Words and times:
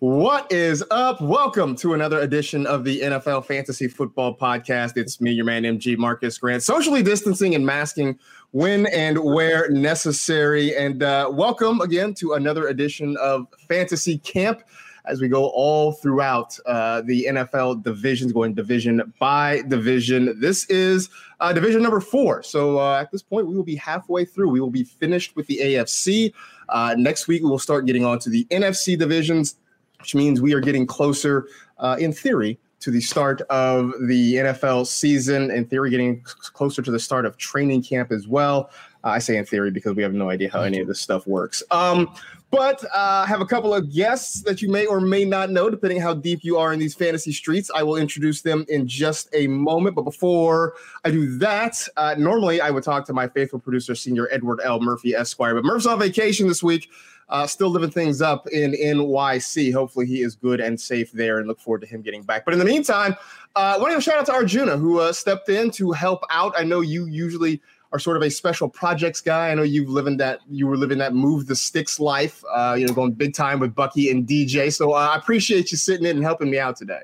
What 0.00 0.50
is 0.50 0.82
up? 0.90 1.20
Welcome 1.20 1.76
to 1.76 1.94
another 1.94 2.20
edition 2.20 2.66
of 2.66 2.82
the 2.82 3.00
NFL 3.00 3.44
Fantasy 3.44 3.86
Football 3.86 4.36
Podcast. 4.36 4.96
It's 4.96 5.20
me, 5.20 5.30
your 5.30 5.44
man, 5.44 5.62
MG 5.62 5.96
Marcas 5.96 6.36
Grant, 6.36 6.64
socially 6.64 7.00
distancing 7.00 7.54
and 7.54 7.64
masking 7.64 8.18
when 8.50 8.86
and 8.86 9.16
where 9.22 9.70
necessary. 9.70 10.76
And 10.76 11.04
uh, 11.04 11.30
welcome 11.32 11.80
again 11.80 12.12
to 12.14 12.32
another 12.32 12.66
edition 12.66 13.16
of 13.18 13.46
Fantasy 13.68 14.18
Camp 14.18 14.64
as 15.04 15.20
we 15.20 15.28
go 15.28 15.46
all 15.46 15.92
throughout 15.92 16.58
uh, 16.66 17.02
the 17.02 17.26
NFL 17.26 17.84
divisions, 17.84 18.32
going 18.32 18.54
division 18.54 19.12
by 19.20 19.62
division. 19.68 20.38
This 20.40 20.64
is 20.66 21.08
uh, 21.40 21.52
division 21.52 21.82
number 21.82 22.00
four. 22.00 22.42
So 22.42 22.78
uh, 22.78 23.00
at 23.00 23.12
this 23.12 23.22
point, 23.22 23.46
we 23.46 23.54
will 23.54 23.62
be 23.62 23.76
halfway 23.76 24.24
through. 24.24 24.48
We 24.48 24.60
will 24.60 24.70
be 24.70 24.84
finished 24.84 25.36
with 25.36 25.46
the 25.46 25.58
AFC. 25.62 26.32
Uh, 26.68 26.94
next 26.98 27.28
week, 27.28 27.42
we 27.42 27.50
will 27.50 27.58
start 27.58 27.86
getting 27.86 28.04
on 28.04 28.18
to 28.20 28.30
the 28.30 28.46
NFC 28.50 28.98
divisions, 28.98 29.56
which 30.04 30.14
means 30.14 30.42
we 30.42 30.52
are 30.52 30.60
getting 30.60 30.86
closer, 30.86 31.48
uh, 31.78 31.96
in 31.98 32.12
theory, 32.12 32.58
to 32.78 32.90
the 32.90 33.00
start 33.00 33.40
of 33.48 33.90
the 34.06 34.34
NFL 34.34 34.86
season. 34.86 35.50
In 35.50 35.64
theory, 35.64 35.88
getting 35.88 36.20
closer 36.22 36.82
to 36.82 36.90
the 36.90 36.98
start 36.98 37.24
of 37.24 37.38
training 37.38 37.82
camp 37.82 38.12
as 38.12 38.28
well. 38.28 38.68
Uh, 39.02 39.08
I 39.08 39.18
say 39.18 39.38
in 39.38 39.46
theory 39.46 39.70
because 39.70 39.96
we 39.96 40.02
have 40.02 40.12
no 40.12 40.28
idea 40.28 40.50
how 40.50 40.60
any 40.60 40.78
of 40.80 40.88
this 40.88 41.00
stuff 41.00 41.26
works. 41.26 41.62
Um, 41.70 42.14
but 42.50 42.84
uh, 42.84 43.24
I 43.24 43.26
have 43.26 43.40
a 43.40 43.46
couple 43.46 43.72
of 43.72 43.90
guests 43.94 44.42
that 44.42 44.60
you 44.60 44.70
may 44.70 44.84
or 44.84 45.00
may 45.00 45.24
not 45.24 45.48
know, 45.48 45.70
depending 45.70 46.02
how 46.02 46.12
deep 46.12 46.40
you 46.42 46.58
are 46.58 46.74
in 46.74 46.78
these 46.78 46.94
fantasy 46.94 47.32
streets. 47.32 47.70
I 47.74 47.82
will 47.82 47.96
introduce 47.96 48.42
them 48.42 48.66
in 48.68 48.86
just 48.86 49.30
a 49.32 49.46
moment. 49.46 49.96
But 49.96 50.02
before 50.02 50.74
I 51.02 51.10
do 51.10 51.38
that, 51.38 51.88
uh, 51.96 52.14
normally 52.18 52.60
I 52.60 52.68
would 52.68 52.84
talk 52.84 53.06
to 53.06 53.14
my 53.14 53.26
faithful 53.26 53.58
producer, 53.58 53.94
Senior 53.94 54.28
Edward 54.30 54.60
L. 54.62 54.80
Murphy 54.80 55.14
Esquire. 55.14 55.54
But 55.54 55.64
Murph's 55.64 55.86
on 55.86 55.98
vacation 55.98 56.46
this 56.46 56.62
week, 56.62 56.90
uh, 57.28 57.46
still 57.46 57.70
living 57.70 57.90
things 57.90 58.22
up 58.22 58.46
in 58.48 58.72
NYC. 58.72 59.72
Hopefully 59.72 60.06
he 60.06 60.22
is 60.22 60.34
good 60.34 60.60
and 60.60 60.80
safe 60.80 61.12
there 61.12 61.38
and 61.38 61.48
look 61.48 61.60
forward 61.60 61.80
to 61.82 61.86
him 61.86 62.02
getting 62.02 62.22
back. 62.22 62.44
But 62.44 62.54
in 62.54 62.60
the 62.60 62.64
meantime, 62.64 63.14
uh, 63.56 63.74
I 63.76 63.78
want 63.78 63.94
to 63.94 64.00
shout 64.00 64.18
out 64.18 64.26
to 64.26 64.32
Arjuna, 64.32 64.76
who 64.76 65.00
uh, 65.00 65.12
stepped 65.12 65.48
in 65.48 65.70
to 65.72 65.92
help 65.92 66.22
out. 66.30 66.54
I 66.56 66.64
know 66.64 66.80
you 66.80 67.06
usually– 67.06 67.60
are 67.94 67.98
sort 68.00 68.16
of 68.16 68.24
a 68.24 68.30
special 68.30 68.68
projects 68.68 69.20
guy. 69.20 69.50
I 69.50 69.54
know 69.54 69.62
you've 69.62 69.88
living 69.88 70.16
that 70.16 70.40
you 70.50 70.66
were 70.66 70.76
living 70.76 70.98
that 70.98 71.14
move 71.14 71.46
the 71.46 71.54
sticks 71.54 72.00
life, 72.00 72.42
uh, 72.52 72.74
you 72.76 72.86
know, 72.86 72.92
going 72.92 73.12
big 73.12 73.34
time 73.34 73.60
with 73.60 73.72
Bucky 73.72 74.10
and 74.10 74.26
DJ. 74.26 74.72
So 74.72 74.94
uh, 74.94 75.10
I 75.12 75.16
appreciate 75.16 75.70
you 75.70 75.78
sitting 75.78 76.04
in 76.04 76.16
and 76.16 76.24
helping 76.24 76.50
me 76.50 76.58
out 76.58 76.76
today. 76.76 77.02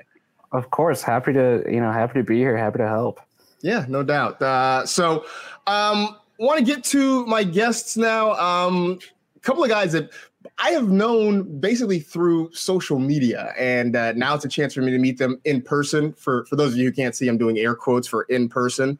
Of 0.51 0.69
course, 0.69 1.01
happy 1.01 1.31
to 1.31 1.63
you 1.65 1.79
know 1.79 1.93
happy 1.93 2.19
to 2.19 2.23
be 2.23 2.37
here, 2.37 2.57
happy 2.57 2.79
to 2.79 2.87
help. 2.87 3.21
Yeah, 3.61 3.85
no 3.87 4.03
doubt. 4.03 4.41
Uh, 4.41 4.85
so, 4.85 5.23
um, 5.65 6.17
want 6.39 6.59
to 6.59 6.65
get 6.65 6.83
to 6.85 7.25
my 7.25 7.45
guests 7.45 7.95
now. 7.95 8.33
Um, 8.33 8.99
couple 9.41 9.63
of 9.63 9.69
guys 9.69 9.91
that 9.91 10.11
I 10.57 10.71
have 10.71 10.89
known 10.89 11.59
basically 11.59 11.99
through 11.99 12.51
social 12.53 12.99
media, 12.99 13.53
and 13.57 13.95
uh, 13.95 14.13
now 14.13 14.33
it's 14.35 14.45
a 14.45 14.49
chance 14.49 14.73
for 14.73 14.81
me 14.81 14.91
to 14.91 14.97
meet 14.97 15.17
them 15.17 15.39
in 15.45 15.61
person. 15.61 16.13
For 16.13 16.45
for 16.45 16.55
those 16.55 16.73
of 16.73 16.77
you 16.77 16.85
who 16.85 16.91
can't 16.91 17.15
see, 17.15 17.27
I'm 17.27 17.37
doing 17.37 17.57
air 17.57 17.75
quotes 17.75 18.07
for 18.07 18.23
in 18.23 18.49
person. 18.49 18.97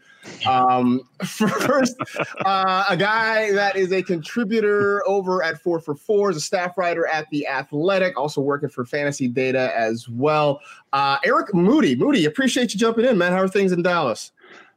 Um, 0.48 1.02
first, 1.26 1.98
uh, 2.46 2.84
a 2.90 2.98
guy 2.98 3.52
that 3.54 3.76
is 3.76 3.92
a 3.92 4.04
contributor 4.04 5.08
over 5.08 5.44
at 5.44 5.62
Four 5.62 5.80
for 5.80 5.96
Four, 5.96 6.32
is 6.32 6.38
a 6.38 6.42
staff 6.42 6.78
writer 6.78 7.08
at 7.08 7.30
the 7.32 7.48
Athletic, 7.48 8.18
also 8.20 8.42
working 8.42 8.70
for 8.70 8.86
Fantasy 8.86 9.28
Data 9.28 9.72
as 9.76 10.08
well. 10.10 10.62
Uh, 10.94 11.18
Eric 11.24 11.54
Moody, 11.54 11.96
Moody, 11.96 12.26
appreciate 12.26 12.74
you 12.74 12.80
jumping 12.80 13.06
in, 13.06 13.18
man. 13.18 13.32
How 13.32 13.40
are 13.40 13.48
things 13.48 13.72
in 13.72 13.82
Dallas? 13.82 14.32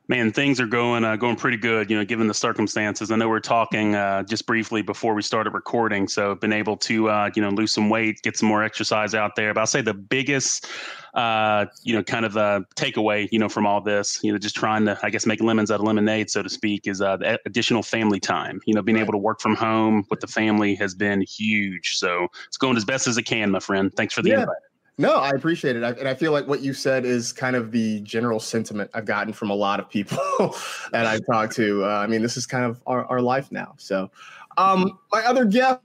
Man, 0.06 0.32
things 0.32 0.60
are 0.60 0.66
going 0.66 1.02
uh, 1.02 1.16
going 1.16 1.36
pretty 1.36 1.56
good. 1.56 1.88
You 1.88 1.96
know, 1.96 2.04
given 2.04 2.28
the 2.28 2.34
circumstances. 2.34 3.10
I 3.10 3.16
know 3.16 3.26
we're 3.26 3.40
talking 3.40 3.94
uh, 3.94 4.22
just 4.24 4.46
briefly 4.46 4.82
before 4.82 5.14
we 5.14 5.22
started 5.22 5.54
recording, 5.54 6.08
so 6.08 6.34
been 6.34 6.52
able 6.52 6.76
to 6.78 7.08
uh, 7.08 7.30
you 7.34 7.40
know 7.40 7.48
lose 7.48 7.72
some 7.72 7.88
weight, 7.88 8.20
get 8.20 8.36
some 8.36 8.46
more 8.46 8.62
exercise 8.62 9.14
out 9.14 9.34
there. 9.34 9.54
But 9.54 9.60
I'll 9.60 9.66
say 9.66 9.80
the 9.80 9.94
biggest 9.94 10.66
uh, 11.14 11.64
you 11.84 11.94
know 11.94 12.02
kind 12.02 12.26
of 12.26 12.36
uh, 12.36 12.60
takeaway 12.76 13.28
you 13.32 13.38
know 13.38 13.48
from 13.48 13.66
all 13.66 13.80
this, 13.80 14.22
you 14.22 14.30
know, 14.30 14.36
just 14.36 14.54
trying 14.54 14.84
to 14.84 14.98
I 15.02 15.08
guess 15.08 15.24
make 15.24 15.40
lemons 15.40 15.70
out 15.70 15.80
of 15.80 15.86
lemonade, 15.86 16.28
so 16.28 16.42
to 16.42 16.50
speak, 16.50 16.86
is 16.86 17.00
uh, 17.00 17.16
the 17.16 17.40
additional 17.46 17.82
family 17.82 18.20
time. 18.20 18.60
You 18.66 18.74
know, 18.74 18.82
being 18.82 18.98
able 18.98 19.12
to 19.12 19.18
work 19.18 19.40
from 19.40 19.54
home 19.54 20.04
with 20.10 20.20
the 20.20 20.26
family 20.26 20.74
has 20.74 20.94
been 20.94 21.22
huge. 21.22 21.96
So 21.96 22.28
it's 22.46 22.58
going 22.58 22.76
as 22.76 22.84
best 22.84 23.06
as 23.06 23.16
it 23.16 23.22
can, 23.22 23.50
my 23.50 23.60
friend. 23.60 23.90
Thanks 23.96 24.12
for 24.12 24.20
the 24.20 24.30
yeah. 24.30 24.40
invite. 24.40 24.56
No, 24.96 25.16
I 25.16 25.30
appreciate 25.30 25.74
it. 25.74 25.82
I, 25.82 25.90
and 25.90 26.08
I 26.08 26.14
feel 26.14 26.30
like 26.30 26.46
what 26.46 26.60
you 26.60 26.72
said 26.72 27.04
is 27.04 27.32
kind 27.32 27.56
of 27.56 27.72
the 27.72 28.00
general 28.00 28.38
sentiment 28.38 28.90
I've 28.94 29.06
gotten 29.06 29.32
from 29.32 29.50
a 29.50 29.54
lot 29.54 29.80
of 29.80 29.90
people 29.90 30.18
that 30.92 31.06
I've 31.06 31.26
talked 31.26 31.56
to. 31.56 31.84
Uh, 31.84 31.88
I 31.88 32.06
mean, 32.06 32.22
this 32.22 32.36
is 32.36 32.46
kind 32.46 32.64
of 32.64 32.80
our, 32.86 33.04
our 33.06 33.20
life 33.20 33.50
now. 33.50 33.74
So, 33.76 34.10
um, 34.56 34.98
my 35.12 35.24
other 35.24 35.44
guest, 35.44 35.80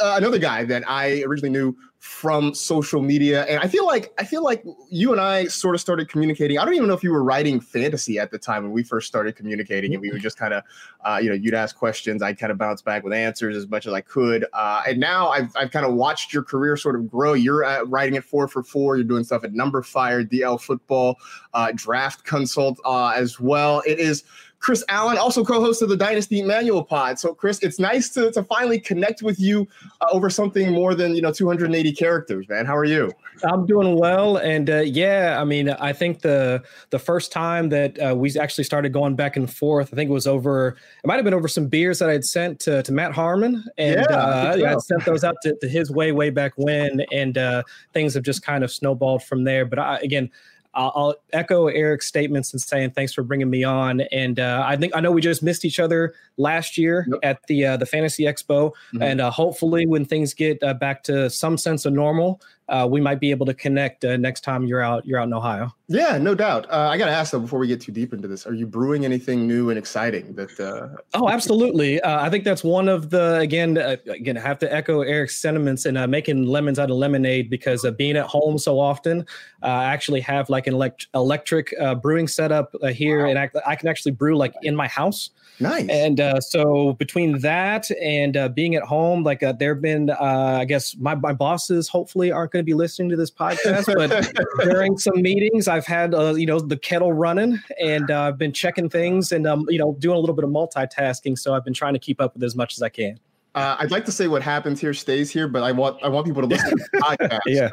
uh, 0.00 0.14
another 0.16 0.38
guy 0.38 0.64
that 0.64 0.82
I 0.88 1.22
originally 1.22 1.50
knew 1.50 1.76
from 2.02 2.52
social 2.52 3.00
media 3.00 3.44
and 3.44 3.60
i 3.60 3.68
feel 3.68 3.86
like 3.86 4.12
i 4.18 4.24
feel 4.24 4.42
like 4.42 4.64
you 4.90 5.12
and 5.12 5.20
i 5.20 5.44
sort 5.44 5.72
of 5.72 5.80
started 5.80 6.08
communicating. 6.08 6.58
I 6.58 6.64
don't 6.64 6.74
even 6.74 6.88
know 6.88 6.94
if 6.94 7.04
you 7.04 7.12
were 7.12 7.22
writing 7.22 7.60
fantasy 7.60 8.18
at 8.18 8.32
the 8.32 8.38
time 8.38 8.64
when 8.64 8.72
we 8.72 8.82
first 8.82 9.06
started 9.06 9.36
communicating 9.36 9.94
and 9.94 10.00
we 10.00 10.10
would 10.10 10.20
just 10.20 10.36
kind 10.36 10.52
of 10.52 10.64
uh, 11.04 11.20
you 11.22 11.28
know 11.28 11.36
you'd 11.36 11.54
ask 11.54 11.76
questions 11.76 12.20
i'd 12.20 12.40
kind 12.40 12.50
of 12.50 12.58
bounce 12.58 12.82
back 12.82 13.04
with 13.04 13.12
answers 13.12 13.56
as 13.56 13.68
much 13.68 13.86
as 13.86 13.92
i 13.92 14.00
could 14.00 14.44
uh, 14.52 14.82
and 14.84 14.98
now 14.98 15.28
i've, 15.28 15.52
I've 15.54 15.70
kind 15.70 15.86
of 15.86 15.94
watched 15.94 16.32
your 16.32 16.42
career 16.42 16.76
sort 16.76 16.96
of 16.96 17.08
grow. 17.08 17.34
You're 17.34 17.62
uh, 17.62 17.84
writing 17.84 18.16
at 18.16 18.24
four 18.24 18.48
for 18.48 18.64
four 18.64 18.96
you're 18.96 19.04
doing 19.04 19.22
stuff 19.22 19.44
at 19.44 19.52
numberFire 19.52 20.28
dl 20.28 20.60
football 20.60 21.18
uh, 21.54 21.70
draft 21.76 22.24
consult 22.24 22.80
uh, 22.84 23.12
as 23.14 23.38
well. 23.38 23.80
It 23.86 24.00
is 24.00 24.24
Chris 24.62 24.84
Allen, 24.88 25.18
also 25.18 25.44
co-host 25.44 25.82
of 25.82 25.88
the 25.88 25.96
Dynasty 25.96 26.40
Manual 26.40 26.84
Pod. 26.84 27.18
So, 27.18 27.34
Chris, 27.34 27.58
it's 27.62 27.80
nice 27.80 28.08
to, 28.10 28.30
to 28.30 28.44
finally 28.44 28.78
connect 28.78 29.20
with 29.20 29.40
you 29.40 29.66
uh, 30.00 30.06
over 30.12 30.30
something 30.30 30.70
more 30.72 30.94
than 30.94 31.16
you 31.16 31.20
know 31.20 31.32
280 31.32 31.92
characters, 31.92 32.48
man. 32.48 32.64
How 32.64 32.76
are 32.76 32.84
you? 32.84 33.10
I'm 33.44 33.66
doing 33.66 33.98
well, 33.98 34.36
and 34.36 34.70
uh, 34.70 34.80
yeah, 34.80 35.38
I 35.40 35.44
mean, 35.44 35.68
I 35.68 35.92
think 35.92 36.20
the 36.20 36.62
the 36.90 36.98
first 36.98 37.32
time 37.32 37.70
that 37.70 37.98
uh, 37.98 38.14
we 38.14 38.38
actually 38.38 38.62
started 38.62 38.92
going 38.92 39.16
back 39.16 39.36
and 39.36 39.52
forth, 39.52 39.88
I 39.92 39.96
think 39.96 40.08
it 40.08 40.12
was 40.12 40.28
over. 40.28 40.76
It 41.02 41.06
might 41.06 41.16
have 41.16 41.24
been 41.24 41.34
over 41.34 41.48
some 41.48 41.66
beers 41.66 41.98
that 41.98 42.08
I 42.08 42.12
had 42.12 42.24
sent 42.24 42.60
to, 42.60 42.84
to 42.84 42.92
Matt 42.92 43.12
Harmon, 43.12 43.64
and 43.78 44.06
yeah, 44.08 44.16
uh, 44.16 44.56
yeah, 44.56 44.74
I 44.76 44.78
sent 44.78 45.04
those 45.04 45.24
out 45.24 45.34
to, 45.42 45.56
to, 45.60 45.68
his 45.68 45.90
way 45.90 46.12
way 46.12 46.30
back 46.30 46.52
when, 46.56 47.04
and 47.10 47.36
uh, 47.36 47.64
things 47.92 48.14
have 48.14 48.22
just 48.22 48.44
kind 48.44 48.62
of 48.62 48.70
snowballed 48.70 49.24
from 49.24 49.42
there. 49.42 49.64
But 49.66 49.80
I, 49.80 49.98
again, 49.98 50.30
I'll, 50.74 50.92
I'll, 50.94 51.14
echo 51.32 51.66
Eric's 51.66 52.06
statements 52.06 52.52
and 52.52 52.60
saying 52.60 52.90
thanks 52.92 53.12
for 53.12 53.22
bringing 53.22 53.50
me 53.50 53.64
on. 53.64 54.02
And 54.12 54.40
uh, 54.40 54.64
I 54.66 54.76
think 54.76 54.94
I 54.94 55.00
know 55.00 55.10
we 55.10 55.20
just 55.20 55.42
missed 55.42 55.64
each 55.64 55.80
other 55.80 56.14
last 56.36 56.78
year 56.78 57.06
yep. 57.08 57.18
at 57.22 57.46
the 57.46 57.66
uh, 57.66 57.76
the 57.76 57.86
Fantasy 57.86 58.24
Expo, 58.24 58.70
mm-hmm. 58.70 59.02
and 59.02 59.20
uh, 59.20 59.30
hopefully 59.30 59.86
when 59.86 60.04
things 60.04 60.34
get 60.34 60.62
uh, 60.62 60.74
back 60.74 61.02
to 61.04 61.28
some 61.28 61.58
sense 61.58 61.84
of 61.84 61.92
normal, 61.92 62.40
uh, 62.72 62.86
we 62.86 63.02
might 63.02 63.20
be 63.20 63.30
able 63.30 63.44
to 63.44 63.52
connect 63.52 64.02
uh, 64.04 64.16
next 64.16 64.40
time 64.40 64.64
you're 64.64 64.80
out 64.80 65.04
you're 65.04 65.20
out 65.20 65.28
in 65.28 65.34
Ohio. 65.34 65.72
Yeah, 65.88 66.16
no 66.16 66.34
doubt. 66.34 66.66
Uh, 66.70 66.88
I 66.88 66.96
got 66.96 67.04
to 67.04 67.12
ask 67.12 67.30
though 67.30 67.40
before 67.40 67.58
we 67.58 67.66
get 67.68 67.82
too 67.82 67.92
deep 67.92 68.14
into 68.14 68.26
this, 68.26 68.46
are 68.46 68.54
you 68.54 68.66
brewing 68.66 69.04
anything 69.04 69.46
new 69.46 69.68
and 69.68 69.78
exciting? 69.78 70.34
That 70.34 70.58
uh, 70.58 70.96
oh, 71.12 71.28
absolutely. 71.28 72.00
Uh, 72.00 72.24
I 72.24 72.30
think 72.30 72.44
that's 72.44 72.64
one 72.64 72.88
of 72.88 73.10
the 73.10 73.38
again 73.38 73.76
uh, 73.76 73.96
again 74.08 74.38
I 74.38 74.40
have 74.40 74.58
to 74.60 74.72
echo 74.72 75.02
Eric's 75.02 75.36
sentiments 75.36 75.84
in 75.84 76.10
making 76.10 76.46
lemons 76.46 76.78
out 76.78 76.90
of 76.90 76.96
lemonade 76.96 77.50
because 77.50 77.86
being 77.98 78.16
at 78.16 78.26
home 78.26 78.56
so 78.56 78.80
often, 78.80 79.26
I 79.62 79.84
actually 79.84 80.22
have 80.22 80.48
like 80.48 80.66
an 80.66 80.72
elect- 80.72 81.08
electric 81.14 81.74
brewing 82.00 82.26
setup 82.26 82.74
here, 82.92 83.24
wow. 83.24 83.30
and 83.30 83.38
I, 83.38 83.50
I 83.66 83.76
can 83.76 83.88
actually 83.88 84.12
brew 84.12 84.36
like 84.36 84.54
in 84.62 84.74
my 84.74 84.88
house. 84.88 85.30
Nice. 85.60 85.88
And 85.88 86.20
uh, 86.20 86.40
so 86.40 86.94
between 86.94 87.38
that 87.40 87.90
and 88.02 88.36
uh, 88.36 88.48
being 88.48 88.74
at 88.74 88.82
home, 88.82 89.22
like 89.22 89.42
uh, 89.42 89.52
there 89.52 89.74
have 89.74 89.82
been, 89.82 90.10
uh, 90.10 90.58
I 90.60 90.64
guess 90.64 90.96
my, 90.96 91.14
my 91.14 91.32
bosses 91.32 91.88
hopefully 91.88 92.32
aren't 92.32 92.52
going 92.52 92.61
to 92.62 92.66
be 92.66 92.74
listening 92.74 93.08
to 93.10 93.16
this 93.16 93.30
podcast, 93.30 93.92
but 93.94 94.32
during 94.64 94.96
some 94.98 95.20
meetings, 95.20 95.68
I've 95.68 95.86
had, 95.86 96.14
uh, 96.14 96.34
you 96.34 96.46
know, 96.46 96.60
the 96.60 96.76
kettle 96.76 97.12
running 97.12 97.60
and 97.80 98.10
uh, 98.10 98.22
I've 98.22 98.38
been 98.38 98.52
checking 98.52 98.88
things 98.88 99.32
and, 99.32 99.46
um, 99.46 99.66
you 99.68 99.78
know, 99.78 99.96
doing 99.98 100.16
a 100.16 100.20
little 100.20 100.34
bit 100.34 100.44
of 100.44 100.50
multitasking. 100.50 101.38
So 101.38 101.54
I've 101.54 101.64
been 101.64 101.74
trying 101.74 101.94
to 101.94 101.98
keep 101.98 102.20
up 102.20 102.34
with 102.34 102.42
as 102.42 102.56
much 102.56 102.74
as 102.76 102.82
I 102.82 102.88
can. 102.88 103.18
Uh, 103.54 103.76
I'd 103.78 103.90
like 103.90 104.06
to 104.06 104.12
say 104.12 104.28
what 104.28 104.42
happens 104.42 104.80
here 104.80 104.94
stays 104.94 105.30
here, 105.30 105.46
but 105.46 105.62
I 105.62 105.72
want 105.72 106.02
I 106.02 106.08
want 106.08 106.26
people 106.26 106.40
to 106.40 106.48
listen 106.48 106.70
to 106.70 106.88
the 106.92 106.98
podcast. 107.02 107.40
yeah, 107.46 107.68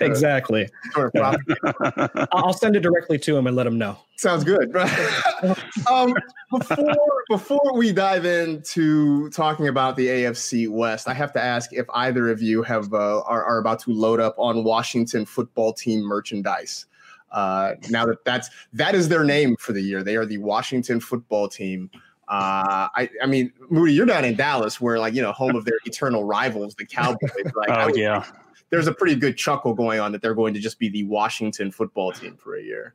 exactly. 0.00 0.68
Sort 0.92 1.14
of 1.14 2.28
I'll 2.32 2.54
send 2.54 2.76
it 2.76 2.80
directly 2.80 3.18
to 3.18 3.36
him 3.36 3.46
and 3.46 3.54
let 3.54 3.66
him 3.66 3.76
know. 3.76 3.98
Sounds 4.16 4.42
good. 4.42 4.74
um, 5.90 6.14
before 6.50 7.24
before 7.28 7.74
we 7.74 7.92
dive 7.92 8.24
into 8.24 9.28
talking 9.30 9.68
about 9.68 9.96
the 9.96 10.06
AFC 10.06 10.66
West, 10.70 11.06
I 11.06 11.12
have 11.12 11.32
to 11.34 11.42
ask 11.42 11.74
if 11.74 11.84
either 11.92 12.30
of 12.30 12.40
you 12.40 12.62
have 12.62 12.94
uh, 12.94 13.20
are, 13.20 13.44
are 13.44 13.58
about 13.58 13.80
to 13.80 13.92
load 13.92 14.20
up 14.20 14.34
on 14.38 14.64
Washington 14.64 15.26
football 15.26 15.74
team 15.74 16.00
merchandise. 16.00 16.86
Uh, 17.30 17.74
now 17.90 18.06
that 18.06 18.24
that's 18.24 18.48
that 18.72 18.94
is 18.94 19.10
their 19.10 19.24
name 19.24 19.56
for 19.56 19.74
the 19.74 19.82
year, 19.82 20.02
they 20.02 20.16
are 20.16 20.24
the 20.24 20.38
Washington 20.38 21.00
football 21.00 21.48
team. 21.48 21.90
Uh, 22.28 22.88
I, 22.94 23.08
I 23.22 23.26
mean, 23.26 23.52
Moody, 23.70 23.94
you're 23.94 24.06
down 24.06 24.24
in 24.24 24.36
Dallas, 24.36 24.80
where 24.80 24.98
like 24.98 25.14
you 25.14 25.22
know, 25.22 25.32
home 25.32 25.56
of 25.56 25.64
their 25.64 25.78
eternal 25.84 26.24
rivals, 26.24 26.74
the 26.74 26.84
Cowboys. 26.84 27.30
Like, 27.54 27.70
oh 27.70 27.90
yeah, 27.94 28.24
there's 28.70 28.86
a 28.86 28.92
pretty 28.92 29.14
good 29.14 29.36
chuckle 29.36 29.74
going 29.74 30.00
on 30.00 30.12
that 30.12 30.22
they're 30.22 30.34
going 30.34 30.54
to 30.54 30.60
just 30.60 30.78
be 30.78 30.88
the 30.88 31.04
Washington 31.04 31.70
football 31.70 32.12
team 32.12 32.36
for 32.36 32.56
a 32.56 32.62
year 32.62 32.94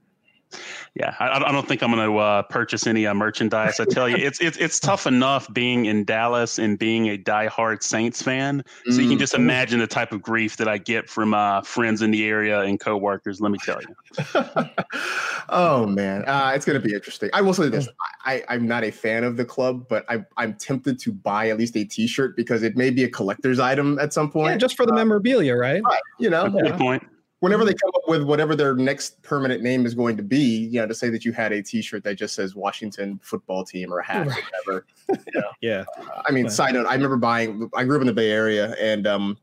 yeah, 0.95 1.15
I, 1.19 1.43
I, 1.43 1.51
don't 1.51 1.67
think 1.67 1.81
I'm 1.81 1.91
going 1.91 2.07
to 2.07 2.17
uh, 2.17 2.43
purchase 2.43 2.85
any 2.85 3.07
uh, 3.07 3.13
merchandise. 3.13 3.79
I 3.79 3.85
tell 3.85 4.07
you, 4.07 4.17
it's 4.17 4.39
it's 4.39 4.57
it's 4.57 4.79
tough 4.79 5.07
enough 5.07 5.51
being 5.53 5.85
in 5.85 6.03
Dallas 6.03 6.59
and 6.59 6.77
being 6.77 7.09
a 7.09 7.17
diehard 7.17 7.81
Saints 7.81 8.21
fan. 8.21 8.63
So 8.89 9.01
you 9.01 9.09
can 9.09 9.17
just 9.17 9.33
mm-hmm. 9.33 9.43
imagine 9.43 9.79
the 9.79 9.87
type 9.87 10.11
of 10.11 10.21
grief 10.21 10.57
that 10.57 10.67
I 10.67 10.77
get 10.77 11.09
from 11.09 11.33
uh, 11.33 11.61
friends 11.61 12.01
in 12.01 12.11
the 12.11 12.25
area 12.25 12.61
and 12.61 12.79
coworkers. 12.79 13.41
Let 13.41 13.51
me 13.51 13.57
tell 13.63 13.79
you. 13.81 13.95
oh 15.49 15.87
man, 15.87 16.25
uh, 16.27 16.51
it's 16.55 16.65
going 16.65 16.79
to 16.79 16.87
be 16.87 16.93
interesting. 16.93 17.29
I 17.33 17.41
will 17.41 17.53
say 17.53 17.69
this: 17.69 17.87
I, 18.25 18.43
I 18.47 18.55
am 18.55 18.67
not 18.67 18.83
a 18.83 18.91
fan 18.91 19.23
of 19.23 19.37
the 19.37 19.45
club, 19.45 19.87
but 19.89 20.05
I 20.09 20.23
I'm 20.37 20.53
tempted 20.55 20.99
to 20.99 21.11
buy 21.11 21.49
at 21.49 21.57
least 21.57 21.75
a 21.75 21.83
T-shirt 21.83 22.35
because 22.35 22.61
it 22.61 22.75
may 22.75 22.91
be 22.91 23.03
a 23.03 23.09
collector's 23.09 23.59
item 23.59 23.97
at 23.99 24.13
some 24.13 24.29
point. 24.29 24.51
Yeah, 24.51 24.57
just 24.57 24.77
for 24.77 24.85
the 24.85 24.93
uh, 24.93 24.97
memorabilia, 24.97 25.55
right? 25.55 25.81
right 25.83 26.01
you 26.19 26.29
know, 26.29 26.49
good 26.49 26.77
point 26.77 27.03
whenever 27.43 27.65
they 27.65 27.73
come 27.73 27.91
up 27.93 28.07
with 28.07 28.23
whatever 28.23 28.55
their 28.55 28.73
next 28.73 29.21
permanent 29.21 29.61
name 29.61 29.85
is 29.85 29.93
going 29.93 30.15
to 30.15 30.23
be, 30.23 30.69
you 30.71 30.79
know, 30.79 30.87
to 30.87 30.95
say 30.95 31.09
that 31.09 31.25
you 31.25 31.33
had 31.33 31.51
a 31.51 31.61
T-shirt 31.61 32.01
that 32.05 32.15
just 32.15 32.35
says 32.35 32.55
Washington 32.55 33.19
Football 33.21 33.65
Team 33.65 33.91
or 33.91 33.99
a 33.99 34.05
hat 34.05 34.27
or 34.27 34.33
whatever. 34.65 34.85
You 35.09 35.41
know? 35.41 35.51
yeah. 35.61 35.83
Uh, 35.99 36.21
I 36.25 36.31
mean, 36.31 36.49
side 36.49 36.73
note, 36.73 36.85
I 36.85 36.93
remember 36.93 37.17
buying. 37.17 37.69
I 37.75 37.83
grew 37.83 37.97
up 37.97 38.01
in 38.01 38.07
the 38.07 38.13
Bay 38.13 38.31
Area, 38.31 38.73
and 38.79 39.05
um, 39.05 39.37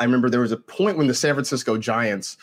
I 0.00 0.04
remember 0.04 0.30
there 0.30 0.40
was 0.40 0.52
a 0.52 0.56
point 0.56 0.96
when 0.96 1.06
the 1.06 1.12
San 1.12 1.34
Francisco 1.34 1.76
Giants 1.76 2.38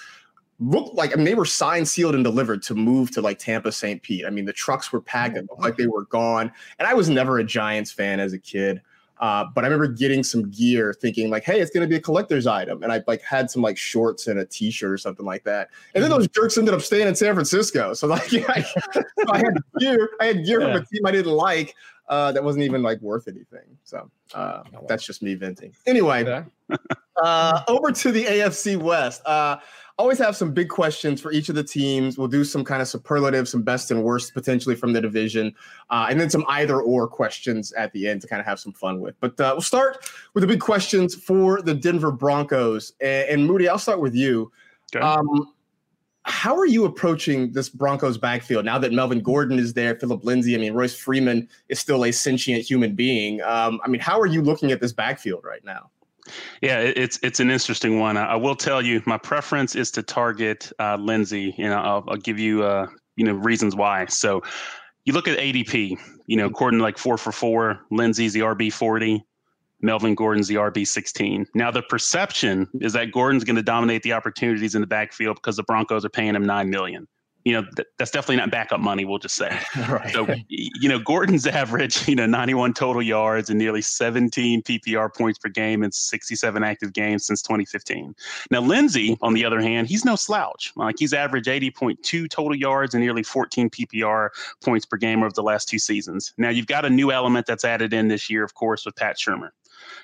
looked 0.60 0.94
like 0.94 1.14
I 1.14 1.16
mean 1.16 1.26
they 1.26 1.34
were 1.34 1.46
signed, 1.46 1.88
sealed, 1.88 2.14
and 2.14 2.24
delivered 2.24 2.62
to 2.64 2.76
move 2.76 3.10
to 3.12 3.22
like 3.22 3.40
Tampa, 3.40 3.72
St. 3.72 4.04
Pete. 4.04 4.24
I 4.24 4.30
mean, 4.30 4.46
the 4.46 4.54
trucks 4.54 4.92
were 4.92 5.02
packed 5.02 5.36
and 5.36 5.50
looked 5.50 5.64
like 5.64 5.78
they 5.78 5.88
were 5.88 6.06
gone. 6.06 6.52
And 6.78 6.88
I 6.88 6.94
was 6.94 7.10
never 7.10 7.40
a 7.40 7.44
Giants 7.44 7.92
fan 7.92 8.20
as 8.20 8.34
a 8.34 8.40
kid. 8.40 8.84
Uh, 9.20 9.46
but 9.54 9.64
I 9.64 9.68
remember 9.68 9.88
getting 9.88 10.24
some 10.24 10.50
gear, 10.50 10.94
thinking 10.94 11.30
like, 11.30 11.44
"Hey, 11.44 11.62
it's 11.62 11.72
going 11.72 11.88
to 11.88 11.90
be 11.90 11.96
a 11.96 12.02
collector's 12.02 12.48
item," 12.48 12.84
and 12.84 12.92
I 12.92 13.02
like 13.08 13.22
had 13.22 13.50
some 13.50 13.62
like 13.62 13.78
shorts 13.78 14.28
and 14.28 14.40
a 14.40 14.46
T-shirt 14.46 14.92
or 14.92 14.98
something 14.98 15.26
like 15.26 15.44
that. 15.46 15.70
And 15.94 16.04
then 16.04 16.12
mm-hmm. 16.12 16.20
those 16.20 16.28
jerks 16.30 16.58
ended 16.58 16.74
up 16.74 16.82
staying 16.82 17.08
in 17.08 17.16
San 17.16 17.34
Francisco. 17.34 17.94
So 17.94 18.08
like, 18.08 18.32
yeah, 18.32 18.46
I, 18.50 18.62
so 18.62 19.04
I 19.30 19.38
had 19.38 19.58
gear. 19.80 20.10
I 20.20 20.26
had 20.26 20.46
gear 20.46 20.62
yeah. 20.62 20.74
from 20.74 20.82
a 20.82 20.86
team 20.86 21.06
I 21.06 21.12
didn't 21.12 21.32
like 21.32 21.76
uh, 22.08 22.32
that 22.32 22.44
wasn't 22.44 22.64
even 22.64 22.84
like 22.84 23.02
worth 23.02 23.28
anything. 23.28 23.78
So 23.84 24.10
uh, 24.34 24.64
oh, 24.76 24.86
that's 24.88 25.06
just 25.06 25.22
me 25.22 25.36
venting. 25.36 25.74
Anyway, 25.86 26.44
uh, 27.24 27.62
over 27.68 27.92
to 27.92 28.12
the 28.12 28.26
AFC 28.26 28.78
West. 28.78 29.22
Always 29.98 30.20
have 30.20 30.36
some 30.36 30.52
big 30.52 30.68
questions 30.68 31.22
for 31.22 31.32
each 31.32 31.48
of 31.48 31.56
the 31.56 31.64
teams. 31.64 32.18
We'll 32.18 32.28
do 32.28 32.44
some 32.44 32.66
kind 32.66 32.82
of 32.82 32.88
superlative, 32.88 33.48
some 33.48 33.62
best 33.62 33.92
and 33.92 34.04
worst 34.04 34.34
potentially 34.34 34.76
from 34.76 34.92
the 34.92 35.00
division, 35.00 35.56
uh, 35.90 36.08
and 36.10 36.20
then 36.20 36.30
some 36.30 36.44
either 36.50 36.82
or 36.82 37.08
questions 37.08 37.72
at 37.74 37.94
the 37.94 38.08
end 38.08 38.22
to 38.22 38.28
kind 38.28 38.42
of 38.42 38.46
have 38.46 38.60
some 38.60 38.74
fun 38.74 39.00
with. 39.00 39.16
But 39.22 39.40
uh, 39.40 39.52
we'll 39.54 39.62
start 39.62 40.10
with 40.34 40.42
the 40.42 40.48
big 40.48 40.60
questions 40.60 41.16
for 41.16 41.62
the 41.62 41.74
Denver 41.74 42.12
Broncos. 42.12 42.92
And, 43.00 43.30
and 43.30 43.48
Moody, 43.48 43.70
I'll 43.70 43.80
start 43.80 44.02
with 44.02 44.14
you. 44.14 44.52
Okay. 44.94 45.06
Um, 45.06 45.54
how 46.26 46.58
are 46.58 46.66
you 46.66 46.86
approaching 46.86 47.52
this 47.52 47.70
Broncos 47.70 48.18
backfield 48.18 48.66
now 48.66 48.80
that 48.80 48.92
Melvin 48.92 49.22
Gordon 49.22 49.60
is 49.60 49.74
there, 49.74 49.96
Philip 49.96 50.26
Lindsay? 50.26 50.56
I 50.56 50.58
mean, 50.58 50.74
Royce 50.74 50.96
Freeman 50.96 51.48
is 51.70 51.80
still 51.80 52.04
a 52.04 52.12
sentient 52.12 52.68
human 52.68 52.96
being. 52.96 53.42
Um, 53.44 53.80
I 53.84 53.88
mean, 53.88 54.02
how 54.02 54.20
are 54.20 54.26
you 54.26 54.42
looking 54.42 54.72
at 54.72 54.82
this 54.82 54.92
backfield 54.92 55.46
right 55.46 55.64
now? 55.64 55.92
Yeah, 56.62 56.80
it's 56.80 57.20
it's 57.22 57.40
an 57.40 57.52
interesting 57.52 58.00
one. 58.00 58.18
I, 58.18 58.26
I 58.26 58.36
will 58.36 58.56
tell 58.56 58.82
you, 58.82 59.02
my 59.06 59.18
preference 59.18 59.76
is 59.76 59.92
to 59.92 60.04
target 60.04 60.72
uh, 60.80 60.96
Lindsay. 60.96 61.54
You 61.58 61.70
know, 61.70 61.78
I'll, 61.78 62.04
I'll 62.08 62.18
give 62.18 62.40
you 62.40 62.64
uh, 62.64 62.88
you 63.16 63.26
know 63.26 63.34
reasons 63.34 63.76
why. 63.76 64.06
So, 64.08 64.42
you 65.06 65.14
look 65.14 65.28
at 65.28 65.38
ADP. 65.38 65.98
You 66.28 66.38
know, 66.38 66.48
according 66.48 66.80
to 66.80 66.84
like 66.84 66.98
four 66.98 67.18
for 67.18 67.32
four, 67.32 67.82
Lindsay's 67.92 68.34
the 68.34 68.42
RB 68.42 68.72
forty. 68.74 69.24
Melvin 69.82 70.16
Gordon's 70.16 70.48
the 70.48 70.56
RB 70.56 70.88
16. 70.88 71.46
Now, 71.54 71.70
the 71.70 71.84
perception 71.84 72.68
is 72.82 72.94
that 72.94 73.12
Gordon's 73.12 73.44
going 73.44 73.58
to 73.58 73.62
dominate 73.62 74.02
the 74.02 74.14
opportunities 74.14 74.74
in 74.74 74.82
the 74.82 74.88
backfield 74.88 75.36
because 75.36 75.58
the 75.58 75.64
Broncos 75.64 76.04
are 76.04 76.10
paying 76.10 76.34
him 76.34 76.46
$9 76.46 76.70
million 76.70 77.08
you 77.46 77.54
know, 77.54 77.64
th- 77.76 77.88
that's 78.00 78.10
definitely 78.10 78.38
not 78.38 78.50
backup 78.50 78.80
money, 78.80 79.06
we'll 79.06 79.20
just 79.20 79.36
say. 79.36 79.58
right. 79.90 80.12
So, 80.12 80.28
you 80.50 80.90
know, 80.90 80.98
Gordon's 80.98 81.46
average, 81.62 82.08
you 82.08 82.16
know, 82.16 82.26
91 82.26 82.74
total 82.74 83.04
yards 83.04 83.52
and 83.52 83.60
nearly 83.60 83.84
17 83.84 84.64
PPR 84.64 85.14
points 85.16 85.38
per 85.38 85.50
game 85.50 85.84
in 85.84 85.92
67 85.92 86.64
active 86.64 86.92
games 86.92 87.26
since 87.28 87.44
2015. 87.44 88.16
Now, 88.50 88.62
Lindsay, 88.62 89.16
on 89.22 89.36
the 89.36 89.46
other 89.46 89.62
hand, 89.62 89.88
he's 89.88 90.04
no 90.04 90.16
slouch. 90.16 90.74
Like 90.76 90.96
he's 90.98 91.14
averaged 91.14 91.48
80.2 91.48 92.30
total 92.30 92.56
yards 92.56 92.96
and 92.96 93.04
nearly 93.04 93.24
14 93.24 93.70
PPR 93.70 94.30
points 94.64 94.88
per 94.88 94.98
game 94.98 95.22
over 95.22 95.32
the 95.32 95.44
last 95.44 95.70
two 95.70 95.80
seasons. 95.80 96.34
Now, 96.38 96.50
you've 96.50 96.68
got 96.68 96.84
a 96.84 96.90
new 96.90 97.12
element 97.12 97.46
that's 97.46 97.64
added 97.64 97.94
in 97.94 98.08
this 98.08 98.28
year, 98.28 98.44
of 98.44 98.56
course, 98.56 98.86
with 98.86 98.96
Pat 98.96 99.18
Shurmur 99.18 99.52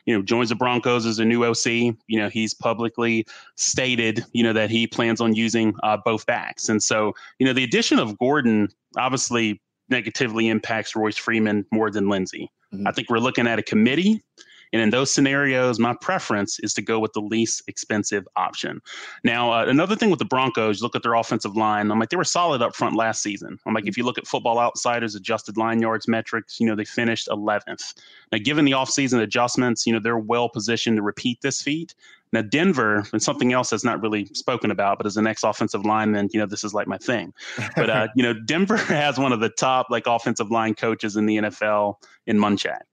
you 0.05 0.15
know, 0.15 0.21
joins 0.21 0.49
the 0.49 0.55
Broncos 0.55 1.05
as 1.05 1.19
a 1.19 1.25
new 1.25 1.43
OC. 1.45 1.65
You 1.65 2.19
know, 2.19 2.29
he's 2.29 2.53
publicly 2.53 3.25
stated, 3.55 4.23
you 4.33 4.43
know, 4.43 4.53
that 4.53 4.69
he 4.69 4.87
plans 4.87 5.21
on 5.21 5.35
using 5.35 5.73
uh, 5.83 5.97
both 6.03 6.25
backs. 6.25 6.69
And 6.69 6.81
so, 6.81 7.13
you 7.39 7.45
know, 7.45 7.53
the 7.53 7.63
addition 7.63 7.99
of 7.99 8.17
Gordon 8.17 8.69
obviously 8.97 9.61
negatively 9.89 10.47
impacts 10.47 10.95
Royce 10.95 11.17
Freeman 11.17 11.65
more 11.71 11.91
than 11.91 12.09
Lindsay. 12.09 12.49
Mm-hmm. 12.73 12.87
I 12.87 12.91
think 12.91 13.09
we're 13.09 13.19
looking 13.19 13.47
at 13.47 13.59
a 13.59 13.63
committee 13.63 14.23
and 14.73 14.81
in 14.81 14.89
those 14.89 15.13
scenarios, 15.13 15.79
my 15.79 15.95
preference 16.01 16.59
is 16.59 16.73
to 16.75 16.81
go 16.81 16.99
with 16.99 17.13
the 17.13 17.21
least 17.21 17.63
expensive 17.67 18.27
option. 18.35 18.81
Now, 19.23 19.51
uh, 19.51 19.65
another 19.65 19.95
thing 19.95 20.09
with 20.09 20.19
the 20.19 20.25
Broncos, 20.25 20.81
look 20.81 20.95
at 20.95 21.03
their 21.03 21.13
offensive 21.13 21.55
line. 21.55 21.91
I'm 21.91 21.99
like, 21.99 22.09
they 22.09 22.17
were 22.17 22.23
solid 22.23 22.61
up 22.61 22.75
front 22.75 22.95
last 22.95 23.21
season. 23.21 23.59
I'm 23.65 23.73
like, 23.73 23.87
if 23.87 23.97
you 23.97 24.03
look 24.03 24.17
at 24.17 24.27
Football 24.27 24.59
Outsiders 24.59 25.15
adjusted 25.15 25.57
line 25.57 25.81
yards 25.81 26.07
metrics, 26.07 26.59
you 26.59 26.65
know, 26.65 26.75
they 26.75 26.85
finished 26.85 27.27
11th. 27.27 27.93
Now, 28.31 28.39
given 28.41 28.65
the 28.65 28.71
offseason 28.71 29.21
adjustments, 29.21 29.85
you 29.85 29.93
know, 29.93 29.99
they're 29.99 30.17
well 30.17 30.47
positioned 30.47 30.97
to 30.97 31.03
repeat 31.03 31.41
this 31.41 31.61
feat. 31.61 31.93
Now, 32.33 32.41
Denver, 32.41 33.03
and 33.11 33.21
something 33.21 33.51
else 33.51 33.71
that's 33.71 33.83
not 33.83 34.01
really 34.01 34.25
spoken 34.27 34.71
about, 34.71 34.97
but 34.97 35.05
as 35.05 35.17
an 35.17 35.27
ex 35.27 35.43
offensive 35.43 35.83
lineman, 35.83 36.29
you 36.31 36.39
know, 36.39 36.45
this 36.45 36.63
is 36.63 36.73
like 36.73 36.87
my 36.87 36.97
thing. 36.97 37.33
But, 37.75 37.89
uh, 37.89 38.07
you 38.15 38.23
know, 38.23 38.33
Denver 38.33 38.77
has 38.77 39.17
one 39.17 39.33
of 39.33 39.41
the 39.41 39.49
top 39.49 39.87
like 39.89 40.07
offensive 40.07 40.49
line 40.49 40.75
coaches 40.75 41.17
in 41.17 41.25
the 41.25 41.37
NFL 41.37 41.95
in 42.25 42.37
Munchak. 42.37 42.83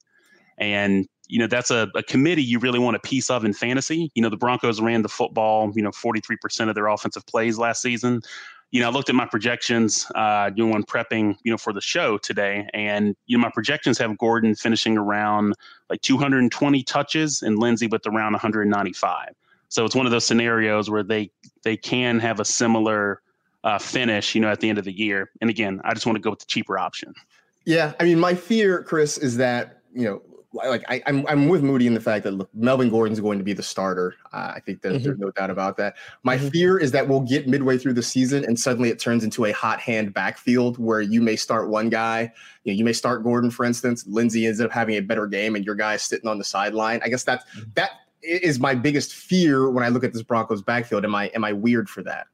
And 0.58 1.06
you 1.28 1.38
know 1.38 1.46
that's 1.46 1.70
a, 1.70 1.88
a 1.94 2.02
committee 2.02 2.42
you 2.42 2.58
really 2.58 2.78
want 2.78 2.96
a 2.96 3.00
piece 3.00 3.30
of 3.30 3.44
in 3.44 3.52
fantasy. 3.52 4.10
You 4.14 4.22
know 4.22 4.30
the 4.30 4.36
Broncos 4.36 4.80
ran 4.80 5.02
the 5.02 5.08
football, 5.08 5.70
you 5.74 5.82
know, 5.82 5.90
43% 5.90 6.68
of 6.68 6.74
their 6.74 6.86
offensive 6.86 7.26
plays 7.26 7.58
last 7.58 7.82
season. 7.82 8.22
You 8.70 8.82
know, 8.82 8.88
I 8.88 8.92
looked 8.92 9.08
at 9.08 9.14
my 9.14 9.24
projections 9.24 10.06
uh, 10.14 10.50
doing 10.50 10.70
one 10.70 10.84
prepping, 10.84 11.36
you 11.42 11.50
know, 11.50 11.56
for 11.56 11.72
the 11.72 11.80
show 11.80 12.18
today, 12.18 12.68
and 12.74 13.14
you 13.26 13.36
know 13.36 13.42
my 13.42 13.50
projections 13.50 13.98
have 13.98 14.16
Gordon 14.18 14.54
finishing 14.54 14.98
around 14.98 15.54
like 15.88 16.00
220 16.02 16.82
touches 16.82 17.42
and 17.42 17.58
Lindsay 17.58 17.86
with 17.86 18.06
around 18.06 18.32
195. 18.32 19.28
So 19.68 19.84
it's 19.84 19.94
one 19.94 20.06
of 20.06 20.12
those 20.12 20.26
scenarios 20.26 20.90
where 20.90 21.02
they 21.02 21.30
they 21.62 21.76
can 21.76 22.18
have 22.20 22.40
a 22.40 22.44
similar 22.44 23.22
uh, 23.64 23.78
finish, 23.78 24.34
you 24.34 24.40
know, 24.40 24.48
at 24.48 24.60
the 24.60 24.68
end 24.68 24.78
of 24.78 24.84
the 24.84 24.96
year. 24.96 25.30
And 25.40 25.50
again, 25.50 25.80
I 25.84 25.94
just 25.94 26.06
want 26.06 26.16
to 26.16 26.20
go 26.20 26.30
with 26.30 26.40
the 26.40 26.46
cheaper 26.46 26.78
option. 26.78 27.14
Yeah, 27.64 27.92
I 28.00 28.04
mean, 28.04 28.18
my 28.18 28.34
fear, 28.34 28.82
Chris, 28.82 29.18
is 29.18 29.36
that 29.36 29.82
you 29.92 30.04
know 30.04 30.22
like 30.52 30.84
I, 30.88 31.02
am 31.06 31.18
I'm, 31.18 31.26
I'm 31.26 31.48
with 31.48 31.62
Moody 31.62 31.86
in 31.86 31.94
the 31.94 32.00
fact 32.00 32.24
that 32.24 32.32
look, 32.32 32.48
Melvin 32.54 32.88
Gordon's 32.88 33.20
going 33.20 33.38
to 33.38 33.44
be 33.44 33.52
the 33.52 33.62
starter. 33.62 34.14
Uh, 34.32 34.52
I 34.56 34.60
think 34.60 34.80
that 34.82 34.92
mm-hmm. 34.92 35.04
there's 35.04 35.18
no 35.18 35.30
doubt 35.30 35.50
about 35.50 35.76
that. 35.76 35.96
My 36.22 36.36
mm-hmm. 36.36 36.48
fear 36.48 36.78
is 36.78 36.90
that 36.92 37.06
we'll 37.06 37.20
get 37.20 37.46
midway 37.46 37.76
through 37.76 37.92
the 37.94 38.02
season 38.02 38.44
and 38.44 38.58
suddenly 38.58 38.88
it 38.88 38.98
turns 38.98 39.24
into 39.24 39.44
a 39.44 39.52
hot 39.52 39.80
hand 39.80 40.14
backfield 40.14 40.78
where 40.78 41.00
you 41.00 41.20
may 41.20 41.36
start 41.36 41.68
one 41.68 41.90
guy. 41.90 42.32
You 42.64 42.72
know, 42.72 42.78
you 42.78 42.84
may 42.84 42.92
start 42.94 43.22
Gordon, 43.22 43.50
for 43.50 43.64
instance. 43.64 44.06
Lindsay 44.06 44.46
ends 44.46 44.60
up 44.60 44.72
having 44.72 44.96
a 44.96 45.00
better 45.00 45.26
game, 45.26 45.54
and 45.54 45.64
your 45.64 45.74
guy's 45.74 46.02
sitting 46.02 46.28
on 46.28 46.38
the 46.38 46.44
sideline. 46.44 47.00
I 47.04 47.08
guess 47.08 47.24
that's 47.24 47.44
mm-hmm. 47.50 47.70
that 47.74 47.90
is 48.22 48.58
my 48.58 48.74
biggest 48.74 49.14
fear 49.14 49.70
when 49.70 49.84
I 49.84 49.88
look 49.88 50.04
at 50.04 50.12
this 50.12 50.22
Broncos 50.22 50.62
backfield. 50.62 51.04
Am 51.04 51.14
I 51.14 51.26
am 51.28 51.44
I 51.44 51.52
weird 51.52 51.88
for 51.88 52.02
that? 52.04 52.26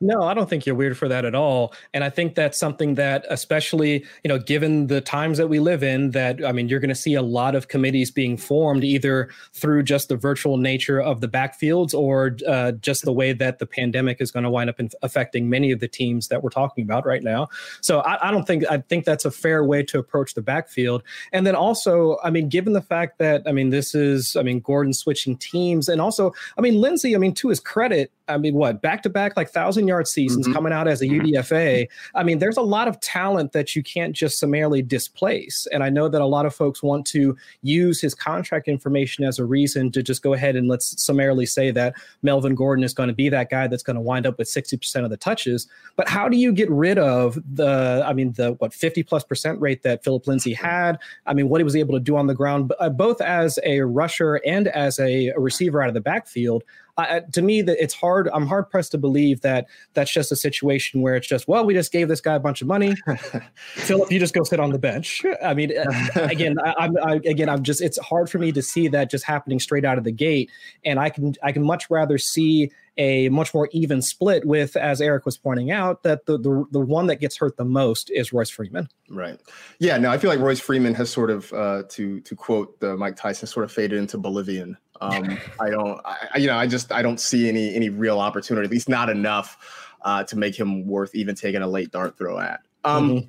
No, 0.00 0.22
I 0.22 0.34
don't 0.34 0.48
think 0.48 0.66
you're 0.66 0.74
weird 0.74 0.96
for 0.96 1.08
that 1.08 1.24
at 1.24 1.34
all. 1.34 1.74
And 1.94 2.02
I 2.04 2.10
think 2.10 2.34
that's 2.34 2.58
something 2.58 2.94
that, 2.94 3.24
especially, 3.28 4.04
you 4.24 4.28
know, 4.28 4.38
given 4.38 4.86
the 4.86 5.00
times 5.00 5.38
that 5.38 5.48
we 5.48 5.58
live 5.60 5.82
in, 5.82 6.10
that, 6.10 6.44
I 6.44 6.52
mean, 6.52 6.68
you're 6.68 6.80
going 6.80 6.88
to 6.88 6.94
see 6.94 7.14
a 7.14 7.22
lot 7.22 7.54
of 7.54 7.68
committees 7.68 8.10
being 8.10 8.36
formed 8.36 8.84
either 8.84 9.30
through 9.52 9.84
just 9.84 10.08
the 10.08 10.16
virtual 10.16 10.56
nature 10.56 11.00
of 11.00 11.20
the 11.20 11.28
backfields 11.28 11.94
or 11.94 12.36
uh, 12.46 12.72
just 12.72 13.04
the 13.04 13.12
way 13.12 13.32
that 13.32 13.58
the 13.58 13.66
pandemic 13.66 14.20
is 14.20 14.30
going 14.30 14.44
to 14.44 14.50
wind 14.50 14.70
up 14.70 14.80
in 14.80 14.90
affecting 15.02 15.48
many 15.48 15.70
of 15.70 15.80
the 15.80 15.88
teams 15.88 16.28
that 16.28 16.42
we're 16.42 16.50
talking 16.50 16.84
about 16.84 17.06
right 17.06 17.22
now. 17.22 17.48
So 17.80 18.00
I, 18.00 18.28
I 18.28 18.30
don't 18.30 18.46
think, 18.46 18.64
I 18.70 18.78
think 18.78 19.04
that's 19.04 19.24
a 19.24 19.30
fair 19.30 19.64
way 19.64 19.82
to 19.84 19.98
approach 19.98 20.34
the 20.34 20.42
backfield. 20.42 21.02
And 21.32 21.46
then 21.46 21.54
also, 21.54 22.18
I 22.22 22.30
mean, 22.30 22.48
given 22.48 22.72
the 22.72 22.82
fact 22.82 23.18
that, 23.18 23.42
I 23.46 23.52
mean, 23.52 23.70
this 23.70 23.94
is, 23.94 24.36
I 24.36 24.42
mean, 24.42 24.60
Gordon 24.60 24.92
switching 24.92 25.36
teams 25.36 25.88
and 25.88 26.00
also, 26.00 26.32
I 26.56 26.60
mean, 26.60 26.80
Lindsay, 26.80 27.14
I 27.14 27.18
mean, 27.18 27.34
to 27.34 27.48
his 27.48 27.60
credit, 27.60 28.12
I 28.28 28.38
mean, 28.38 28.54
what 28.54 28.80
back 28.82 29.02
to 29.02 29.08
back 29.08 29.36
like 29.36 29.50
thousand 29.50 29.88
yard 29.88 30.06
seasons 30.06 30.46
mm-hmm. 30.46 30.54
coming 30.54 30.72
out 30.72 30.88
as 30.88 31.02
a 31.02 31.06
mm-hmm. 31.06 31.26
UDFA. 31.26 31.88
I 32.14 32.22
mean, 32.22 32.38
there's 32.38 32.56
a 32.56 32.62
lot 32.62 32.88
of 32.88 33.00
talent 33.00 33.52
that 33.52 33.74
you 33.74 33.82
can't 33.82 34.14
just 34.14 34.38
summarily 34.38 34.82
displace. 34.82 35.66
And 35.72 35.82
I 35.82 35.90
know 35.90 36.08
that 36.08 36.20
a 36.20 36.26
lot 36.26 36.46
of 36.46 36.54
folks 36.54 36.82
want 36.82 37.06
to 37.06 37.36
use 37.62 38.00
his 38.00 38.14
contract 38.14 38.68
information 38.68 39.24
as 39.24 39.38
a 39.38 39.44
reason 39.44 39.90
to 39.92 40.02
just 40.02 40.22
go 40.22 40.34
ahead 40.34 40.56
and 40.56 40.68
let's 40.68 41.02
summarily 41.02 41.46
say 41.46 41.70
that 41.72 41.94
Melvin 42.22 42.54
Gordon 42.54 42.84
is 42.84 42.94
going 42.94 43.08
to 43.08 43.14
be 43.14 43.28
that 43.28 43.50
guy 43.50 43.66
that's 43.66 43.82
going 43.82 43.96
to 43.96 44.02
wind 44.02 44.26
up 44.26 44.38
with 44.38 44.48
60% 44.48 45.04
of 45.04 45.10
the 45.10 45.16
touches. 45.16 45.66
But 45.96 46.08
how 46.08 46.28
do 46.28 46.36
you 46.36 46.52
get 46.52 46.70
rid 46.70 46.98
of 46.98 47.38
the, 47.54 48.04
I 48.06 48.12
mean, 48.12 48.32
the 48.32 48.52
what 48.54 48.72
50 48.72 49.02
plus 49.02 49.24
percent 49.24 49.60
rate 49.60 49.82
that 49.82 50.04
Philip 50.04 50.26
Lindsay 50.26 50.54
had? 50.54 50.98
I 51.26 51.34
mean, 51.34 51.48
what 51.48 51.60
he 51.60 51.64
was 51.64 51.76
able 51.76 51.94
to 51.94 52.00
do 52.00 52.16
on 52.16 52.26
the 52.26 52.34
ground, 52.34 52.72
uh, 52.78 52.88
both 52.88 53.20
as 53.20 53.58
a 53.64 53.80
rusher 53.80 54.36
and 54.46 54.68
as 54.68 54.98
a, 54.98 55.28
a 55.28 55.40
receiver 55.40 55.82
out 55.82 55.88
of 55.88 55.94
the 55.94 56.00
backfield 56.00 56.64
uh, 56.98 57.20
to 57.32 57.42
me 57.42 57.62
that 57.62 57.82
it's 57.82 57.94
hard 57.94 58.28
i'm 58.34 58.46
hard 58.46 58.68
pressed 58.68 58.92
to 58.92 58.98
believe 58.98 59.40
that 59.40 59.66
that's 59.94 60.12
just 60.12 60.30
a 60.30 60.36
situation 60.36 61.00
where 61.00 61.14
it's 61.16 61.26
just 61.26 61.48
well 61.48 61.64
we 61.64 61.72
just 61.72 61.92
gave 61.92 62.08
this 62.08 62.20
guy 62.20 62.34
a 62.34 62.40
bunch 62.40 62.60
of 62.62 62.68
money. 62.68 62.94
Philip, 63.74 64.10
you 64.10 64.18
just 64.18 64.34
go 64.34 64.42
sit 64.42 64.60
on 64.60 64.70
the 64.70 64.78
bench. 64.78 65.22
I 65.42 65.54
mean 65.54 65.72
uh, 65.76 66.10
again 66.14 66.56
I, 66.64 66.86
am 66.86 66.96
again 66.96 67.48
i'm 67.48 67.62
just 67.62 67.80
it's 67.80 67.98
hard 67.98 68.30
for 68.30 68.38
me 68.38 68.52
to 68.52 68.62
see 68.62 68.88
that 68.88 69.10
just 69.10 69.24
happening 69.24 69.58
straight 69.58 69.84
out 69.84 69.98
of 69.98 70.04
the 70.04 70.12
gate. 70.12 70.50
And 70.84 70.98
i 70.98 71.08
can 71.08 71.34
i 71.42 71.52
can 71.52 71.62
much 71.62 71.90
rather 71.90 72.18
see 72.18 72.70
a 72.98 73.28
much 73.30 73.54
more 73.54 73.68
even 73.72 74.02
split 74.02 74.44
with 74.44 74.76
as 74.76 75.00
eric 75.00 75.24
was 75.24 75.38
pointing 75.38 75.70
out 75.70 76.02
that 76.02 76.26
the, 76.26 76.38
the 76.38 76.64
the 76.70 76.80
one 76.80 77.06
that 77.06 77.16
gets 77.16 77.36
hurt 77.36 77.56
the 77.56 77.64
most 77.64 78.10
is 78.10 78.32
royce 78.32 78.50
freeman 78.50 78.88
right 79.08 79.40
yeah 79.78 79.96
no 79.96 80.10
i 80.10 80.18
feel 80.18 80.28
like 80.30 80.40
royce 80.40 80.60
freeman 80.60 80.94
has 80.94 81.10
sort 81.10 81.30
of 81.30 81.52
uh, 81.52 81.82
to 81.88 82.20
to 82.20 82.36
quote 82.36 82.78
the 82.80 82.96
mike 82.96 83.16
tyson 83.16 83.46
sort 83.46 83.64
of 83.64 83.72
faded 83.72 83.98
into 83.98 84.18
bolivian 84.18 84.76
um, 85.02 85.38
I 85.60 85.70
don't, 85.70 86.00
I, 86.04 86.38
you 86.38 86.46
know, 86.46 86.56
I 86.56 86.66
just 86.66 86.92
I 86.92 87.02
don't 87.02 87.18
see 87.18 87.48
any 87.48 87.74
any 87.74 87.88
real 87.88 88.20
opportunity, 88.20 88.64
at 88.64 88.70
least 88.70 88.88
not 88.88 89.10
enough 89.10 89.58
uh, 90.02 90.24
to 90.24 90.38
make 90.38 90.58
him 90.58 90.86
worth 90.86 91.14
even 91.14 91.34
taking 91.34 91.62
a 91.62 91.66
late 91.66 91.90
dart 91.90 92.16
throw 92.16 92.38
at. 92.38 92.60
Um, 92.84 93.10
mm-hmm. 93.10 93.28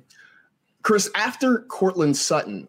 Chris, 0.82 1.10
after 1.14 1.60
Courtland 1.60 2.16
Sutton, 2.16 2.68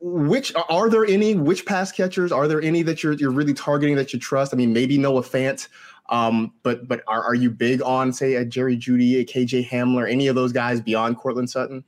which 0.00 0.52
are 0.68 0.88
there 0.88 1.04
any? 1.04 1.34
Which 1.34 1.66
pass 1.66 1.90
catchers 1.90 2.32
are 2.32 2.46
there 2.48 2.62
any 2.62 2.82
that 2.82 3.02
you're 3.02 3.14
you're 3.14 3.30
really 3.30 3.54
targeting 3.54 3.96
that 3.96 4.12
you 4.12 4.18
trust? 4.18 4.54
I 4.54 4.56
mean, 4.56 4.72
maybe 4.72 4.98
Noah 4.98 5.22
Fant, 5.22 5.68
um, 6.08 6.52
but 6.62 6.86
but 6.88 7.02
are, 7.06 7.22
are 7.22 7.34
you 7.34 7.50
big 7.50 7.82
on 7.82 8.12
say 8.12 8.34
a 8.34 8.44
Jerry 8.44 8.76
Jeudy, 8.76 9.20
a 9.20 9.24
KJ 9.24 9.68
Hamler, 9.68 10.10
any 10.10 10.26
of 10.28 10.34
those 10.34 10.52
guys 10.52 10.80
beyond 10.80 11.18
Courtland 11.18 11.50
Sutton? 11.50 11.84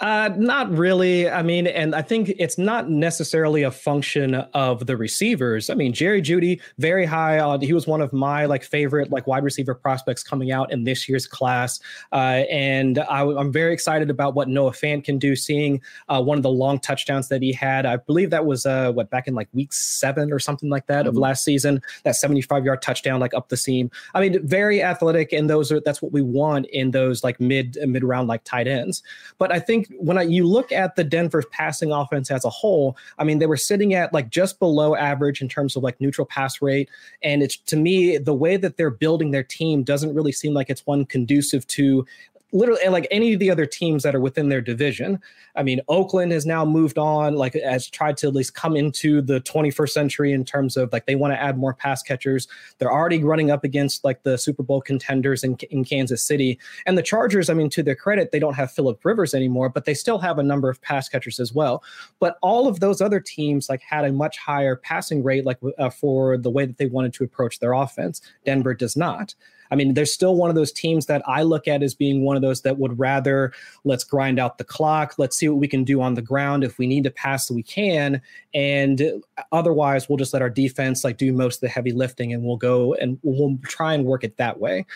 Uh, 0.00 0.30
not 0.36 0.70
really. 0.70 1.28
I 1.28 1.42
mean, 1.42 1.66
and 1.66 1.94
I 1.94 2.02
think 2.02 2.30
it's 2.38 2.56
not 2.56 2.88
necessarily 2.88 3.64
a 3.64 3.70
function 3.70 4.34
of 4.34 4.86
the 4.86 4.96
receivers. 4.96 5.70
I 5.70 5.74
mean, 5.74 5.92
Jerry 5.92 6.22
Jeudy, 6.22 6.60
very 6.78 7.04
high. 7.04 7.38
Uh, 7.38 7.58
he 7.58 7.72
was 7.72 7.86
one 7.86 8.00
of 8.00 8.12
my 8.12 8.46
like 8.46 8.62
favorite 8.62 9.10
like 9.10 9.26
wide 9.26 9.42
receiver 9.42 9.74
prospects 9.74 10.22
coming 10.22 10.52
out 10.52 10.72
in 10.72 10.84
this 10.84 11.08
year's 11.08 11.26
class, 11.26 11.80
uh, 12.12 12.44
and 12.50 12.98
I, 12.98 13.22
am 13.22 13.52
very 13.52 13.72
excited 13.72 14.08
about 14.08 14.34
what 14.34 14.48
Noah 14.48 14.70
Fant 14.70 15.04
can 15.04 15.18
do. 15.18 15.34
Seeing 15.34 15.80
uh, 16.08 16.22
one 16.22 16.38
of 16.38 16.42
the 16.42 16.50
long 16.50 16.78
touchdowns 16.78 17.28
that 17.28 17.42
he 17.42 17.52
had, 17.52 17.84
I 17.84 17.96
believe 17.96 18.30
that 18.30 18.46
was 18.46 18.66
uh, 18.66 18.92
what 18.92 19.10
back 19.10 19.26
in 19.26 19.34
like 19.34 19.48
week 19.52 19.72
seven 19.72 20.32
or 20.32 20.38
something 20.38 20.70
like 20.70 20.86
that 20.86 21.00
mm-hmm. 21.00 21.08
of 21.08 21.16
last 21.16 21.44
season. 21.44 21.82
That 22.04 22.14
75 22.14 22.64
yard 22.64 22.82
touchdown, 22.82 23.18
like 23.18 23.34
up 23.34 23.48
the 23.48 23.56
seam. 23.56 23.90
I 24.14 24.20
mean, 24.20 24.46
very 24.46 24.80
athletic, 24.80 25.32
and 25.32 25.50
those 25.50 25.72
are 25.72 25.80
that's 25.80 26.00
what 26.00 26.12
we 26.12 26.22
want 26.22 26.66
in 26.66 26.92
those 26.92 27.24
like 27.24 27.40
mid 27.40 27.76
mid 27.84 28.04
round 28.04 28.28
like 28.28 28.44
tight 28.44 28.68
ends. 28.68 29.02
But 29.38 29.50
I 29.50 29.57
think 29.58 29.92
when 29.98 30.18
I, 30.18 30.22
you 30.22 30.46
look 30.46 30.72
at 30.72 30.96
the 30.96 31.04
Denver 31.04 31.42
passing 31.50 31.92
offense 31.92 32.30
as 32.30 32.44
a 32.44 32.50
whole, 32.50 32.96
I 33.18 33.24
mean, 33.24 33.38
they 33.38 33.46
were 33.46 33.56
sitting 33.56 33.94
at 33.94 34.12
like 34.12 34.30
just 34.30 34.58
below 34.58 34.94
average 34.94 35.40
in 35.40 35.48
terms 35.48 35.76
of 35.76 35.82
like 35.82 36.00
neutral 36.00 36.26
pass 36.26 36.60
rate. 36.60 36.88
And 37.22 37.42
it's 37.42 37.56
to 37.56 37.76
me, 37.76 38.18
the 38.18 38.34
way 38.34 38.56
that 38.56 38.76
they're 38.76 38.90
building 38.90 39.30
their 39.30 39.42
team 39.42 39.82
doesn't 39.82 40.14
really 40.14 40.32
seem 40.32 40.54
like 40.54 40.70
it's 40.70 40.86
one 40.86 41.04
conducive 41.04 41.66
to 41.68 42.06
literally 42.52 42.86
like 42.88 43.06
any 43.10 43.34
of 43.34 43.40
the 43.40 43.50
other 43.50 43.66
teams 43.66 44.02
that 44.02 44.14
are 44.14 44.20
within 44.20 44.48
their 44.48 44.60
division. 44.60 45.20
I 45.54 45.62
mean, 45.62 45.80
Oakland 45.88 46.32
has 46.32 46.46
now 46.46 46.64
moved 46.64 46.96
on, 46.96 47.34
like 47.34 47.54
has 47.54 47.88
tried 47.88 48.16
to 48.18 48.28
at 48.28 48.34
least 48.34 48.54
come 48.54 48.76
into 48.76 49.20
the 49.20 49.40
21st 49.40 49.90
century 49.90 50.32
in 50.32 50.44
terms 50.44 50.76
of 50.76 50.92
like 50.92 51.06
they 51.06 51.14
want 51.14 51.34
to 51.34 51.40
add 51.40 51.58
more 51.58 51.74
pass 51.74 52.02
catchers. 52.02 52.48
They're 52.78 52.92
already 52.92 53.22
running 53.22 53.50
up 53.50 53.64
against 53.64 54.04
like 54.04 54.22
the 54.22 54.38
Super 54.38 54.62
Bowl 54.62 54.80
contenders 54.80 55.44
in, 55.44 55.56
in 55.70 55.84
Kansas 55.84 56.22
City. 56.22 56.58
And 56.86 56.96
the 56.96 57.02
Chargers, 57.02 57.50
I 57.50 57.54
mean, 57.54 57.70
to 57.70 57.82
their 57.82 57.96
credit, 57.96 58.30
they 58.30 58.38
don't 58.38 58.54
have 58.54 58.70
Philip 58.70 59.04
Rivers 59.04 59.34
anymore, 59.34 59.68
but 59.68 59.84
they 59.84 59.94
still 59.94 60.18
have 60.18 60.38
a 60.38 60.42
number 60.42 60.70
of 60.70 60.80
pass 60.80 61.08
catchers 61.08 61.40
as 61.40 61.52
well. 61.52 61.82
But 62.18 62.38
all 62.40 62.66
of 62.66 62.80
those 62.80 63.00
other 63.00 63.20
teams 63.20 63.68
like 63.68 63.82
had 63.82 64.04
a 64.04 64.12
much 64.12 64.38
higher 64.38 64.76
passing 64.76 65.22
rate, 65.22 65.44
like 65.44 65.58
uh, 65.78 65.90
for 65.90 66.38
the 66.38 66.50
way 66.50 66.64
that 66.64 66.78
they 66.78 66.86
wanted 66.86 67.12
to 67.14 67.24
approach 67.24 67.58
their 67.58 67.72
offense. 67.72 68.20
Denver 68.44 68.74
does 68.74 68.96
not. 68.96 69.34
I 69.70 69.76
mean, 69.76 69.94
there's 69.94 70.12
still 70.12 70.36
one 70.36 70.50
of 70.50 70.56
those 70.56 70.72
teams 70.72 71.06
that 71.06 71.22
I 71.26 71.42
look 71.42 71.68
at 71.68 71.82
as 71.82 71.94
being 71.94 72.24
one 72.24 72.36
of 72.36 72.42
those 72.42 72.62
that 72.62 72.78
would 72.78 72.98
rather 72.98 73.52
let's 73.84 74.04
grind 74.04 74.38
out 74.38 74.58
the 74.58 74.64
clock, 74.64 75.14
let's 75.18 75.36
see 75.36 75.48
what 75.48 75.58
we 75.58 75.68
can 75.68 75.84
do 75.84 76.00
on 76.00 76.14
the 76.14 76.22
ground. 76.22 76.64
If 76.64 76.78
we 76.78 76.86
need 76.86 77.04
to 77.04 77.10
pass, 77.10 77.50
we 77.50 77.62
can, 77.62 78.20
and 78.54 79.22
otherwise, 79.52 80.08
we'll 80.08 80.18
just 80.18 80.32
let 80.32 80.42
our 80.42 80.50
defense 80.50 81.04
like 81.04 81.18
do 81.18 81.32
most 81.32 81.56
of 81.56 81.60
the 81.62 81.68
heavy 81.68 81.92
lifting, 81.92 82.32
and 82.32 82.42
we'll 82.42 82.56
go 82.56 82.94
and 82.94 83.18
we'll 83.22 83.58
try 83.64 83.94
and 83.94 84.04
work 84.04 84.24
it 84.24 84.36
that 84.36 84.60
way. 84.60 84.86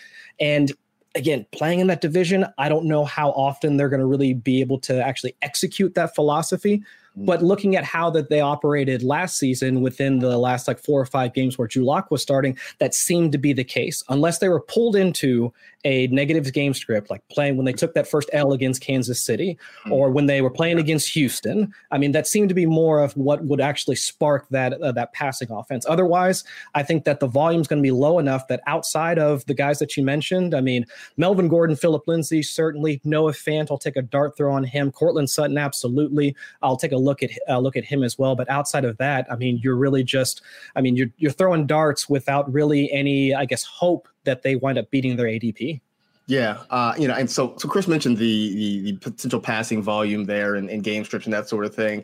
And 0.41 0.73
again, 1.15 1.47
playing 1.53 1.81
in 1.81 1.87
that 1.89 2.01
division, 2.01 2.47
I 2.59 2.69
don't 2.69 2.87
know 2.87 3.05
how 3.05 3.31
often 3.31 3.77
they're 3.77 3.89
going 3.89 4.01
to 4.01 4.07
really 4.07 4.35
be 4.35 4.61
able 4.61 4.79
to 4.81 5.05
actually 5.05 5.37
execute 5.43 5.95
that 5.95 6.15
philosophy. 6.15 6.83
Mm. 7.19 7.27
But 7.27 7.43
looking 7.43 7.77
at 7.77 7.85
how 7.85 8.11
that 8.11 8.31
they 8.31 8.41
operated 8.41 9.03
last 9.03 9.39
season 9.39 9.81
within 9.83 10.19
the 10.19 10.39
last 10.39 10.69
like 10.69 10.79
four 10.79 11.01
or 11.01 11.07
five 11.07 11.35
games 11.35 11.59
where 11.59 11.69
Drew 11.69 11.85
was 11.85 12.23
starting, 12.23 12.59
that 12.79 12.95
seemed 12.95 13.33
to 13.33 13.39
be 13.39 13.53
the 13.53 13.65
case. 13.65 14.03
Unless 14.09 14.39
they 14.39 14.49
were 14.49 14.61
pulled 14.61 14.97
into 14.97 15.53
a 15.85 16.07
negative 16.09 16.53
game 16.53 16.75
script, 16.75 17.11
like 17.11 17.23
playing 17.29 17.57
when 17.57 17.65
they 17.65 17.73
took 17.73 17.95
that 17.95 18.07
first 18.07 18.31
L 18.33 18.53
against 18.53 18.81
Kansas 18.81 19.23
City 19.23 19.59
mm. 19.87 19.93
or 19.93 20.11
when 20.11 20.27
they 20.27 20.41
were 20.41 20.51
playing 20.51 20.79
against 20.79 21.09
Houston. 21.11 21.73
I 21.91 21.99
mean, 21.99 22.13
that 22.13 22.27
seemed 22.27 22.49
to 22.51 22.55
be 22.55 22.67
more 22.67 23.03
of 23.03 23.17
what 23.17 23.45
would 23.45 23.61
actually 23.61 23.97
spark 23.97 24.49
that 24.51 24.75
uh, 24.75 24.93
that 24.93 25.13
passing 25.13 25.51
offense. 25.51 25.85
Otherwise, 25.89 26.45
I 26.75 26.83
think 26.83 27.05
that 27.05 27.21
the 27.21 27.27
volume 27.27 27.61
is 27.61 27.69
going 27.69 27.83
to 27.83 27.87
be 27.87 27.91
low 27.91 28.19
enough 28.19 28.49
that 28.49 28.61
outside 28.67 29.19
of 29.19 29.45
the 29.47 29.55
guys 29.55 29.79
that 29.81 29.97
you 29.97 30.05
mentioned, 30.05 30.55
I 30.55 30.61
mean, 30.61 30.87
Melvin 31.17 31.49
Gordon, 31.49 31.77
Philip 31.77 32.07
Lindsay, 32.07 32.43
certainly 32.43 33.01
Noah 33.05 33.33
Fant, 33.33 33.71
I'll 33.71 33.79
take 33.79 33.97
a 33.97 34.03
dart 34.03 34.37
throw 34.37 34.53
on 34.53 34.65
him. 34.65 34.93
Courtland 34.93 35.31
Sutton, 35.31 35.59
absolutely. 35.59 36.37
I'll 36.63 36.77
take 36.77 36.93
a 36.93 36.97
look 36.97 37.23
at 37.23 37.31
uh, 37.49 37.59
look 37.59 37.77
at 37.77 37.85
him 37.85 38.03
as 38.03 38.19
well. 38.19 38.37
But 38.37 38.49
outside 38.51 38.85
of 38.85 38.97
that, 38.99 39.27
I 39.31 39.37
mean, 39.37 39.59
you're 39.63 39.77
really 39.77 40.05
just, 40.05 40.43
I 40.77 40.81
mean, 40.81 40.97
you're 40.97 41.11
you're 41.19 41.33
throwing 41.33 41.67
darts 41.67 42.09
without 42.09 42.53
really 42.53 42.91
any, 42.93 43.35
I 43.35 43.45
guess, 43.45 43.65
hope 43.65 44.09
that 44.25 44.43
they 44.43 44.57
wind 44.57 44.79
up 44.79 44.91
beating 44.91 45.17
their 45.17 45.27
ADP. 45.27 45.81
Yeah, 46.27 46.59
uh, 46.71 46.95
you 46.97 47.09
know, 47.09 47.15
and 47.15 47.29
so 47.29 47.55
so 47.59 47.69
Chris 47.69 47.89
mentioned 47.89 48.17
the 48.17 48.55
the, 48.55 48.93
the 48.93 48.99
potential 48.99 49.41
passing 49.41 49.83
volume 49.83 50.25
there 50.25 50.55
and, 50.55 50.71
and, 50.71 50.83
game 50.83 51.05
scripts 51.05 51.27
and 51.27 51.33
that 51.35 51.49
sort 51.49 51.65
of 51.65 51.75
thing. 51.75 52.01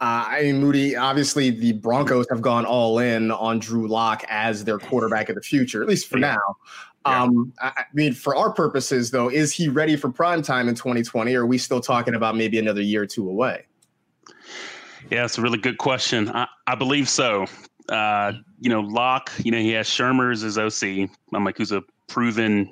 Uh, 0.00 0.24
I 0.26 0.42
mean, 0.42 0.60
Moody, 0.60 0.96
obviously 0.96 1.50
the 1.50 1.72
Broncos 1.74 2.26
have 2.30 2.42
gone 2.42 2.64
all 2.64 2.98
in 2.98 3.30
on 3.30 3.58
Drew 3.58 3.86
Lock 3.86 4.24
as 4.28 4.64
their 4.64 4.78
quarterback 4.78 5.28
of 5.28 5.36
the 5.36 5.40
future, 5.40 5.82
at 5.82 5.88
least 5.88 6.08
for 6.08 6.18
now. 6.18 6.38
Yeah. 7.06 7.22
Um, 7.22 7.52
I, 7.60 7.72
I 7.76 7.84
mean, 7.94 8.12
for 8.12 8.34
our 8.34 8.52
purposes, 8.52 9.10
though, 9.10 9.30
is 9.30 9.52
he 9.52 9.68
ready 9.68 9.96
for 9.96 10.10
prime 10.10 10.42
time 10.42 10.68
in 10.68 10.74
2020? 10.74 11.34
Or 11.34 11.42
are 11.42 11.46
we 11.46 11.56
still 11.56 11.80
talking 11.80 12.14
about 12.14 12.36
maybe 12.36 12.58
another 12.58 12.82
year 12.82 13.02
or 13.02 13.06
two 13.06 13.28
away? 13.28 13.66
Yeah, 15.10 15.24
it's 15.24 15.38
a 15.38 15.42
really 15.42 15.58
good 15.58 15.78
question. 15.78 16.28
I, 16.30 16.46
I 16.66 16.74
believe 16.74 17.08
so. 17.08 17.46
Uh, 17.90 18.32
you 18.60 18.70
know, 18.70 18.80
Lock, 18.80 19.32
you 19.38 19.50
know, 19.50 19.58
he 19.58 19.72
has 19.72 19.88
Shurmurs 19.88 20.44
as 20.44 20.56
OC. 20.56 21.10
I'm 21.34 21.44
like, 21.44 21.58
who's 21.58 21.72
a 21.72 21.82
proven, 22.06 22.70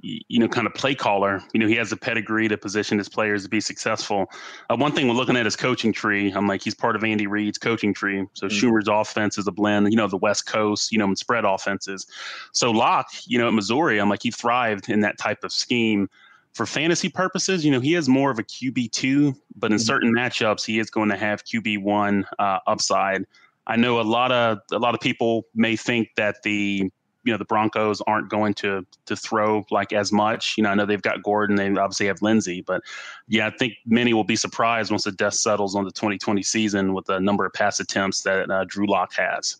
you 0.00 0.38
know, 0.38 0.48
kind 0.48 0.66
of 0.66 0.74
play 0.74 0.94
caller. 0.94 1.42
You 1.52 1.60
know, 1.60 1.66
he 1.66 1.74
has 1.76 1.92
a 1.92 1.96
pedigree 1.96 2.48
to 2.48 2.56
position 2.56 2.96
his 2.96 3.08
players 3.08 3.42
to 3.42 3.48
be 3.48 3.60
successful. 3.60 4.30
Uh, 4.70 4.76
one 4.76 4.92
thing 4.92 5.08
we're 5.08 5.14
looking 5.14 5.36
at 5.36 5.44
his 5.44 5.56
coaching 5.56 5.92
tree. 5.92 6.32
I'm 6.32 6.46
like, 6.46 6.62
he's 6.62 6.74
part 6.74 6.96
of 6.96 7.04
Andy 7.04 7.26
Reid's 7.26 7.58
coaching 7.58 7.92
tree. 7.92 8.26
So 8.32 8.46
mm-hmm. 8.46 8.66
Shurmur's 8.66 8.88
offense 8.88 9.36
is 9.36 9.46
a 9.46 9.52
blend, 9.52 9.90
you 9.90 9.96
know, 9.96 10.08
the 10.08 10.16
West 10.16 10.46
Coast, 10.46 10.90
you 10.90 10.98
know, 10.98 11.06
and 11.06 11.18
spread 11.18 11.44
offenses. 11.44 12.06
So 12.52 12.70
Lock, 12.70 13.08
you 13.26 13.38
know, 13.38 13.48
at 13.48 13.54
Missouri, 13.54 13.98
I'm 14.00 14.08
like, 14.08 14.22
he 14.22 14.30
thrived 14.30 14.88
in 14.88 15.00
that 15.00 15.18
type 15.18 15.44
of 15.44 15.52
scheme 15.52 16.08
for 16.56 16.64
fantasy 16.64 17.10
purposes, 17.10 17.66
you 17.66 17.70
know, 17.70 17.80
he 17.80 17.92
has 17.92 18.08
more 18.08 18.30
of 18.30 18.38
a 18.38 18.42
QB2, 18.42 19.36
but 19.56 19.70
in 19.70 19.76
mm-hmm. 19.76 19.84
certain 19.84 20.14
matchups, 20.14 20.64
he 20.64 20.78
is 20.78 20.88
going 20.88 21.10
to 21.10 21.16
have 21.16 21.44
QB1 21.44 22.24
uh, 22.38 22.58
upside. 22.66 23.26
I 23.66 23.76
know 23.76 24.00
a 24.00 24.02
lot 24.02 24.32
of 24.32 24.58
a 24.72 24.78
lot 24.78 24.94
of 24.94 25.00
people 25.00 25.46
may 25.54 25.76
think 25.76 26.08
that 26.16 26.42
the 26.42 26.90
you 27.26 27.32
know 27.32 27.38
the 27.38 27.44
Broncos 27.44 28.00
aren't 28.06 28.30
going 28.30 28.54
to 28.54 28.86
to 29.06 29.16
throw 29.16 29.66
like 29.70 29.92
as 29.92 30.12
much. 30.12 30.54
You 30.56 30.62
know, 30.62 30.70
I 30.70 30.74
know 30.74 30.86
they've 30.86 31.02
got 31.02 31.22
Gordon, 31.22 31.56
they 31.56 31.68
obviously 31.68 32.06
have 32.06 32.22
Lindsay, 32.22 32.62
but 32.62 32.82
yeah, 33.28 33.48
I 33.48 33.50
think 33.50 33.74
many 33.84 34.14
will 34.14 34.24
be 34.24 34.36
surprised 34.36 34.90
once 34.90 35.04
the 35.04 35.12
dust 35.12 35.42
settles 35.42 35.74
on 35.74 35.84
the 35.84 35.90
2020 35.90 36.42
season 36.42 36.94
with 36.94 37.06
the 37.06 37.18
number 37.18 37.44
of 37.44 37.52
pass 37.52 37.80
attempts 37.80 38.22
that 38.22 38.50
uh, 38.50 38.64
Drew 38.68 38.86
Lock 38.86 39.12
has. 39.14 39.56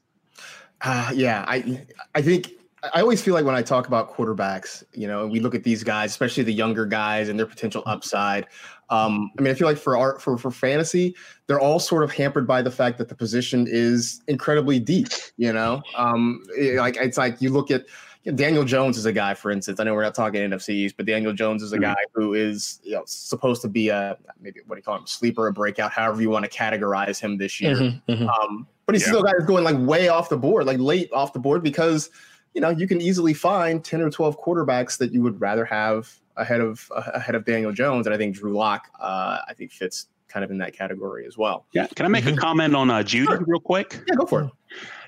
Uh, 0.81 1.11
yeah, 1.13 1.45
I 1.49 1.85
I 2.15 2.23
think 2.23 2.53
I 2.95 3.01
always 3.01 3.23
feel 3.23 3.35
like 3.35 3.45
when 3.45 3.55
I 3.55 3.63
talk 3.63 3.89
about 3.89 4.15
quarterbacks, 4.15 4.85
you 4.93 5.09
know, 5.09 5.27
we 5.27 5.41
look 5.41 5.55
at 5.55 5.65
these 5.65 5.83
guys, 5.83 6.11
especially 6.11 6.45
the 6.45 6.53
younger 6.53 6.87
guys 6.87 7.29
and 7.29 7.39
their 7.39 7.47
potential 7.47 7.83
upside. 7.87 8.47
Um, 8.89 9.33
I 9.39 9.43
mean, 9.43 9.51
I 9.51 9.55
feel 9.55 9.67
like 9.67 9.79
for 9.79 9.97
art 9.97 10.23
for 10.23 10.39
for 10.39 10.51
fantasy, 10.51 11.15
they're 11.47 11.61
all 11.61 11.79
sort 11.79 12.05
of 12.05 12.13
hampered 12.13 12.47
by 12.47 12.63
the 12.63 12.71
fact 12.71 12.99
that 12.99 13.09
the 13.09 13.15
position 13.15 13.67
is 13.69 14.23
incredibly 14.29 14.79
deep. 14.79 15.09
You 15.37 15.53
know, 15.53 15.83
um, 15.97 16.43
it, 16.57 16.77
like 16.77 16.97
it's 16.97 17.19
like 17.19 17.41
you 17.43 17.51
look 17.51 17.71
at 17.71 17.87
you 18.23 18.33
know, 18.33 18.37
Daniel 18.39 18.65
Jones 18.65 18.97
is 18.97 19.05
a 19.05 19.13
guy, 19.13 19.35
for 19.35 19.51
instance. 19.51 19.81
I 19.81 19.85
know 19.85 19.95
we're 19.95 20.03
not 20.03 20.15
talking 20.15 20.41
NFCs, 20.41 20.95
but 20.97 21.07
Daniel 21.07 21.33
Jones 21.33 21.63
is 21.63 21.73
a 21.73 21.77
mm-hmm. 21.77 21.83
guy 21.83 21.97
who 22.15 22.35
is 22.35 22.81
you 22.83 22.93
know 22.93 23.03
supposed 23.07 23.63
to 23.63 23.69
be 23.69 23.89
a 23.89 24.17
maybe 24.41 24.61
what 24.67 24.77
do 24.77 24.79
you 24.79 24.85
call 24.85 24.97
him, 24.97 25.07
sleeper, 25.07 25.49
a 25.49 25.53
breakout, 25.53 25.93
however 25.93 26.23
you 26.23 26.31
want 26.31 26.45
to 26.45 26.51
categorize 26.51 27.21
him 27.21 27.39
this 27.39 27.61
year. 27.61 27.75
Mm-hmm, 27.75 28.13
mm-hmm. 28.13 28.29
Um, 28.29 28.67
but 28.87 28.95
he's 28.95 29.03
yeah. 29.03 29.09
still 29.09 29.23
a 29.23 29.25
guy 29.25 29.33
who's 29.37 29.47
going 29.47 29.65
like 29.65 29.77
way 29.79 30.09
off 30.09 30.29
the 30.29 30.37
board, 30.37 30.67
like 30.67 30.79
late 30.79 31.11
off 31.13 31.33
the 31.33 31.41
board 31.41 31.63
because 31.65 32.11
you 32.57 32.63
know, 32.63 32.71
you 32.71 32.89
can 32.89 33.03
easily 33.03 33.35
find 33.35 33.85
10 33.85 34.01
or 34.01 34.09
12 34.09 34.41
quarterbacks 34.41 34.97
that 34.97 35.13
you 35.13 35.21
would 35.21 35.39
rather 35.39 35.67
have 35.67 36.11
ahead 36.39 36.63
of 36.63 36.91
uh, 36.97 37.03
ahead 37.13 37.35
of 37.35 37.45
Daniel 37.45 37.71
Jones. 37.71 38.07
And 38.07 38.15
I 38.15 38.19
think 38.19 38.35
Drew 38.35 38.57
Lock, 38.57 38.89
uh, 38.99 39.41
I 39.47 39.53
think 39.53 39.71
fits 39.71 40.07
kind 40.29 40.43
of 40.43 40.51
in 40.51 40.57
that 40.59 40.73
category 40.73 41.27
as 41.27 41.37
well. 41.37 41.67
Yeah. 41.75 41.87
Can 41.89 42.07
I 42.07 42.09
make 42.09 42.25
a 42.25 42.29
mm-hmm. 42.29 42.39
comment 42.39 42.75
on 42.75 42.89
uh, 42.89 43.03
Jeudy 43.03 43.27
sure. 43.27 43.45
real 43.47 43.61
quick? 43.61 44.03
Yeah, 44.09 44.15
go 44.15 44.25
for 44.25 44.45
it. 44.45 44.51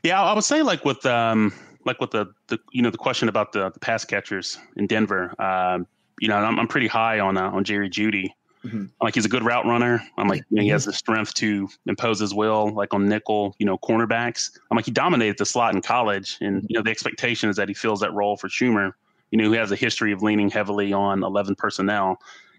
Yeah, 0.04 0.22
I 0.22 0.34
would 0.34 0.44
say 0.44 0.60
like 0.60 0.84
with 0.84 1.04
um 1.06 1.54
like 1.86 1.98
with 2.02 2.10
the 2.10 2.26
the 2.48 2.58
you 2.72 2.82
know 2.82 2.90
the 2.90 2.98
question 2.98 3.30
about 3.30 3.52
the 3.52 3.70
the 3.70 3.80
pass 3.80 4.04
catchers 4.04 4.58
in 4.76 4.86
Denver. 4.86 5.34
Um, 5.42 5.86
you 6.20 6.28
know, 6.28 6.36
I'm, 6.36 6.58
I'm 6.58 6.68
pretty 6.68 6.86
high 6.86 7.18
on 7.18 7.38
uh, 7.38 7.50
on 7.50 7.64
Jerry 7.64 7.88
Jeudy. 7.88 8.28
Mm-hmm. 8.68 8.84
Like 9.00 9.14
he's 9.14 9.24
a 9.24 9.28
good 9.28 9.42
route 9.42 9.66
runner. 9.66 10.02
I'm 10.16 10.28
like 10.28 10.44
you 10.50 10.56
know, 10.56 10.62
he 10.62 10.68
has 10.68 10.84
the 10.84 10.92
strength 10.92 11.34
to 11.34 11.68
impose 11.86 12.20
his 12.20 12.34
will, 12.34 12.72
like 12.74 12.94
on 12.94 13.08
nickel, 13.08 13.54
you 13.58 13.66
know, 13.66 13.78
cornerbacks. 13.78 14.50
I'm 14.70 14.76
like 14.76 14.84
he 14.84 14.90
dominated 14.90 15.38
the 15.38 15.46
slot 15.46 15.74
in 15.74 15.82
college, 15.82 16.38
and 16.40 16.64
you 16.68 16.76
know 16.76 16.82
the 16.82 16.90
expectation 16.90 17.48
is 17.48 17.56
that 17.56 17.68
he 17.68 17.74
fills 17.74 18.00
that 18.00 18.12
role 18.12 18.36
for 18.36 18.48
Shurmur. 18.48 18.92
You 19.30 19.38
know, 19.38 19.44
who 19.44 19.52
has 19.52 19.72
a 19.72 19.76
history 19.76 20.12
of 20.12 20.22
leaning 20.22 20.48
heavily 20.48 20.92
on 20.92 21.22
11 21.22 21.54
personnel. 21.56 22.18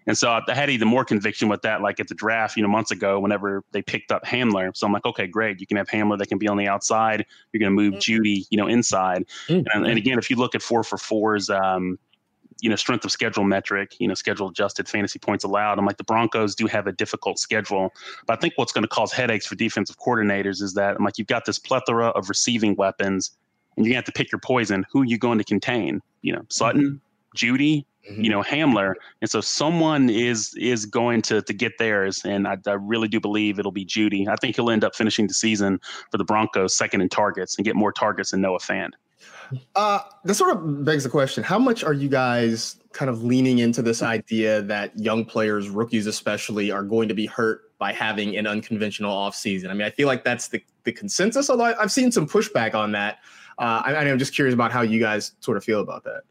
And 0.09 0.17
so 0.17 0.31
I 0.31 0.53
had 0.55 0.71
even 0.71 0.87
more 0.87 1.05
conviction 1.05 1.49
with 1.49 1.61
that, 1.61 1.81
like 1.81 1.99
at 1.99 2.07
the 2.07 2.15
draft, 2.15 2.57
you 2.57 2.63
know, 2.63 2.69
months 2.69 2.89
ago, 2.89 3.19
whenever 3.19 3.63
they 3.71 3.81
picked 3.83 4.11
up 4.11 4.25
Hamler. 4.25 4.75
So 4.75 4.87
I'm 4.87 4.93
like, 4.93 5.05
okay, 5.05 5.27
great. 5.27 5.59
You 5.59 5.67
can 5.67 5.77
have 5.77 5.87
Hamler 5.87 6.17
that 6.17 6.27
can 6.27 6.39
be 6.39 6.47
on 6.47 6.57
the 6.57 6.67
outside. 6.67 7.25
You're 7.51 7.59
going 7.59 7.75
to 7.75 7.75
move 7.75 7.93
mm-hmm. 7.93 8.23
Jeudy, 8.23 8.47
you 8.49 8.57
know, 8.57 8.65
inside. 8.65 9.25
Mm-hmm. 9.47 9.67
And, 9.71 9.85
and, 9.85 9.97
again, 9.97 10.17
if 10.17 10.31
you 10.31 10.35
look 10.35 10.55
at 10.55 10.63
four 10.63 10.83
for 10.83 10.97
fours, 10.97 11.51
um, 11.51 11.99
you 12.61 12.69
know 12.69 12.75
strength 12.75 13.05
of 13.05 13.11
schedule 13.11 13.43
metric, 13.43 13.95
you 13.99 14.07
know 14.07 14.13
schedule 14.13 14.49
adjusted 14.49 14.87
fantasy 14.87 15.19
points 15.19 15.43
allowed. 15.43 15.79
I'm 15.79 15.85
like 15.85 15.97
the 15.97 16.03
Broncos 16.03 16.55
do 16.55 16.67
have 16.67 16.87
a 16.87 16.91
difficult 16.91 17.39
schedule, 17.39 17.91
but 18.25 18.37
I 18.37 18.39
think 18.39 18.53
what's 18.55 18.71
going 18.71 18.83
to 18.83 18.89
cause 18.89 19.11
headaches 19.11 19.45
for 19.47 19.55
defensive 19.55 19.97
coordinators 19.97 20.61
is 20.61 20.73
that 20.75 20.95
I'm 20.97 21.03
like 21.03 21.17
you've 21.17 21.27
got 21.27 21.45
this 21.45 21.59
plethora 21.59 22.07
of 22.09 22.29
receiving 22.29 22.75
weapons, 22.75 23.31
and 23.77 23.85
you 23.85 23.95
have 23.95 24.05
to 24.05 24.11
pick 24.11 24.31
your 24.31 24.39
poison. 24.39 24.85
Who 24.91 25.01
are 25.01 25.05
you 25.05 25.17
going 25.17 25.37
to 25.37 25.43
contain? 25.43 26.01
You 26.21 26.33
know 26.33 26.45
Sutton, 26.49 26.81
mm-hmm. 26.81 27.35
Jeudy, 27.37 27.85
Mm-hmm. 28.09 28.23
you 28.23 28.29
know 28.29 28.41
Hamler, 28.41 28.93
and 29.21 29.29
so 29.29 29.41
someone 29.41 30.09
is 30.09 30.55
is 30.57 30.85
going 30.85 31.21
to 31.23 31.41
to 31.41 31.53
get 31.53 31.77
theirs, 31.77 32.23
and 32.23 32.47
I, 32.47 32.57
I, 32.65 32.71
really 32.71 33.09
do 33.09 33.19
believe 33.19 33.59
it'll 33.59 33.73
be 33.73 33.85
Jeudy. 33.85 34.27
I 34.27 34.35
think 34.37 34.55
he'll 34.55 34.71
end 34.71 34.85
up 34.85 34.95
finishing 34.95 35.27
the 35.27 35.33
season 35.33 35.79
for 36.09 36.17
the 36.17 36.23
Broncos 36.23 36.75
second 36.75 37.01
in 37.01 37.09
targets 37.09 37.57
and 37.57 37.65
get 37.65 37.75
more 37.75 37.91
targets 37.91 38.31
than 38.31 38.41
Noah 38.41 38.59
Fant. 38.59 38.91
Uh, 39.75 39.99
this 40.23 40.37
sort 40.37 40.55
of 40.55 40.85
begs 40.85 41.03
the 41.03 41.09
question: 41.09 41.43
How 41.43 41.59
much 41.59 41.83
are 41.83 41.93
you 41.93 42.09
guys 42.09 42.77
kind 42.91 43.09
of 43.09 43.23
leaning 43.23 43.59
into 43.59 43.81
this 43.81 44.01
idea 44.01 44.61
that 44.63 44.97
young 44.97 45.25
players, 45.25 45.69
rookies 45.69 46.07
especially, 46.07 46.71
are 46.71 46.83
going 46.83 47.07
to 47.07 47.13
be 47.13 47.25
hurt 47.25 47.77
by 47.77 47.93
having 47.93 48.37
an 48.37 48.47
unconventional 48.47 49.15
offseason? 49.15 49.69
I 49.69 49.73
mean, 49.73 49.83
I 49.83 49.89
feel 49.89 50.07
like 50.07 50.23
that's 50.23 50.47
the 50.47 50.63
the 50.83 50.91
consensus. 50.91 51.49
Although 51.49 51.75
I've 51.79 51.91
seen 51.91 52.11
some 52.11 52.27
pushback 52.27 52.75
on 52.75 52.91
that. 52.93 53.19
Uh, 53.57 53.81
I, 53.85 53.95
I'm 53.95 54.17
just 54.17 54.33
curious 54.33 54.53
about 54.53 54.71
how 54.71 54.81
you 54.81 55.01
guys 55.01 55.33
sort 55.41 55.57
of 55.57 55.65
feel 55.65 55.81
about 55.81 56.05
that. 56.05 56.21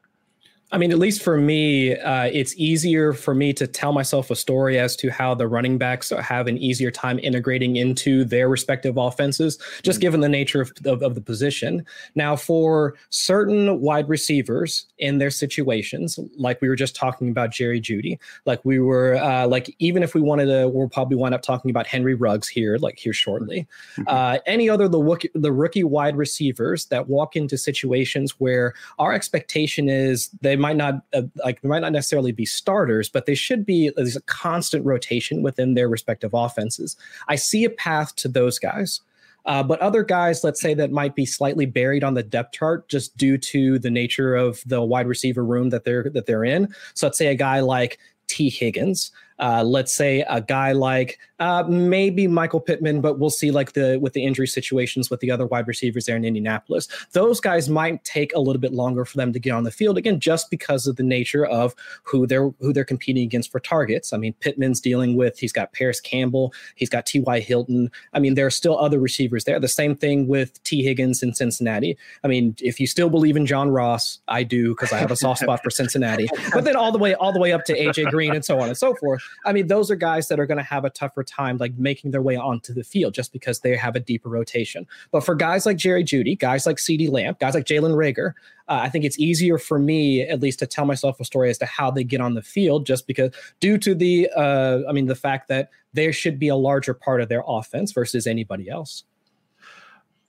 I 0.71 0.77
mean, 0.77 0.91
at 0.91 0.99
least 0.99 1.23
for 1.23 1.39
me, 1.39 1.97
uh, 1.97 2.25
it's 2.25 2.55
easier 2.57 3.15
for 3.15 3.35
me 3.35 3.55
to 3.55 3.67
tell 3.67 3.93
myself 3.93 4.31
a 4.31 4.37
story 4.37 4.79
as 4.79 4.97
to 4.97 5.09
how 5.11 5.35
the 5.35 5.49
running 5.49 5.79
backs 5.79 6.11
have 6.11 6.47
an 6.47 6.59
easier 6.59 6.91
time 6.91 7.19
integrating 7.21 7.77
into 7.77 8.23
their 8.25 8.51
respective 8.51 8.99
offenses, 8.99 9.57
just 9.83 9.97
mm-hmm. 9.97 10.01
given 10.03 10.21
the 10.21 10.29
nature 10.29 10.61
of, 10.61 10.73
of, 10.85 11.03
of, 11.03 11.15
the 11.15 11.23
position. 11.23 11.87
Now, 12.15 12.37
for 12.37 12.97
certain 13.09 13.81
wide 13.81 14.11
receivers 14.11 14.85
in 14.99 15.17
their 15.17 15.31
situations, 15.31 16.19
like 16.37 16.61
we 16.61 16.69
were 16.69 16.77
just 16.77 16.95
talking 16.95 17.31
about 17.31 17.51
Jerry 17.51 17.81
Jeudy, 17.81 18.19
like 18.45 18.63
we 18.63 18.79
were, 18.79 19.17
uh, 19.17 19.47
like 19.47 19.75
even 19.79 20.03
if 20.03 20.15
we 20.15 20.21
wanted 20.21 20.47
to, 20.47 20.69
we'll 20.69 20.89
probably 20.89 21.17
wind 21.17 21.35
up 21.35 21.41
talking 21.41 21.71
about 21.71 21.87
Henry 21.87 22.15
Ruggs 22.15 22.47
here, 22.47 22.77
like 22.77 22.99
here 22.99 23.15
shortly. 23.15 23.67
Mm-hmm. 23.97 24.05
Uh, 24.07 24.39
any 24.45 24.69
other 24.69 24.87
the 24.87 25.01
rookie, 25.01 25.31
the 25.35 25.53
rookie 25.53 25.85
wide 25.85 26.17
receivers 26.17 26.87
that 26.87 27.09
walk 27.09 27.37
into 27.37 27.57
situations 27.57 28.33
where 28.39 28.75
our 28.99 29.15
expectation 29.15 29.89
is 29.89 30.29
they 30.43 30.58
might 30.59 30.77
not 30.77 31.03
uh, 31.15 31.23
like 31.45 31.61
they 31.63 31.69
might 31.69 31.81
not 31.81 31.93
necessarily 31.93 32.33
be 32.33 32.45
starters, 32.45 33.09
but 33.09 33.27
they 33.27 33.35
should 33.35 33.65
be 33.65 33.91
there's 33.97 34.17
a 34.17 34.23
constant 34.23 34.85
rotation 34.85 35.43
within 35.43 35.75
their 35.75 35.89
respective 35.89 36.33
offenses. 36.35 36.97
I 37.29 37.37
see 37.37 37.65
a 37.65 37.71
path 37.71 38.15
to 38.17 38.29
those 38.29 38.59
guys. 38.59 39.01
Uh, 39.47 39.63
but 39.63 39.81
other 39.81 40.03
guys, 40.03 40.45
let's 40.45 40.61
say 40.61 40.75
that 40.75 40.91
might 40.91 41.15
be 41.15 41.25
slightly 41.25 41.65
buried 41.65 42.05
on 42.05 42.13
the 42.13 42.23
depth 42.23 42.53
chart 42.53 42.87
just 42.89 43.17
due 43.17 43.39
to 43.39 43.79
the 43.79 43.91
nature 43.91 44.37
of 44.37 44.63
the 44.67 44.83
wide 44.83 45.07
receiver 45.07 45.43
room 45.43 45.71
that 45.71 45.85
they're 45.85 46.11
that 46.11 46.27
they're 46.27 46.45
in. 46.45 46.69
So 46.93 47.07
let's 47.07 47.17
say 47.17 47.29
a 47.29 47.35
guy 47.35 47.61
like 47.61 47.99
Tee 48.27 48.51
Higgins, 48.51 49.11
uh, 49.39 49.63
let's 49.65 49.95
say 49.95 50.25
a 50.29 50.41
guy 50.41 50.73
like 50.73 51.19
uh, 51.41 51.65
maybe 51.69 52.27
Michael 52.27 52.61
Pittman, 52.61 53.01
but 53.01 53.19
we'll 53.19 53.31
see 53.31 53.51
like 53.51 53.73
the 53.73 53.99
with 54.01 54.13
the 54.13 54.25
injury 54.25 54.49
situations 54.49 55.11
with 55.11 55.21
the 55.21 55.31
other 55.31 55.47
wide 55.47 55.69
receivers 55.69 56.07
there 56.07 56.17
in 56.17 56.25
Indianapolis. 56.25 56.89
Those 57.13 57.41
guys 57.41 57.69
might 57.69 58.03
take 58.05 58.35
a 58.35 58.41
little 58.41 58.61
bit 58.61 58.73
longer 58.73 59.05
for 59.05 59.17
them 59.17 59.33
to 59.33 59.39
get 59.39 59.53
on 59.53 59.63
the 59.63 59.71
field 59.71 59.97
again, 59.99 60.19
just 60.19 60.51
because 60.51 60.87
of 60.87 60.97
the 60.97 61.03
nature 61.05 61.47
of 61.47 61.75
who 62.03 62.27
they're 62.27 62.51
who 62.61 62.73
they're 62.73 62.85
competing 62.85 63.23
against 63.23 63.53
for 63.53 63.61
targets. 63.61 64.13
I 64.13 64.17
mean, 64.17 64.35
Pittman's 64.41 64.81
dealing 64.81 65.17
with 65.17 65.39
he's 65.39 65.53
got 65.53 65.73
Parris 65.73 66.01
Campbell, 66.01 66.53
he's 66.75 66.89
got 66.89 67.07
T.Y. 67.07 67.41
Hilton. 67.41 67.91
I 68.13 68.19
mean, 68.19 68.35
there 68.35 68.47
are 68.47 68.51
still 68.51 68.79
other 68.79 68.99
receivers 68.99 69.45
there. 69.45 69.61
The 69.61 69.69
same 69.69 69.95
thing 69.95 70.27
with 70.27 70.61
Tee 70.65 70.83
Higgins 70.83 71.23
in 71.23 71.35
Cincinnati. 71.35 71.97
I 72.25 72.29
mean, 72.29 72.57
if 72.61 72.81
you 72.81 72.89
still 72.89 73.11
believe 73.11 73.37
in 73.37 73.47
John 73.47 73.71
Ross, 73.71 74.19
I 74.27 74.43
do 74.43 74.71
because 74.71 74.93
I 74.93 74.99
have 74.99 75.13
a 75.13 75.17
soft 75.17 75.41
spot 75.41 75.63
for 75.63 75.71
Cincinnati. 75.71 76.29
But 76.53 76.65
then 76.65 76.75
all 76.75 76.91
the 76.91 76.99
way 76.99 77.15
all 77.15 77.33
the 77.33 77.41
way 77.41 77.53
up 77.53 77.65
to 77.67 77.79
AJ 77.79 78.11
Green 78.11 78.35
and 78.35 78.45
so 78.45 78.59
on 78.61 78.69
and 78.69 78.77
so 78.77 78.95
forth. 78.97 79.23
I 79.45 79.53
mean, 79.53 79.67
those 79.67 79.91
are 79.91 79.97
guys 79.97 80.29
that 80.29 80.39
are 80.41 80.47
going 80.47 80.59
to 80.59 80.65
have 80.65 80.85
a 80.85 80.91
tougher 80.91 81.25
time 81.25 81.59
like 81.59 81.75
making 81.79 82.11
their 82.11 82.23
way 82.23 82.37
onto 82.37 82.73
the 82.73 82.85
field 82.85 83.15
just 83.15 83.33
because 83.33 83.61
they 83.61 83.77
have 83.77 83.97
a 83.97 84.01
deeper 84.01 84.29
rotation. 84.29 84.87
But 85.11 85.25
for 85.25 85.35
guys 85.35 85.67
like 85.67 85.77
Jerry 85.77 86.05
Jeudy, 86.05 86.39
guys 86.39 86.67
like 86.67 86.77
CeeDee 86.77 87.11
Lamb, 87.11 87.37
guys 87.41 87.55
like 87.55 87.65
Jalen 87.65 87.95
Reagor, 87.95 88.33
uh, 88.69 88.81
I 88.83 88.89
think 88.89 89.05
it's 89.05 89.19
easier 89.19 89.59
for 89.59 89.79
me 89.79 90.23
at 90.23 90.41
least 90.41 90.59
to 90.59 90.67
tell 90.67 90.85
myself 90.85 91.19
a 91.21 91.25
story 91.25 91.51
as 91.51 91.59
to 91.59 91.67
how 91.67 91.91
they 91.91 92.05
get 92.05 92.21
on 92.21 92.35
the 92.35 92.43
field 92.43 92.87
just 92.87 93.07
because 93.07 93.33
due 93.61 93.79
to 93.79 93.95
the 93.95 94.29
uh, 94.37 94.81
I 94.89 94.93
mean 94.93 95.07
the 95.07 95.15
fact 95.15 95.49
that 95.49 95.71
there 95.95 96.13
should 96.13 96.39
be 96.39 96.49
a 96.49 96.57
larger 96.57 96.95
part 96.95 97.21
of 97.21 97.29
their 97.29 97.43
offense 97.47 97.93
versus 97.93 98.27
anybody 98.27 98.69
else. 98.69 99.05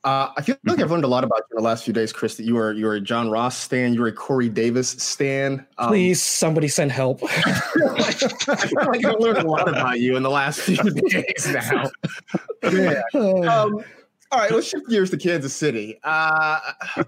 Uh, 0.05 0.29
I 0.37 0.41
feel 0.41 0.55
like 0.63 0.75
mm-hmm. 0.75 0.83
I've 0.83 0.91
learned 0.91 1.03
a 1.03 1.09
lot 1.09 1.25
about 1.25 1.39
you 1.39 1.57
in 1.57 1.61
the 1.61 1.67
last 1.67 1.83
few 1.83 1.93
days, 1.93 2.13
Chris. 2.13 2.35
That 2.35 2.43
you 2.43 2.57
are 2.57 2.71
you're 2.71 2.93
a 2.93 3.01
John 3.01 3.29
Ross 3.29 3.57
stan, 3.57 3.93
you're 3.93 4.07
a 4.07 4.13
Corey 4.13 4.47
Davis 4.47 4.91
stan. 4.91 5.65
Um, 5.77 5.89
Please, 5.89 6.23
somebody 6.23 6.69
send 6.69 6.91
help. 6.93 7.21
I 7.23 7.51
feel 7.51 8.85
like 8.85 9.05
I've 9.05 9.19
learned 9.19 9.39
a 9.39 9.47
lot 9.47 9.67
about 9.67 9.99
you 9.99 10.15
in 10.15 10.23
the 10.23 10.29
last 10.29 10.61
few 10.61 10.77
days 10.83 11.49
now. 11.51 11.89
yeah. 12.63 13.01
Um, 13.13 13.83
all 14.31 14.39
right, 14.39 14.51
let's 14.51 14.67
shift 14.67 14.87
gears 14.87 15.09
to 15.09 15.17
Kansas 15.17 15.53
City. 15.53 15.99
Uh, 16.03 16.59
and 16.95 17.05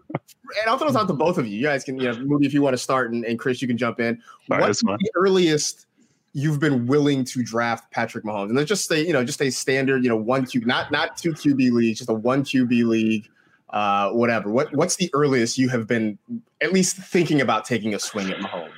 I'll 0.67 0.77
throw 0.77 0.87
this 0.87 0.97
out 0.97 1.07
to 1.07 1.13
both 1.13 1.37
of 1.37 1.47
you. 1.47 1.55
You 1.55 1.63
guys 1.63 1.83
can, 1.83 1.97
you 1.97 2.11
know, 2.11 2.19
Moody, 2.19 2.47
if 2.47 2.53
you 2.53 2.61
want 2.61 2.73
to 2.73 2.79
start, 2.79 3.13
and, 3.13 3.23
and 3.23 3.37
Chris, 3.37 3.61
you 3.61 3.67
can 3.67 3.77
jump 3.77 3.99
in. 3.99 4.21
What's 4.47 4.81
the 4.81 5.11
earliest 5.15 5.85
you've 6.33 6.59
been 6.59 6.87
willing 6.87 7.23
to 7.25 7.43
draft 7.43 7.91
Patrick 7.91 8.23
Mahomes. 8.23 8.47
And 8.47 8.55
let's 8.55 8.69
just 8.69 8.87
say, 8.87 9.05
you 9.05 9.13
know, 9.13 9.23
just 9.23 9.41
a 9.41 9.49
standard, 9.49 10.03
you 10.03 10.09
know, 10.09 10.15
one 10.15 10.45
QB, 10.45 10.65
not 10.65 10.91
not 10.91 11.17
two 11.17 11.33
QB 11.33 11.71
leagues, 11.71 11.99
just 11.99 12.09
a 12.09 12.13
one 12.13 12.43
QB 12.43 12.85
league, 12.85 13.29
uh, 13.71 14.11
whatever. 14.11 14.49
What 14.49 14.73
what's 14.75 14.95
the 14.95 15.09
earliest 15.13 15.57
you 15.57 15.69
have 15.69 15.87
been 15.87 16.17
at 16.61 16.71
least 16.71 16.97
thinking 16.97 17.41
about 17.41 17.65
taking 17.65 17.93
a 17.93 17.99
swing 17.99 18.29
at 18.29 18.37
Mahomes? 18.37 18.71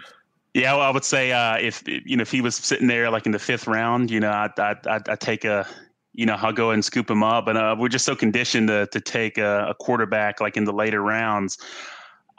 Yeah, 0.53 0.73
well, 0.73 0.81
I 0.81 0.91
would 0.91 1.03
say 1.03 1.31
uh, 1.31 1.57
if 1.57 1.83
you 1.87 2.15
know 2.15 2.21
if 2.21 2.31
he 2.31 2.41
was 2.41 2.55
sitting 2.55 2.87
there 2.87 3.09
like 3.09 3.25
in 3.25 3.31
the 3.31 3.39
fifth 3.39 3.67
round, 3.67 4.11
you 4.11 4.19
know, 4.19 4.31
I'd, 4.31 4.59
I'd, 4.59 5.09
I'd 5.09 5.19
take 5.19 5.45
a 5.45 5.67
you 6.13 6.27
know, 6.27 6.35
I'll 6.35 6.53
go 6.53 6.69
and 6.69 6.85
scoop 6.85 7.09
him 7.09 7.23
up. 7.23 7.47
And 7.47 7.57
uh, 7.57 7.75
we're 7.77 7.89
just 7.89 8.05
so 8.05 8.15
conditioned 8.15 8.67
to 8.67 8.87
to 8.87 9.01
take 9.01 9.37
a, 9.37 9.67
a 9.69 9.73
quarterback 9.75 10.39
like 10.39 10.57
in 10.57 10.65
the 10.65 10.73
later 10.73 11.01
rounds. 11.01 11.57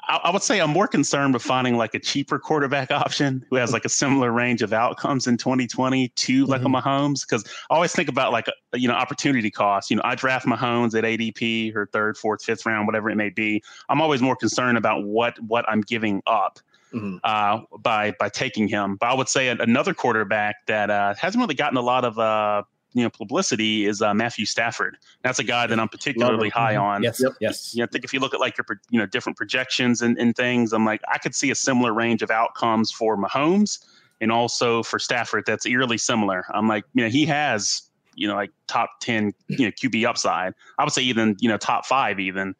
I, 0.08 0.20
I 0.24 0.30
would 0.30 0.42
say 0.42 0.60
I'm 0.60 0.70
more 0.70 0.86
concerned 0.86 1.34
with 1.34 1.42
finding 1.42 1.76
like 1.76 1.94
a 1.94 1.98
cheaper 1.98 2.38
quarterback 2.38 2.90
option 3.04 3.44
who 3.50 3.56
has 3.56 3.72
like 3.72 3.84
a 3.84 3.88
similar 3.88 4.32
range 4.32 4.62
of 4.62 4.72
outcomes 4.72 5.26
in 5.26 5.36
2020 5.36 6.08
to 6.08 6.46
like 6.46 6.62
Mhm. 6.62 6.78
a 6.78 6.82
Mahomes. 6.82 7.20
Because 7.22 7.44
I 7.70 7.74
always 7.74 7.92
think 7.92 8.08
about 8.08 8.32
like 8.32 8.46
you 8.74 8.88
know 8.88 8.94
opportunity 8.94 9.50
cost. 9.50 9.90
You 9.90 9.96
know, 9.96 10.02
I 10.04 10.14
draft 10.14 10.46
Mahomes 10.46 10.96
at 10.96 11.04
ADP 11.04 11.74
or 11.74 11.86
third, 11.86 12.16
fourth, 12.16 12.42
fifth 12.44 12.64
round, 12.66 12.86
whatever 12.86 13.10
it 13.10 13.16
may 13.16 13.30
be. 13.30 13.62
I'm 13.88 14.00
always 14.00 14.20
more 14.22 14.36
concerned 14.36 14.78
about 14.78 15.04
what 15.04 15.38
what 15.40 15.64
I'm 15.68 15.80
giving 15.80 16.22
up 16.26 16.58
Mhm. 16.92 17.18
uh, 17.24 17.60
by 17.80 18.12
by 18.20 18.28
taking 18.28 18.68
him. 18.68 18.96
But 18.96 19.10
I 19.10 19.14
would 19.14 19.28
say 19.28 19.48
another 19.48 19.94
quarterback 19.94 20.56
that 20.66 20.90
uh, 20.90 21.14
hasn't 21.18 21.40
really 21.42 21.54
gotten 21.54 21.76
a 21.76 21.82
lot 21.82 22.04
of 22.04 22.18
uh, 22.18 22.62
you 22.94 23.02
know 23.02 23.10
publicity 23.10 23.86
is 23.86 24.00
uh, 24.00 24.14
Matthew 24.14 24.46
Stafford. 24.46 24.96
That's 25.22 25.38
a 25.38 25.44
guy 25.44 25.66
that 25.66 25.78
I'm 25.78 25.88
particularly 25.88 26.48
high 26.48 26.76
on. 26.76 27.02
Yes, 27.02 27.20
Yep. 27.20 27.32
yes. 27.40 27.74
You 27.74 27.80
know, 27.80 27.84
I 27.84 27.88
think 27.88 28.04
if 28.04 28.12
you 28.14 28.20
look 28.20 28.32
at 28.34 28.40
like 28.40 28.56
your 28.56 28.64
you 28.90 28.98
know 28.98 29.06
different 29.06 29.36
projections 29.36 30.00
and, 30.00 30.16
and 30.18 30.34
things, 30.34 30.72
I'm 30.72 30.84
like 30.84 31.00
I 31.08 31.18
could 31.18 31.34
see 31.34 31.50
a 31.50 31.54
similar 31.54 31.92
range 31.92 32.22
of 32.22 32.30
outcomes 32.30 32.90
for 32.90 33.16
Mahomes 33.16 33.84
and 34.20 34.30
also 34.32 34.82
for 34.82 34.98
Stafford. 34.98 35.44
That's 35.46 35.66
eerily 35.66 35.98
similar. 35.98 36.46
I'm 36.54 36.68
like 36.68 36.84
you 36.94 37.02
know 37.04 37.10
he 37.10 37.26
has 37.26 37.82
you 38.14 38.28
know 38.28 38.34
like 38.36 38.50
top 38.68 38.90
ten 39.00 39.32
you 39.48 39.66
know 39.66 39.72
QB 39.72 40.06
upside. 40.06 40.54
I 40.78 40.84
would 40.84 40.92
say 40.92 41.02
even 41.02 41.36
you 41.40 41.48
know 41.48 41.56
top 41.58 41.86
five 41.86 42.20
even. 42.20 42.54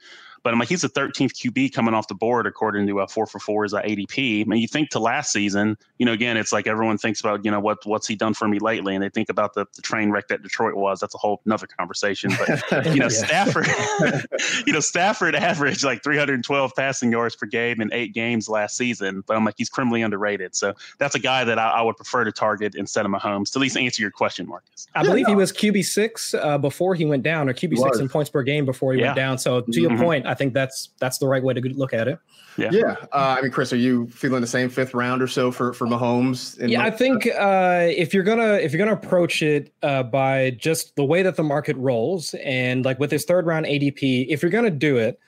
But 0.44 0.52
I'm 0.52 0.59
like, 0.61 0.68
he's 0.68 0.83
the 0.83 0.88
13th 0.90 1.33
QB 1.33 1.72
coming 1.72 1.94
off 1.94 2.07
the 2.07 2.14
board 2.14 2.46
according 2.46 2.87
to 2.87 3.00
a 3.00 3.09
four 3.09 3.26
for 3.26 3.38
four 3.38 3.64
is 3.64 3.72
a 3.72 3.80
ADP. 3.80 4.42
I 4.42 4.44
mean, 4.44 4.61
you 4.61 4.68
think 4.68 4.90
to 4.90 4.98
last 4.98 5.33
season, 5.33 5.76
you 5.98 6.04
know, 6.07 6.12
again, 6.12 6.37
it's 6.37 6.52
like 6.52 6.66
everyone 6.66 6.98
thinks 6.98 7.18
about, 7.20 7.44
you 7.46 7.50
know, 7.50 7.61
what 7.61 7.78
what's 7.87 8.07
he 8.07 8.14
done 8.14 8.35
for 8.35 8.46
me 8.46 8.59
lately, 8.59 8.94
and 8.94 9.02
they 9.02 9.09
think 9.09 9.30
about 9.30 9.54
the, 9.54 9.64
the 9.74 9.80
train 9.83 10.11
wreck 10.11 10.28
that 10.28 10.42
Detroit 10.42 10.74
was. 10.74 11.00
That's 11.00 11.14
a 11.14 11.18
whole 11.18 11.40
another 11.46 11.66
conversation. 11.66 12.30
But 12.38 12.87
you 12.94 13.00
know, 13.00 13.09
Stafford, 13.24 13.66
you 14.66 14.72
know, 14.74 14.80
Stafford 14.80 15.35
averaged 15.35 15.83
like 15.83 16.02
312 16.02 16.72
passing 16.76 17.11
yards 17.11 17.35
per 17.37 17.46
game 17.46 17.80
in 17.80 17.90
eight 17.92 18.12
games 18.12 18.48
last 18.48 18.76
season. 18.76 19.24
But 19.26 19.37
I'm 19.38 19.44
like, 19.46 19.54
he's 19.57 19.70
criminally 19.70 20.02
underrated. 20.02 20.54
So 20.54 20.74
that's 20.98 21.14
a 21.14 21.18
guy 21.20 21.44
that 21.44 21.59
I, 21.59 21.70
I 21.70 21.83
would 21.83 21.96
prefer 21.96 22.24
to 22.24 22.33
target 22.33 22.74
instead 22.74 23.07
of 23.07 23.12
Mahomes. 23.12 23.50
To 23.52 23.59
at 23.59 23.62
least 23.62 23.78
answer 23.78 24.02
your 24.02 24.11
question, 24.11 24.46
Marcas. 24.46 24.88
I 24.94 25.02
Yeah, 25.02 25.09
believe 25.09 25.26
he 25.26 25.35
was 25.35 25.52
QB 25.52 25.85
six 25.87 26.35
uh, 26.35 26.59
before 26.59 26.94
he 26.94 27.07
went 27.07 27.22
down, 27.22 27.48
or 27.48 27.54
QB 27.54 27.78
six 27.78 27.98
in 27.98 28.09
points 28.11 28.28
per 28.28 28.42
game 28.42 28.66
before 28.66 28.92
he 28.92 29.00
Yeah. 29.00 29.07
went 29.07 29.16
down. 29.16 29.38
So 29.38 29.62
to 29.62 29.80
your 29.80 29.90
Mhm. 29.90 30.00
point, 30.00 30.26
I 30.26 30.33
think 30.34 30.54
that's 30.54 30.90
that's 31.00 31.18
the 31.18 31.26
right 31.28 31.42
way 31.42 31.54
to 31.54 31.60
look 31.60 31.92
at 31.92 32.08
it. 32.08 32.18
Yeah. 32.56 32.96
Uh, 33.12 33.36
I 33.38 33.42
mean, 33.42 33.50
Chris, 33.50 33.72
are 33.72 33.76
you 33.76 34.06
feeling 34.08 34.40
the 34.40 34.46
same 34.46 34.68
fifth 34.68 34.94
round 34.94 35.22
or 35.22 35.26
so 35.26 35.50
for 35.50 35.72
for 35.72 35.86
Mahomes? 35.86 36.58
in 36.58 36.68
yeah, 36.68 36.78
my- 36.78 36.86
I 36.86 36.90
think 36.90 37.26
uh, 37.26 37.86
if 37.90 38.14
you're 38.14 38.22
gonna 38.22 38.54
if 38.54 38.72
you're 38.72 38.78
gonna 38.78 38.96
approach 38.96 39.42
it 39.42 39.72
uh, 39.82 40.02
by 40.02 40.50
just 40.50 40.94
the 40.96 41.04
way 41.04 41.22
that 41.22 41.36
the 41.36 41.42
market 41.42 41.76
rolls 41.76 42.34
and 42.42 42.84
like 42.84 42.98
with 42.98 43.10
his 43.10 43.24
third 43.24 43.46
round 43.46 43.66
ADP, 43.66 44.26
if 44.28 44.42
you're 44.42 44.50
gonna 44.50 44.70
do 44.70 44.96
it, 44.96 45.18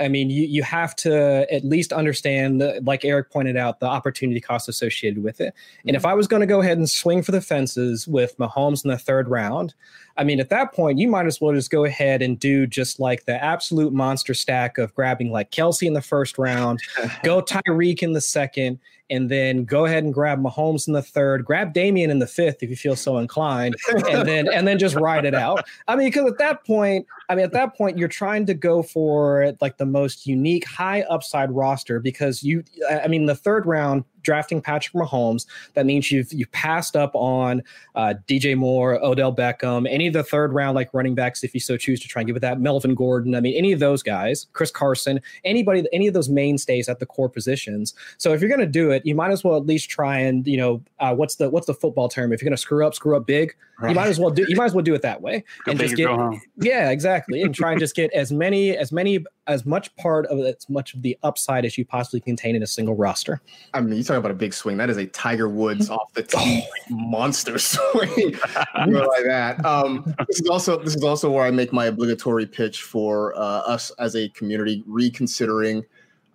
I 0.00 0.08
mean, 0.08 0.30
you 0.30 0.44
you 0.44 0.62
have 0.62 0.96
to 0.96 1.46
at 1.52 1.64
least 1.64 1.92
understand, 1.92 2.60
the, 2.60 2.80
like 2.84 3.04
Eric 3.04 3.30
pointed 3.30 3.56
out, 3.56 3.80
the 3.80 3.86
opportunity 3.86 4.40
cost 4.40 4.68
associated 4.68 5.22
with 5.22 5.40
it. 5.40 5.54
And 5.86 5.94
if 5.94 6.02
mm-hmm. 6.02 6.10
I 6.10 6.14
was 6.14 6.26
going 6.26 6.40
to 6.40 6.46
go 6.46 6.60
ahead 6.60 6.78
and 6.78 6.88
swing 6.88 7.22
for 7.22 7.32
the 7.32 7.40
fences 7.40 8.08
with 8.08 8.36
Mahomes 8.38 8.84
in 8.84 8.90
the 8.90 8.98
third 8.98 9.28
round, 9.28 9.74
I 10.16 10.24
mean, 10.24 10.40
at 10.40 10.48
that 10.48 10.72
point, 10.72 10.98
you 10.98 11.08
might 11.08 11.26
as 11.26 11.40
well 11.40 11.54
just 11.54 11.70
go 11.70 11.84
ahead 11.84 12.22
and 12.22 12.38
do 12.38 12.66
just 12.66 12.98
like 12.98 13.26
the 13.26 13.42
absolute 13.42 13.92
monster 13.92 14.34
stack 14.34 14.78
of 14.78 14.94
grabbing 14.94 15.30
like 15.30 15.50
Kelce 15.50 15.86
in 15.86 15.94
the 15.94 16.02
first 16.02 16.38
round, 16.38 16.80
go 17.22 17.42
Tyreek 17.42 18.02
in 18.02 18.12
the 18.12 18.20
second, 18.20 18.78
and 19.10 19.28
then 19.28 19.64
go 19.64 19.84
ahead 19.84 20.04
and 20.04 20.14
grab 20.14 20.40
Mahomes 20.40 20.86
in 20.86 20.94
the 20.94 21.02
third, 21.02 21.44
grab 21.44 21.72
Damien 21.72 22.10
in 22.10 22.20
the 22.20 22.26
fifth 22.26 22.62
if 22.62 22.70
you 22.70 22.76
feel 22.76 22.96
so 22.96 23.18
inclined, 23.18 23.76
and 24.10 24.26
then 24.26 24.48
and 24.48 24.66
then 24.66 24.78
just 24.78 24.94
ride 24.94 25.24
it 25.24 25.34
out. 25.34 25.64
I 25.88 25.96
mean, 25.96 26.08
because 26.08 26.30
at 26.30 26.38
that 26.38 26.64
point, 26.64 27.06
I 27.28 27.34
mean, 27.34 27.44
at 27.44 27.52
that 27.52 27.76
point, 27.76 27.98
you're 27.98 28.08
trying 28.08 28.46
to 28.46 28.54
go 28.54 28.82
for 28.82 29.54
like 29.60 29.76
the 29.76 29.86
most 29.86 30.26
unique, 30.26 30.64
high 30.64 31.02
upside 31.02 31.50
roster 31.50 32.00
because 32.00 32.42
you, 32.42 32.64
I 32.90 33.08
mean, 33.08 33.26
the 33.26 33.34
third 33.34 33.66
round 33.66 34.04
drafting 34.22 34.60
Patrick 34.60 34.94
Mahomes, 34.94 35.46
that 35.74 35.86
means 35.86 36.10
you've 36.10 36.32
you've 36.32 36.50
passed 36.52 36.96
up 36.96 37.10
on 37.14 37.62
uh, 37.94 38.14
DJ 38.28 38.56
Moore, 38.56 39.02
Odell 39.04 39.34
Beckham, 39.34 39.86
any 39.90 40.06
of 40.06 40.12
the 40.12 40.22
third 40.22 40.52
round 40.52 40.74
like 40.74 40.92
running 40.92 41.14
backs 41.14 41.44
if 41.44 41.54
you 41.54 41.60
so 41.60 41.76
choose 41.76 42.00
to 42.00 42.08
try 42.08 42.20
and 42.20 42.26
give 42.26 42.36
it 42.36 42.40
that. 42.40 42.60
Melvin 42.60 42.94
Gordon, 42.94 43.34
I 43.34 43.40
mean, 43.40 43.56
any 43.56 43.72
of 43.72 43.80
those 43.80 44.02
guys, 44.02 44.46
Chris 44.52 44.70
Carson, 44.70 45.20
anybody, 45.44 45.84
any 45.92 46.06
of 46.06 46.14
those 46.14 46.28
mainstays 46.28 46.88
at 46.88 46.98
the 46.98 47.06
core 47.06 47.28
positions. 47.28 47.94
So 48.18 48.32
if 48.32 48.40
you're 48.40 48.50
going 48.50 48.60
to 48.60 48.66
do 48.66 48.90
it, 48.90 49.04
you 49.04 49.14
might 49.14 49.30
as 49.30 49.44
well 49.44 49.56
at 49.56 49.66
least 49.66 49.90
try 49.90 50.18
and 50.18 50.46
you 50.46 50.56
know 50.56 50.82
uh, 50.98 51.14
what's 51.14 51.36
the 51.36 51.50
what's 51.50 51.66
the 51.66 51.74
football 51.74 52.08
term? 52.08 52.32
If 52.32 52.40
you're 52.40 52.48
going 52.48 52.56
to 52.56 52.62
screw 52.62 52.86
up, 52.86 52.94
screw 52.94 53.16
up 53.16 53.26
big. 53.26 53.54
You 53.82 53.94
might 53.94 54.08
as 54.08 54.18
well 54.18 54.30
do 54.30 54.44
you 54.48 54.56
might 54.56 54.66
as 54.66 54.74
well 54.74 54.84
do 54.84 54.94
it 54.94 55.02
that 55.02 55.20
way 55.20 55.44
Go 55.64 55.72
and 55.72 55.80
just 55.80 55.96
get 55.96 56.08
home. 56.08 56.40
yeah 56.56 56.90
exactly 56.90 57.42
and 57.42 57.54
try 57.54 57.70
and 57.70 57.80
just 57.86 57.94
get 57.94 58.12
as 58.12 58.32
many 58.32 58.76
as 58.76 58.92
many 58.92 59.24
as 59.46 59.66
much 59.66 59.94
part 59.96 60.26
of 60.26 60.38
as 60.40 60.68
much 60.68 60.94
of 60.94 61.02
the 61.02 61.18
upside 61.22 61.64
as 61.64 61.76
you 61.76 61.84
possibly 61.84 62.20
contain 62.20 62.54
in 62.54 62.62
a 62.62 62.66
single 62.66 62.94
roster. 62.94 63.40
I 63.74 63.80
mean, 63.80 63.96
you 63.96 64.04
talk 64.04 64.16
about 64.16 64.30
a 64.30 64.34
big 64.34 64.54
swing. 64.54 64.76
That 64.76 64.90
is 64.90 64.96
a 64.96 65.06
Tiger 65.06 65.48
Woods 65.48 65.90
off 65.90 66.12
the 66.14 66.22
tee 66.22 66.60
like, 66.60 66.90
monster 66.90 67.58
swing. 67.58 68.32
Go 68.90 69.08
like 69.08 69.24
that. 69.24 69.64
Um, 69.64 70.14
this 70.28 70.40
is 70.40 70.48
also 70.48 70.78
this 70.82 70.94
is 70.94 71.02
also 71.02 71.30
where 71.30 71.44
I 71.44 71.50
make 71.50 71.72
my 71.72 71.86
obligatory 71.86 72.46
pitch 72.46 72.82
for 72.82 73.34
uh, 73.36 73.38
us 73.40 73.90
as 73.98 74.14
a 74.14 74.28
community 74.30 74.84
reconsidering 74.86 75.84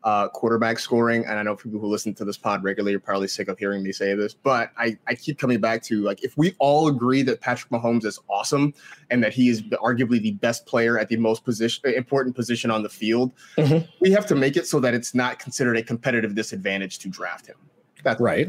uh, 0.06 0.30
quarterback 0.30 0.78
scoring. 0.80 1.26
And 1.26 1.38
I 1.40 1.44
know 1.44 1.56
people 1.56 1.80
who 1.80 1.88
listen 1.88 2.14
to 2.14 2.24
this 2.26 2.38
pod 2.38 2.64
regularly 2.64 2.94
are 2.96 3.00
probably 3.00 3.28
sick 3.28 3.48
of 3.48 3.58
hearing 3.58 3.82
me 3.84 3.92
say 3.92 4.14
this, 4.14 4.36
but 4.36 4.70
I, 4.78 4.98
I 5.08 5.16
keep 5.16 5.40
coming 5.40 5.60
back 5.60 5.82
to 5.84 6.02
like 6.04 6.24
if 6.24 6.38
we 6.38 6.56
all 6.60 6.88
agree 6.88 7.24
that 7.24 7.42
Patrick 7.42 7.72
Mahomes 7.72 8.06
is 8.06 8.20
awesome 8.30 8.74
and 9.10 9.24
that 9.24 9.34
he 9.34 9.50
is 9.50 9.64
arguably 9.64 10.22
the 10.22 10.32
best 10.34 10.66
player 10.68 11.00
at 11.00 11.10
the 11.10 11.18
most 11.18 11.44
position 11.44 11.90
important 11.96 12.36
position 12.36 12.70
on 12.72 12.84
the 12.84 12.90
field, 12.90 13.32
Mhm. 13.58 13.88
we 14.00 14.12
have 14.12 14.26
to 14.28 14.36
make 14.36 14.56
it 14.56 14.68
so 14.68 14.80
that 14.80 14.94
it's 14.94 15.16
not 15.16 15.40
considered 15.40 15.76
a 15.76 15.82
competitive 15.84 16.36
disadvantage 16.36 17.00
to 17.00 17.10
draft 17.10 17.48
him. 17.48 17.56
That's 18.04 18.22
Right. 18.22 18.48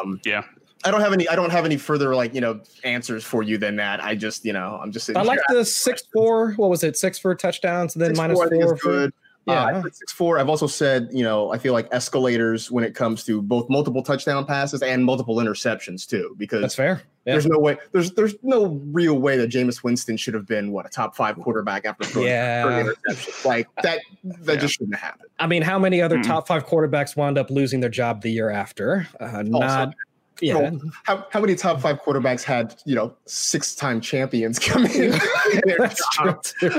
um, 0.00 0.20
Yeah. 0.24 0.42
I 0.86 0.90
don't 0.90 1.00
have 1.00 1.14
any. 1.14 1.26
I 1.28 1.34
don't 1.36 1.48
have 1.50 1.64
any 1.64 1.78
further 1.78 2.14
like 2.14 2.34
you 2.34 2.42
know 2.42 2.60
answers 2.82 3.24
for 3.24 3.42
you 3.42 3.56
than 3.56 3.76
that. 3.76 4.04
I 4.04 4.14
just 4.14 4.44
you 4.44 4.52
know 4.52 4.78
I'm 4.82 4.92
just. 4.92 5.08
I 5.16 5.22
like 5.22 5.40
the 5.48 5.64
six 5.64 6.02
four. 6.12 6.52
What 6.52 6.68
was 6.68 6.84
it? 6.84 6.96
Six 6.98 7.18
for 7.18 7.34
touchdowns, 7.34 7.94
and 7.94 8.02
then 8.02 8.10
Six 8.10 8.18
minus 8.18 8.36
four, 8.36 8.46
I 8.46 8.48
think 8.50 8.62
four. 8.64 8.76
for- 8.76 8.88
good. 8.90 9.12
Yeah, 9.46 9.70
Yeah. 9.70 9.78
I 9.78 9.82
put 9.82 9.94
six 9.96 10.12
four. 10.12 10.38
I've 10.38 10.48
also 10.48 10.66
said, 10.66 11.08
you 11.12 11.22
know, 11.22 11.52
I 11.52 11.58
feel 11.58 11.72
like 11.74 11.86
escalators 11.92 12.70
when 12.70 12.82
it 12.84 12.94
comes 12.94 13.24
to 13.24 13.42
both 13.42 13.68
multiple 13.68 14.02
touchdown 14.02 14.46
passes 14.46 14.82
and 14.82 15.04
multiple 15.04 15.36
interceptions 15.36 16.06
too, 16.06 16.34
because 16.38 16.62
That's 16.62 16.74
fair. 16.74 17.02
Yeah. 17.26 17.34
there's 17.34 17.46
no 17.46 17.58
way, 17.58 17.76
there's 17.92 18.12
there's 18.12 18.34
no 18.42 18.80
real 18.92 19.18
way 19.18 19.36
that 19.36 19.50
Jameis 19.50 19.82
Winston 19.84 20.16
should 20.16 20.34
have 20.34 20.46
been 20.46 20.72
what 20.72 20.86
a 20.86 20.88
top 20.88 21.14
five 21.16 21.36
quarterback 21.36 21.84
after 21.84 22.04
throwing 22.04 22.28
Yeah. 22.28 22.64
30 22.84 22.88
interceptions. 22.90 23.44
Like 23.44 23.68
that, 23.82 24.00
that 24.24 24.54
Yeah. 24.54 24.60
just 24.60 24.74
shouldn't 24.74 24.96
happen. 24.96 25.26
I 25.38 25.46
mean, 25.46 25.62
how 25.62 25.78
many 25.78 26.00
other 26.00 26.18
Mhm. 26.18 26.26
top 26.26 26.46
five 26.46 26.66
quarterbacks 26.66 27.16
wound 27.16 27.36
up 27.38 27.50
losing 27.50 27.80
their 27.80 27.90
job 27.90 28.22
the 28.22 28.30
year 28.30 28.50
after? 28.50 29.06
Uh, 29.20 29.42
not. 29.42 29.94
Yeah. 30.40 30.72
How 31.04 31.26
how 31.30 31.40
many 31.40 31.54
top 31.54 31.80
five 31.80 32.02
quarterbacks 32.02 32.42
had 32.42 32.74
you 32.84 32.94
know 32.94 33.14
six 33.26 33.74
time 33.74 34.00
champions 34.00 34.58
come 34.60 34.86
in? 34.86 35.10
That's 35.78 36.02
true. 36.10 36.34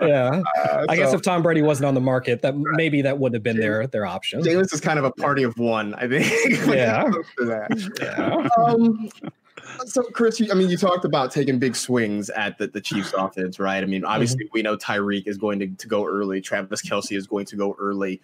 yeah. 0.00 0.42
Uh, 0.58 0.86
I 0.88 0.96
guess 0.96 1.12
if 1.12 1.22
Tom 1.22 1.42
Brady 1.42 1.62
wasn't 1.62 1.86
on 1.86 1.94
the 1.94 2.00
market, 2.00 2.42
that 2.42 2.54
maybe 2.56 3.02
that 3.02 3.18
wouldn't 3.18 3.34
have 3.34 3.42
been 3.42 3.58
their 3.58 3.86
their 3.86 4.06
option. 4.06 4.42
Jameis 4.42 4.72
is 4.72 4.80
kind 4.80 4.98
of 4.98 5.04
a 5.04 5.12
party 5.12 5.42
of 5.42 5.56
one, 5.58 5.94
I 5.94 6.08
think. 6.08 6.66
Yeah. 6.66 7.10
that. 7.38 7.90
Yeah. 8.00 8.48
Um, 8.62 9.08
so, 9.86 10.02
Chris, 10.02 10.40
you, 10.40 10.50
I 10.50 10.54
mean, 10.54 10.68
you 10.68 10.76
talked 10.76 11.04
about 11.04 11.30
taking 11.30 11.58
big 11.58 11.76
swings 11.76 12.30
at 12.30 12.58
the, 12.58 12.66
the 12.66 12.80
Chiefs 12.80 13.12
offense, 13.16 13.58
right? 13.58 13.82
I 13.82 13.86
mean, 13.86 14.04
obviously, 14.04 14.48
we 14.52 14.62
know 14.62 14.76
Tyreek 14.76 15.26
is 15.26 15.38
going 15.38 15.58
to, 15.60 15.68
to 15.68 15.88
go 15.88 16.06
early. 16.06 16.40
Travis 16.40 16.82
Kelce 16.82 17.16
is 17.16 17.26
going 17.26 17.46
to 17.46 17.56
go 17.56 17.76
early. 17.78 18.20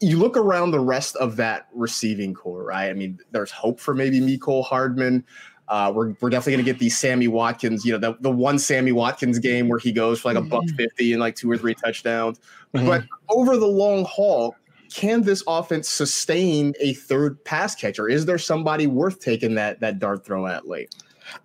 You 0.00 0.18
look 0.18 0.36
around 0.36 0.70
the 0.70 0.80
rest 0.80 1.16
of 1.16 1.36
that 1.36 1.68
receiving 1.74 2.34
core, 2.34 2.64
right? 2.64 2.90
I 2.90 2.92
mean, 2.92 3.18
there's 3.32 3.50
hope 3.50 3.80
for 3.80 3.94
maybe 3.94 4.20
Mecole 4.20 4.64
Hardman. 4.64 5.24
Uh, 5.68 5.92
we're, 5.94 6.14
we're 6.20 6.30
definitely 6.30 6.54
going 6.54 6.64
to 6.64 6.72
get 6.72 6.80
the 6.80 6.88
Sammy 6.88 7.28
Watkins, 7.28 7.84
you 7.84 7.92
know, 7.92 7.98
the, 7.98 8.16
the 8.20 8.30
one 8.30 8.58
Sammy 8.58 8.92
Watkins 8.92 9.38
game 9.38 9.68
where 9.68 9.78
he 9.78 9.92
goes 9.92 10.20
for 10.20 10.32
like 10.32 10.36
a 10.36 10.46
buck 10.46 10.64
50 10.76 11.12
and 11.12 11.20
like 11.20 11.36
two 11.36 11.50
or 11.50 11.56
three 11.56 11.74
touchdowns. 11.74 12.40
Mhm. 12.74 12.86
But 12.86 13.04
over 13.28 13.56
the 13.56 13.68
long 13.68 14.04
haul, 14.04 14.56
can 14.92 15.22
this 15.22 15.44
offense 15.46 15.88
sustain 15.88 16.74
a 16.80 16.94
third 16.94 17.42
pass 17.44 17.74
catcher? 17.74 18.08
Is 18.08 18.26
there 18.26 18.38
somebody 18.38 18.86
worth 18.86 19.20
taking 19.20 19.54
that 19.54 19.80
that 19.80 19.98
dart 19.98 20.24
throw 20.24 20.46
at 20.46 20.66
late? 20.66 20.94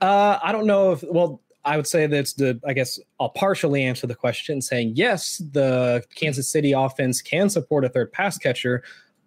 Uh, 0.01 0.39
I 0.41 0.51
don't 0.51 0.65
know 0.65 0.93
if 0.93 1.03
well, 1.03 1.41
I 1.65 1.77
would 1.77 1.87
say 1.87 2.07
that's 2.07 2.33
the 2.33 2.59
I 2.65 2.73
guess 2.73 2.99
I'll 3.19 3.29
partially 3.29 3.83
answer 3.83 4.07
the 4.07 4.15
question 4.15 4.61
saying 4.61 4.93
yes, 4.95 5.41
the 5.51 6.03
Kansas 6.15 6.49
City 6.49 6.71
offense 6.71 7.21
can 7.21 7.49
support 7.49 7.83
a 7.83 7.89
third 7.89 8.13
pass 8.13 8.37
catcher, 8.37 8.83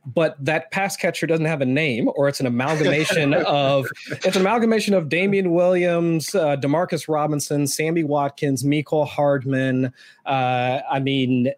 but 0.06 0.36
that 0.42 0.70
pass 0.70 0.96
catcher 0.96 1.26
doesn't 1.26 1.46
have 1.46 1.60
a 1.60 1.66
name, 1.66 2.08
or 2.14 2.28
it's 2.28 2.40
an 2.40 2.46
amalgamation 2.46 3.34
of 3.46 3.88
it's 4.08 4.36
an 4.36 4.42
amalgamation 4.42 4.94
of 4.94 5.08
Damien 5.08 5.50
Williams, 5.52 6.34
uh, 6.34 6.56
Demarcus 6.56 7.08
Robinson, 7.08 7.66
Sammy 7.66 8.04
Watkins, 8.04 8.62
Mecole 8.64 9.06
Hardman. 9.06 9.92
Uh, 10.24 10.80
I 10.90 11.00
mean. 11.00 11.52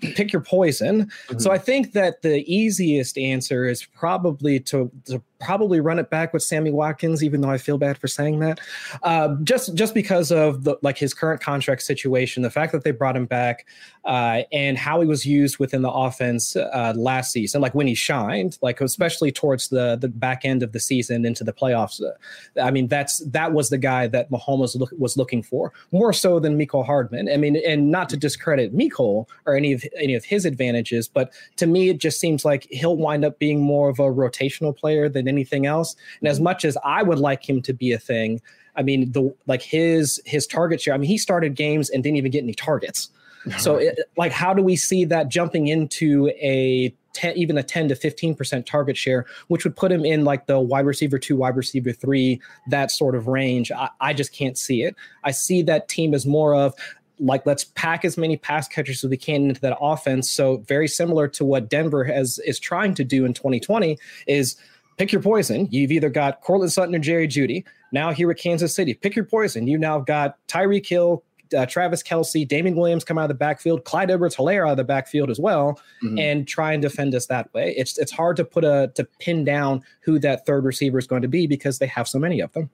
Pick 0.00 0.32
your 0.32 0.42
poison. 0.42 1.10
So 1.38 1.50
I 1.50 1.58
think 1.58 1.92
that 1.92 2.22
the 2.22 2.42
easiest 2.52 3.18
answer 3.18 3.66
is 3.66 3.84
probably 3.84 4.60
to, 4.60 4.90
to 5.06 5.22
probably 5.38 5.80
run 5.80 5.98
it 5.98 6.10
back 6.10 6.32
with 6.32 6.42
Sammy 6.42 6.70
Watkins, 6.70 7.22
even 7.22 7.40
though 7.40 7.50
I 7.50 7.58
feel 7.58 7.78
bad 7.78 7.98
for 7.98 8.08
saying 8.08 8.40
that. 8.40 8.60
Uh, 9.02 9.36
just 9.44 9.74
just 9.74 9.94
because 9.94 10.32
of 10.32 10.64
the 10.64 10.76
like 10.82 10.98
his 10.98 11.14
current 11.14 11.40
contract 11.40 11.82
situation, 11.82 12.42
the 12.42 12.50
fact 12.50 12.72
that 12.72 12.84
they 12.84 12.90
brought 12.90 13.16
him 13.16 13.26
back, 13.26 13.66
uh, 14.04 14.42
and 14.52 14.78
how 14.78 15.00
he 15.00 15.06
was 15.06 15.26
used 15.26 15.58
within 15.58 15.82
the 15.82 15.90
offense 15.90 16.56
uh, 16.56 16.92
last 16.96 17.32
season, 17.32 17.60
like 17.60 17.74
when 17.74 17.86
he 17.86 17.94
shined, 17.94 18.58
like 18.62 18.80
especially 18.80 19.30
towards 19.30 19.68
the 19.68 19.96
the 19.96 20.08
back 20.08 20.44
end 20.44 20.62
of 20.62 20.72
the 20.72 20.80
season 20.80 21.24
into 21.24 21.44
the 21.44 21.52
playoffs. 21.52 22.02
Uh, 22.02 22.60
I 22.60 22.70
mean, 22.70 22.88
that's 22.88 23.18
that 23.26 23.52
was 23.52 23.70
the 23.70 23.78
guy 23.78 24.06
that 24.08 24.30
Mahomes 24.30 24.76
look, 24.76 24.92
was 24.98 25.16
looking 25.16 25.42
for 25.42 25.72
more 25.92 26.12
so 26.12 26.38
than 26.38 26.58
Mecole 26.58 26.84
Hardman. 26.84 27.28
I 27.28 27.36
mean, 27.36 27.56
and 27.66 27.90
not 27.90 28.08
to 28.10 28.16
discredit 28.16 28.74
Mecole 28.74 29.26
or 29.44 29.56
any 29.56 29.72
of 29.72 29.84
any 29.96 30.14
of 30.14 30.24
his 30.24 30.44
advantages, 30.44 31.08
but 31.08 31.32
to 31.56 31.66
me, 31.66 31.88
it 31.88 31.98
just 31.98 32.20
seems 32.20 32.44
like 32.44 32.66
he'll 32.70 32.96
wind 32.96 33.24
up 33.24 33.38
being 33.38 33.60
more 33.60 33.88
of 33.88 33.98
a 33.98 34.04
rotational 34.04 34.76
player 34.76 35.08
than 35.08 35.28
anything 35.28 35.66
else. 35.66 35.96
And 36.20 36.28
as 36.28 36.36
mm-hmm. 36.36 36.44
much 36.44 36.64
as 36.64 36.76
I 36.84 37.02
would 37.02 37.18
like 37.18 37.48
him 37.48 37.62
to 37.62 37.72
be 37.72 37.92
a 37.92 37.98
thing, 37.98 38.40
I 38.76 38.82
mean, 38.82 39.10
the 39.12 39.34
like 39.46 39.62
his 39.62 40.20
his 40.24 40.46
target 40.46 40.80
share. 40.80 40.94
I 40.94 40.98
mean, 40.98 41.08
he 41.08 41.18
started 41.18 41.54
games 41.54 41.90
and 41.90 42.02
didn't 42.02 42.16
even 42.16 42.30
get 42.30 42.42
any 42.42 42.54
targets. 42.54 43.10
So, 43.60 43.76
it, 43.76 44.00
like, 44.16 44.32
how 44.32 44.52
do 44.52 44.60
we 44.60 44.74
see 44.74 45.04
that 45.04 45.28
jumping 45.28 45.68
into 45.68 46.26
a 46.30 46.92
10, 47.12 47.36
even 47.36 47.56
a 47.56 47.62
10 47.62 47.88
to 47.88 47.94
15% 47.94 48.66
target 48.66 48.96
share, 48.96 49.24
which 49.46 49.62
would 49.62 49.76
put 49.76 49.92
him 49.92 50.04
in 50.04 50.24
like 50.24 50.46
the 50.46 50.58
wide 50.58 50.84
receiver 50.84 51.16
two, 51.16 51.36
wide 51.36 51.56
receiver 51.56 51.92
three, 51.92 52.40
that 52.70 52.90
sort 52.90 53.14
of 53.14 53.28
range? 53.28 53.70
I, 53.70 53.88
I 54.00 54.14
just 54.14 54.32
can't 54.32 54.58
see 54.58 54.82
it. 54.82 54.96
I 55.22 55.30
see 55.30 55.62
that 55.62 55.88
team 55.88 56.12
as 56.12 56.26
more 56.26 56.56
of 56.56 56.74
like 57.18 57.46
let's 57.46 57.64
pack 57.64 58.04
as 58.04 58.16
many 58.16 58.36
pass 58.36 58.68
catchers 58.68 59.02
as 59.02 59.10
we 59.10 59.16
can 59.16 59.48
into 59.48 59.60
that 59.60 59.76
offense. 59.80 60.30
So 60.30 60.58
very 60.58 60.88
similar 60.88 61.28
to 61.28 61.44
what 61.44 61.68
Denver 61.68 62.04
has 62.04 62.38
is 62.40 62.58
trying 62.58 62.94
to 62.94 63.04
do 63.04 63.24
in 63.24 63.34
2020 63.34 63.98
is 64.26 64.56
pick 64.98 65.12
your 65.12 65.22
poison. 65.22 65.68
You've 65.70 65.92
either 65.92 66.10
got 66.10 66.40
Courtland 66.42 66.72
Sutton 66.72 66.94
or 66.94 66.98
Jerry 66.98 67.28
Jeudy. 67.28 67.64
Now 67.92 68.12
here 68.12 68.30
at 68.30 68.38
Kansas 68.38 68.74
City, 68.74 68.94
pick 68.94 69.16
your 69.16 69.24
poison. 69.24 69.66
You 69.66 69.78
now 69.78 70.00
got 70.00 70.36
Tyreek 70.48 70.86
Hill, 70.86 71.22
uh, 71.56 71.66
Travis 71.66 72.02
Kelce, 72.02 72.46
Damien 72.46 72.76
Williams 72.76 73.04
come 73.04 73.18
out 73.18 73.24
of 73.24 73.28
the 73.28 73.34
backfield, 73.34 73.84
Clyde 73.84 74.10
Edwards 74.10 74.36
Helaire 74.36 74.66
out 74.66 74.72
of 74.72 74.76
the 74.76 74.84
backfield 74.84 75.30
as 75.30 75.38
well, 75.38 75.80
mm-hmm. 76.02 76.18
and 76.18 76.48
try 76.48 76.72
and 76.72 76.82
defend 76.82 77.14
us 77.14 77.26
that 77.26 77.52
way. 77.54 77.74
It's 77.76 77.98
it's 77.98 78.12
hard 78.12 78.36
to 78.36 78.44
put 78.44 78.64
a 78.64 78.90
to 78.94 79.04
pin 79.20 79.44
down 79.44 79.82
who 80.00 80.18
that 80.20 80.44
third 80.46 80.64
receiver 80.64 80.98
is 80.98 81.06
going 81.06 81.22
to 81.22 81.28
be 81.28 81.46
because 81.46 81.78
they 81.78 81.86
have 81.86 82.08
so 82.08 82.18
many 82.18 82.40
of 82.40 82.52
them. 82.52 82.70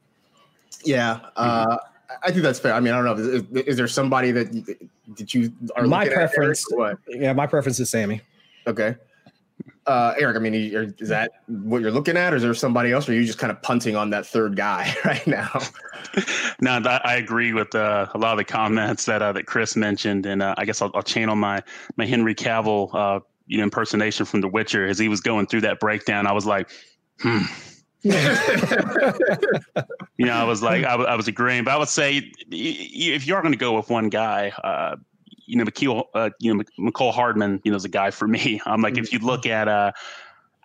Yeah, 0.85 1.21
uh, 1.37 1.77
I 2.23 2.31
think 2.31 2.43
that's 2.43 2.59
fair. 2.59 2.75
I 2.75 2.81
mean, 2.81 2.93
I 2.93 3.03
don't 3.03 3.05
know. 3.05 3.25
Is, 3.25 3.67
is 3.67 3.77
there 3.77 3.89
somebody 3.89 4.31
that 4.33 4.53
that 5.17 5.35
you 5.35 5.53
are 5.77 5.87
my 5.87 6.09
preference? 6.09 6.65
what? 6.71 6.99
Yeah, 7.09 7.33
my 7.33 7.47
preference 7.47 7.79
is 7.81 7.91
Sammy. 7.91 8.21
Okay. 8.67 8.97
Uh, 9.85 10.15
Eric, 10.17 10.37
I 10.37 10.39
mean, 10.39 10.55
is 10.55 11.09
that 11.09 11.43
what 11.49 11.83
you're 11.83 11.91
looking 11.91 12.17
at, 12.17 12.33
or 12.33 12.37
is 12.37 12.43
there 12.43 12.55
somebody 12.55 12.93
else, 12.93 13.09
or 13.09 13.13
are 13.13 13.15
you 13.17 13.25
just 13.25 13.39
kind 13.39 13.51
of 13.51 13.61
punting 13.63 13.97
on 13.97 14.11
that 14.11 14.25
third 14.25 14.55
guy 14.55 14.95
right 15.05 15.27
now? 15.27 15.51
no, 16.61 16.81
I 17.05 17.17
agree 17.17 17.53
with 17.53 17.75
uh, 17.75 18.07
a 18.15 18.19
lot 18.19 18.33
of 18.33 18.39
the 18.39 18.45
comments 18.45 19.07
that 19.07 19.23
uh, 19.23 19.33
that 19.33 19.47
Chris 19.47 19.75
mentioned, 19.75 20.27
and 20.27 20.41
uh, 20.41 20.55
I 20.57 20.65
guess 20.65 20.81
I'll, 20.83 20.93
I'll, 20.95 21.03
channel 21.03 21.35
my 21.35 21.63
my 21.97 22.07
Henry 22.07 22.35
Cavill 22.35 22.95
uh, 22.95 23.21
you 23.47 23.59
know 23.59 23.65
impersonation 23.65 24.25
from 24.25 24.41
The 24.41 24.49
Witcher 24.49 24.87
as 24.87 24.99
he 24.99 25.09
was 25.09 25.21
going 25.21 25.47
through 25.47 25.63
that 25.63 25.81
breakdown. 25.81 26.29
I 26.29 26.33
was 26.33 26.47
like, 26.47 26.71
hmm. 27.21 27.41
you 30.17 30.27
know, 30.27 30.33
I 30.33 30.45
was 30.45 30.61
like, 30.61 30.85
I, 30.85 30.95
I, 30.95 31.15
was 31.15 31.29
agreeing, 31.29 31.63
but 31.63 31.73
I 31.73 31.77
would 31.77 31.89
say 31.89 32.33
if 32.51 33.27
you 33.27 33.35
are 33.37 33.43
going 33.43 33.53
to 33.53 33.59
go 33.59 33.77
with 33.77 33.91
one 33.91 34.09
guy, 34.09 34.51
uh, 34.65 34.97
you 35.47 35.57
know, 35.57 35.65
McKeel, 35.65 36.07
uh, 36.15 36.31
you 36.41 36.53
know, 36.53 36.65
Mecole 36.81 37.13
Hardman, 37.13 37.61
you 37.63 37.71
know, 37.71 37.77
is 37.77 37.85
a 37.85 37.89
guy 37.89 38.11
for 38.11 38.27
me. 38.27 38.61
I'm 38.67 38.81
like, 38.81 38.99
if 38.99 39.13
you 39.13 39.19
mm-hmm. 39.19 39.29
look 39.29 39.47
at, 39.47 39.69
uh, 39.69 39.93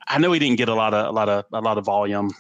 I 0.07 0.17
know 0.17 0.31
he 0.31 0.39
didn't 0.39 0.57
get 0.57 0.67
a 0.67 0.73
lot 0.73 0.95
of, 0.95 1.07
a 1.07 1.11
lot 1.11 1.29
of, 1.29 1.45
a 1.53 1.61
lot 1.61 1.77
of 1.77 1.85
volume, 1.85 2.31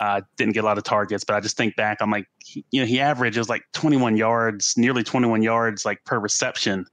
uh, 0.00 0.22
didn't 0.38 0.54
get 0.54 0.64
a 0.64 0.66
lot 0.66 0.78
of 0.78 0.84
targets, 0.84 1.22
but 1.22 1.36
I 1.36 1.40
just 1.40 1.56
think 1.56 1.76
back, 1.76 1.98
I'm 2.00 2.10
like, 2.10 2.26
you 2.70 2.80
know, 2.80 2.86
he 2.86 2.98
averages 2.98 3.50
like 3.50 3.62
21 3.74 4.16
yards, 4.16 4.74
nearly 4.78 5.02
21 5.02 5.42
yards, 5.42 5.84
like 5.84 6.02
per 6.04 6.18
reception. 6.18 6.86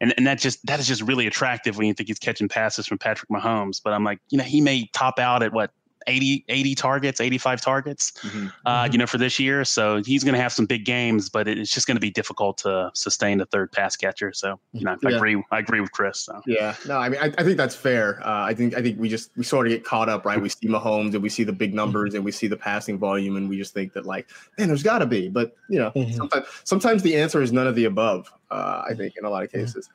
And, 0.00 0.14
and 0.16 0.26
that 0.26 0.38
just 0.38 0.64
that 0.66 0.78
is 0.78 0.86
just 0.86 1.02
really 1.02 1.26
attractive 1.26 1.76
when 1.76 1.86
you 1.86 1.94
think 1.94 2.08
he's 2.08 2.18
catching 2.18 2.48
passes 2.48 2.86
from 2.86 2.98
Patrick 2.98 3.28
Mahomes. 3.30 3.80
But 3.82 3.94
I'm 3.94 4.04
like, 4.04 4.20
you 4.30 4.38
know, 4.38 4.44
he 4.44 4.60
may 4.60 4.88
top 4.92 5.18
out 5.18 5.42
at 5.42 5.52
what 5.52 5.72
80, 6.08 6.44
80 6.48 6.74
targets, 6.74 7.20
85 7.20 7.60
targets, 7.60 8.12
mm-hmm. 8.22 8.48
Uh, 8.66 8.84
mm-hmm. 8.84 8.92
you 8.92 8.98
know, 8.98 9.06
for 9.06 9.18
this 9.18 9.38
year. 9.38 9.64
So 9.64 10.02
he's 10.02 10.24
going 10.24 10.34
to 10.34 10.40
have 10.40 10.52
some 10.52 10.66
big 10.66 10.84
games, 10.84 11.28
but 11.28 11.46
it's 11.46 11.72
just 11.72 11.86
going 11.86 11.96
to 11.96 12.00
be 12.00 12.10
difficult 12.10 12.58
to 12.58 12.90
sustain 12.94 13.38
the 13.38 13.46
third 13.46 13.70
pass 13.70 13.96
catcher. 13.96 14.32
So, 14.32 14.58
you 14.72 14.84
know, 14.84 14.96
yeah. 15.02 15.10
I 15.10 15.12
agree. 15.12 15.42
I 15.50 15.58
agree 15.60 15.80
with 15.80 15.92
Chris. 15.92 16.20
So. 16.20 16.40
Yeah, 16.46 16.74
no, 16.86 16.98
I 16.98 17.08
mean, 17.08 17.20
I, 17.20 17.26
I 17.38 17.44
think 17.44 17.56
that's 17.56 17.76
fair. 17.76 18.20
Uh, 18.26 18.44
I 18.44 18.54
think, 18.54 18.76
I 18.76 18.82
think 18.82 18.98
we 18.98 19.08
just, 19.08 19.30
we 19.36 19.44
sort 19.44 19.66
of 19.66 19.70
get 19.70 19.84
caught 19.84 20.08
up, 20.08 20.24
right? 20.24 20.40
We 20.40 20.48
see 20.48 20.66
Mahomes 20.66 21.14
and 21.14 21.22
we 21.22 21.28
see 21.28 21.44
the 21.44 21.52
big 21.52 21.74
numbers 21.74 22.14
and 22.14 22.24
we 22.24 22.32
see 22.32 22.46
the 22.46 22.56
passing 22.56 22.98
volume 22.98 23.36
and 23.36 23.48
we 23.48 23.56
just 23.56 23.74
think 23.74 23.92
that 23.92 24.06
like, 24.06 24.28
man, 24.58 24.68
there's 24.68 24.82
gotta 24.82 25.06
be, 25.06 25.28
but 25.28 25.54
you 25.68 25.78
know, 25.78 25.90
mm-hmm. 25.90 26.12
sometimes, 26.12 26.46
sometimes 26.64 27.02
the 27.02 27.16
answer 27.16 27.42
is 27.42 27.52
none 27.52 27.66
of 27.66 27.74
the 27.74 27.84
above. 27.84 28.32
Uh, 28.50 28.82
I 28.88 28.94
think 28.94 29.14
in 29.18 29.24
a 29.24 29.30
lot 29.30 29.44
of 29.44 29.52
cases. 29.52 29.90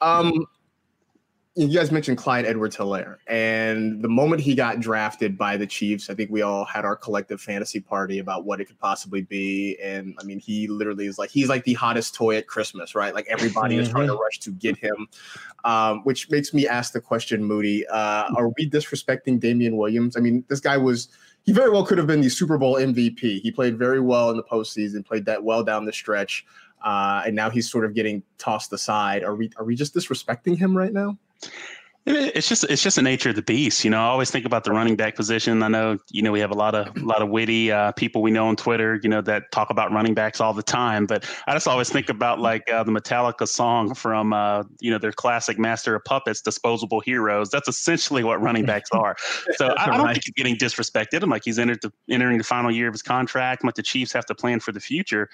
Um, 0.00 0.46
you 1.58 1.68
guys 1.68 1.90
mentioned 1.90 2.18
Clyde 2.18 2.44
Edwards 2.44 2.76
Helaire, 2.76 3.16
and 3.26 4.02
the 4.02 4.08
moment 4.08 4.42
he 4.42 4.54
got 4.54 4.78
drafted 4.78 5.38
by 5.38 5.56
the 5.56 5.66
Chiefs, 5.66 6.10
I 6.10 6.14
think 6.14 6.30
we 6.30 6.42
all 6.42 6.66
had 6.66 6.84
our 6.84 6.94
collective 6.94 7.40
fantasy 7.40 7.80
party 7.80 8.18
about 8.18 8.44
what 8.44 8.60
it 8.60 8.66
could 8.66 8.78
possibly 8.78 9.22
be. 9.22 9.78
And 9.82 10.14
I 10.20 10.24
mean, 10.24 10.38
he 10.38 10.68
literally 10.68 11.06
is 11.06 11.18
like 11.18 11.30
he's 11.30 11.48
like 11.48 11.64
the 11.64 11.72
hottest 11.72 12.14
toy 12.14 12.36
at 12.36 12.46
Christmas, 12.46 12.94
right? 12.94 13.14
Like 13.14 13.26
everybody 13.28 13.76
is 13.78 13.88
trying 13.88 14.06
to 14.08 14.12
mm-hmm. 14.12 14.22
rush 14.22 14.38
to 14.40 14.50
get 14.50 14.76
him, 14.76 15.08
um, 15.64 16.00
which 16.04 16.30
makes 16.30 16.52
me 16.52 16.68
ask 16.68 16.92
the 16.92 17.00
question, 17.00 17.42
Moody: 17.42 17.86
uh, 17.86 18.34
Are 18.36 18.48
we 18.58 18.68
disrespecting 18.68 19.40
Damien 19.40 19.78
Williams? 19.78 20.14
I 20.14 20.20
mean, 20.20 20.44
this 20.48 20.60
guy 20.60 20.76
was 20.76 21.08
he 21.44 21.52
very 21.52 21.70
well 21.70 21.86
could 21.86 21.96
have 21.96 22.06
been 22.06 22.20
the 22.20 22.28
Super 22.28 22.58
Bowl 22.58 22.74
MVP. 22.74 23.40
He 23.40 23.50
played 23.50 23.78
very 23.78 24.00
well 24.00 24.28
in 24.28 24.36
the 24.36 24.42
postseason, 24.42 25.06
played 25.06 25.24
that 25.24 25.42
well 25.42 25.64
down 25.64 25.86
the 25.86 25.92
stretch, 25.92 26.44
uh, 26.84 27.22
and 27.24 27.34
now 27.34 27.48
he's 27.48 27.70
sort 27.70 27.86
of 27.86 27.94
getting 27.94 28.22
tossed 28.36 28.74
aside. 28.74 29.24
Are 29.24 29.34
we 29.34 29.50
are 29.56 29.64
we 29.64 29.74
just 29.74 29.94
disrespecting 29.94 30.58
him 30.58 30.76
right 30.76 30.92
now? 30.92 31.16
It's 32.08 32.48
just 32.48 32.62
it's 32.70 32.84
just 32.84 32.94
the 32.94 33.02
nature 33.02 33.30
of 33.30 33.34
the 33.34 33.42
beast, 33.42 33.84
you 33.84 33.90
know. 33.90 33.98
I 33.98 34.04
always 34.04 34.30
think 34.30 34.46
about 34.46 34.62
the 34.62 34.70
running 34.70 34.94
back 34.94 35.16
position. 35.16 35.60
I 35.64 35.66
know, 35.66 35.98
you 36.12 36.22
know, 36.22 36.30
we 36.30 36.38
have 36.38 36.52
a 36.52 36.54
lot 36.54 36.76
of 36.76 36.96
a 36.96 37.04
lot 37.04 37.20
of 37.20 37.30
witty 37.30 37.72
uh, 37.72 37.90
people 37.92 38.22
we 38.22 38.30
know 38.30 38.46
on 38.46 38.54
Twitter, 38.54 39.00
you 39.02 39.08
know, 39.08 39.20
that 39.22 39.50
talk 39.50 39.70
about 39.70 39.90
running 39.90 40.14
backs 40.14 40.40
all 40.40 40.54
the 40.54 40.62
time. 40.62 41.06
But 41.06 41.28
I 41.48 41.52
just 41.52 41.66
always 41.66 41.90
think 41.90 42.08
about 42.08 42.38
like 42.38 42.70
uh, 42.70 42.84
the 42.84 42.92
Metallica 42.92 43.48
song 43.48 43.92
from 43.92 44.32
uh, 44.32 44.62
you 44.80 44.92
know 44.92 44.98
their 44.98 45.10
classic 45.10 45.58
Master 45.58 45.96
of 45.96 46.04
Puppets, 46.04 46.40
"Disposable 46.40 47.00
Heroes." 47.00 47.50
That's 47.50 47.66
essentially 47.66 48.22
what 48.22 48.40
running 48.40 48.66
backs 48.72 48.90
are. 48.92 49.16
So 49.56 49.74
I, 49.76 49.92
I 49.92 49.96
don't 49.96 50.06
think 50.06 50.22
he's 50.26 50.34
getting 50.34 50.54
disrespected. 50.54 51.24
I'm 51.24 51.30
like 51.30 51.42
he's 51.44 51.58
entered 51.58 51.80
the, 51.82 51.92
entering 52.08 52.38
the 52.38 52.44
final 52.44 52.70
year 52.70 52.86
of 52.86 52.94
his 52.94 53.02
contract. 53.02 53.64
I'm 53.64 53.66
like 53.66 53.74
the 53.74 53.82
Chiefs 53.82 54.12
have 54.12 54.26
to 54.26 54.34
plan 54.36 54.60
for 54.60 54.70
the 54.70 54.80
future. 54.80 55.28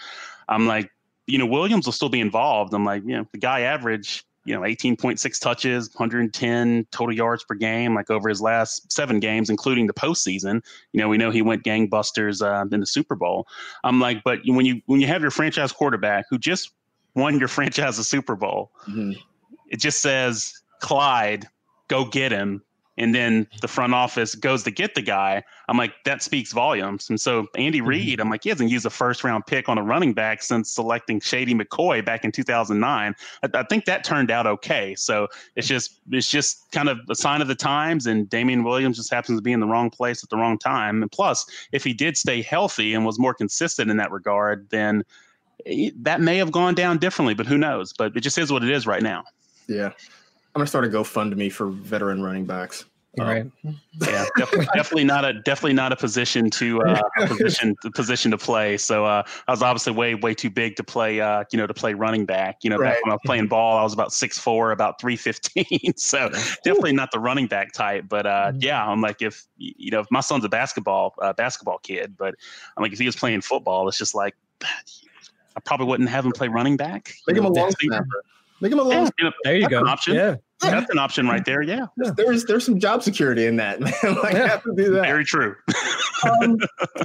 I'm 0.49 0.67
like, 0.67 0.91
you 1.27 1.37
know, 1.37 1.45
Williams 1.47 1.85
will 1.85 1.93
still 1.93 2.09
be 2.09 2.21
involved. 2.21 2.73
I'm 2.73 2.87
like, 2.87 3.03
you 3.05 3.19
know, 3.19 3.27
the 3.31 3.39
guy 3.39 3.61
average 3.61 4.25
you 4.45 4.55
know 4.55 4.63
18.6 4.63 5.41
touches 5.41 5.89
110 5.95 6.87
total 6.91 7.15
yards 7.15 7.45
per 7.45 7.55
game 7.55 7.95
like 7.95 8.11
over 8.11 8.29
his 8.29 8.41
last 8.41 8.91
seven 8.93 9.21
games 9.21 9.51
including 9.51 9.87
the 9.87 9.93
postseason. 9.93 10.63
You 10.93 11.01
know 11.01 11.09
we 11.09 11.19
know 11.19 11.31
he 11.31 11.43
went 11.43 11.65
gangbusters 11.65 12.43
uh, 12.43 12.67
in 12.73 12.81
the 12.81 12.87
super 12.87 13.15
bowl. 13.15 13.47
I'm 13.85 14.01
like 14.01 14.23
but 14.25 14.41
when 14.47 14.67
you 14.67 14.83
when 14.87 15.01
you 15.01 15.07
have 15.07 15.23
your 15.23 15.31
franchise 15.31 15.73
quarterback 15.73 16.27
who 16.31 16.39
just 16.39 16.73
won 17.15 17.39
your 17.39 17.49
franchise 17.57 17.99
a 17.99 18.05
super 18.05 18.37
bowl 18.37 18.71
mm-hmm. 18.89 19.13
it 19.69 19.79
just 19.79 20.01
says 20.01 20.61
clyde 20.81 21.47
go 21.89 22.05
get 22.05 22.33
him 22.33 22.63
and 22.99 23.15
then 23.15 23.47
the 23.61 23.69
front 23.69 23.95
office 23.95 24.35
goes 24.35 24.63
to 24.65 24.71
get 24.71 24.95
the 24.95 25.03
guy, 25.03 25.43
I'm 25.69 25.79
like, 25.79 25.95
that 26.05 26.23
speaks 26.23 26.53
volumes. 26.53 27.09
And 27.09 27.19
so 27.19 27.47
Andy 27.57 27.79
mm-hmm. 27.79 27.89
Reid, 27.89 28.21
I'm 28.21 28.29
like, 28.29 28.45
he 28.45 28.51
hasn't 28.51 28.71
used 28.71 28.85
a 28.85 28.91
first 28.91 29.25
round 29.25 29.47
pick 29.47 29.69
on 29.69 29.79
a 29.79 29.83
running 29.83 30.13
back 30.13 30.43
since 30.43 30.71
selecting 30.71 31.21
Shady 31.21 31.55
McCoy 31.55 32.05
back 32.05 32.25
in 32.25 32.33
2009. 32.33 33.15
I, 33.43 33.49
I, 33.55 33.63
think 33.65 33.87
that 33.87 34.05
turned 34.05 34.31
out 34.31 34.47
okay. 34.47 34.95
So 34.95 35.29
it's 35.57 35.67
just 35.67 36.01
it's 36.11 36.31
just 36.31 36.71
kind 36.73 36.89
of 36.89 36.99
a 37.09 37.15
sign 37.15 37.41
of 37.41 37.49
the 37.49 37.55
times. 37.55 38.07
And 38.07 38.29
Damien 38.29 38.63
Williams 38.63 38.99
just 38.99 39.13
happens 39.13 39.39
to 39.39 39.43
be 39.43 39.53
in 39.53 39.61
the 39.61 39.67
wrong 39.67 39.89
place 39.89 40.23
at 40.23 40.29
the 40.29 40.37
wrong 40.37 40.59
time. 40.59 41.03
And 41.03 41.11
plus, 41.11 41.47
if 41.73 41.85
he 41.85 41.95
did 41.95 42.17
stay 42.17 42.43
healthy 42.43 42.93
and 42.93 43.07
was 43.07 43.19
more 43.19 43.35
consistent 43.35 43.91
in 43.91 43.97
that 43.97 44.11
regard, 44.11 44.69
then 44.69 45.03
that 45.97 46.21
may 46.21 46.37
have 46.37 46.53
gone 46.53 46.75
down 46.75 46.99
differently. 46.99 47.35
But 47.35 47.47
who 47.47 47.57
knows? 47.57 47.95
But 47.95 48.15
it 48.17 48.21
just 48.21 48.37
is 48.37 48.53
what 48.53 48.63
it 48.63 48.71
is 48.71 48.87
right 48.87 49.03
now. 49.03 49.25
Yeah. 49.67 49.93
I'm 50.55 50.61
gonna 50.61 50.67
start 50.67 50.85
a 50.85 50.89
GoFundMe 50.89 51.51
for 51.51 51.69
veteran 51.69 52.23
running 52.23 52.45
backs. 52.45 52.85
Um, 53.19 53.27
right. 53.27 53.47
yeah, 54.01 54.25
definitely, 54.39 54.67
definitely, 54.75 55.05
not 55.05 55.25
a 55.25 55.35
definitely 55.35 55.75
not 55.75 55.93
a 55.93 55.97
position 55.97 56.49
to 56.51 56.83
uh, 56.83 57.01
a 57.21 57.27
position 57.27 57.77
the 57.83 57.91
position 57.91 58.31
to 58.31 58.39
play. 58.39 58.79
So 58.79 59.05
uh, 59.05 59.23
I 59.47 59.51
was 59.51 59.63
obviously 59.63 59.93
way 59.93 60.15
way 60.15 60.35
too 60.35 60.49
big 60.49 60.77
to 60.77 60.85
play. 60.85 61.21
Uh, 61.21 61.45
you 61.53 61.59
know, 61.59 61.67
to 61.67 61.75
play 61.75 61.93
running 61.93 62.25
back. 62.25 62.59
You 62.63 62.71
know, 62.71 62.79
right. 62.79 62.95
back 62.95 63.05
when 63.05 63.13
I 63.13 63.15
was 63.15 63.21
playing 63.27 63.49
ball, 63.49 63.77
I 63.77 63.83
was 63.83 63.93
about 63.93 64.13
six 64.15 64.39
four, 64.39 64.73
about 64.73 64.99
three 64.99 65.17
fifteen. 65.17 65.93
so 65.97 66.31
definitely 66.65 66.93
not 66.93 67.11
the 67.11 67.19
running 67.19 67.47
back 67.47 67.73
type. 67.73 68.07
But 68.09 68.27
uh, 68.27 68.47
mm-hmm. 68.49 68.59
yeah, 68.63 68.87
I'm 68.87 69.03
like 69.03 69.21
if 69.21 69.47
you 69.59 69.91
know 69.91 70.01
if 70.01 70.07
my 70.11 70.21
son's 70.21 70.45
a 70.45 70.49
basketball 70.49 71.15
uh, 71.21 71.35
basketball 71.35 71.79
kid, 71.79 72.17
but 72.17 72.35
I'm 72.77 72.83
like 72.83 72.93
if 72.93 72.99
he 72.99 73.07
was 73.07 73.17
playing 73.17 73.43
football, 73.43 73.89
it's 73.89 73.99
just 73.99 74.15
like 74.15 74.35
I 74.63 75.61
probably 75.65 75.87
wouldn't 75.87 76.09
have 76.09 76.25
him 76.25 76.33
play 76.33 76.49
running 76.49 76.79
back. 76.79 77.13
Make 77.27 77.37
him 77.37 77.45
a 77.45 77.53
long 77.53 77.73
snapper. 77.79 78.25
Make 78.63 78.71
him 78.71 78.79
a 78.79 78.85
long. 78.85 79.11
Yeah, 79.21 79.31
there 79.43 79.57
you 79.57 79.69
go. 79.69 79.85
Option. 79.85 80.15
Yeah. 80.15 80.37
that's 80.61 80.89
an 80.89 80.99
option 80.99 81.27
right 81.27 81.45
there. 81.45 81.63
Yeah, 81.63 81.87
there's 82.17 82.45
there's 82.45 82.65
some 82.65 82.79
job 82.79 83.03
security 83.03 83.47
in 83.47 83.57
that, 83.57 83.81
man. 83.81 83.93
like, 84.23 84.35
yeah. 84.35 84.47
have 84.47 84.63
to 84.63 84.73
do 84.77 84.93
that. 84.93 85.03
Very 85.03 85.25
true. 85.25 85.57
um, 86.31 86.59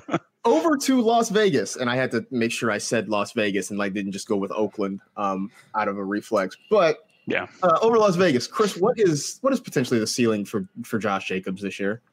over 0.45 0.77
to 0.77 1.01
Las 1.01 1.29
Vegas, 1.29 1.75
and 1.75 1.89
I 1.89 1.95
had 1.95 2.11
to 2.11 2.23
make 2.29 2.51
sure 2.51 2.69
I 2.69 2.77
said 2.77 3.09
Las 3.09 3.31
Vegas 3.31 3.71
and 3.71 3.79
like 3.79 3.93
didn't 3.93 4.11
just 4.11 4.27
go 4.27 4.35
with 4.35 4.51
Oakland 4.51 5.01
um, 5.17 5.49
out 5.73 5.87
of 5.87 5.97
a 5.97 6.03
reflex. 6.03 6.55
But 6.69 6.99
yeah, 7.25 7.47
uh, 7.63 7.79
over 7.81 7.97
Las 7.97 8.15
Vegas, 8.17 8.45
Chris, 8.45 8.77
what 8.77 8.99
is 8.99 9.39
what 9.41 9.51
is 9.51 9.59
potentially 9.59 9.99
the 9.99 10.05
ceiling 10.05 10.45
for 10.45 10.67
for 10.83 10.99
Josh 10.99 11.27
Jacobs 11.27 11.63
this 11.63 11.79
year? 11.79 12.03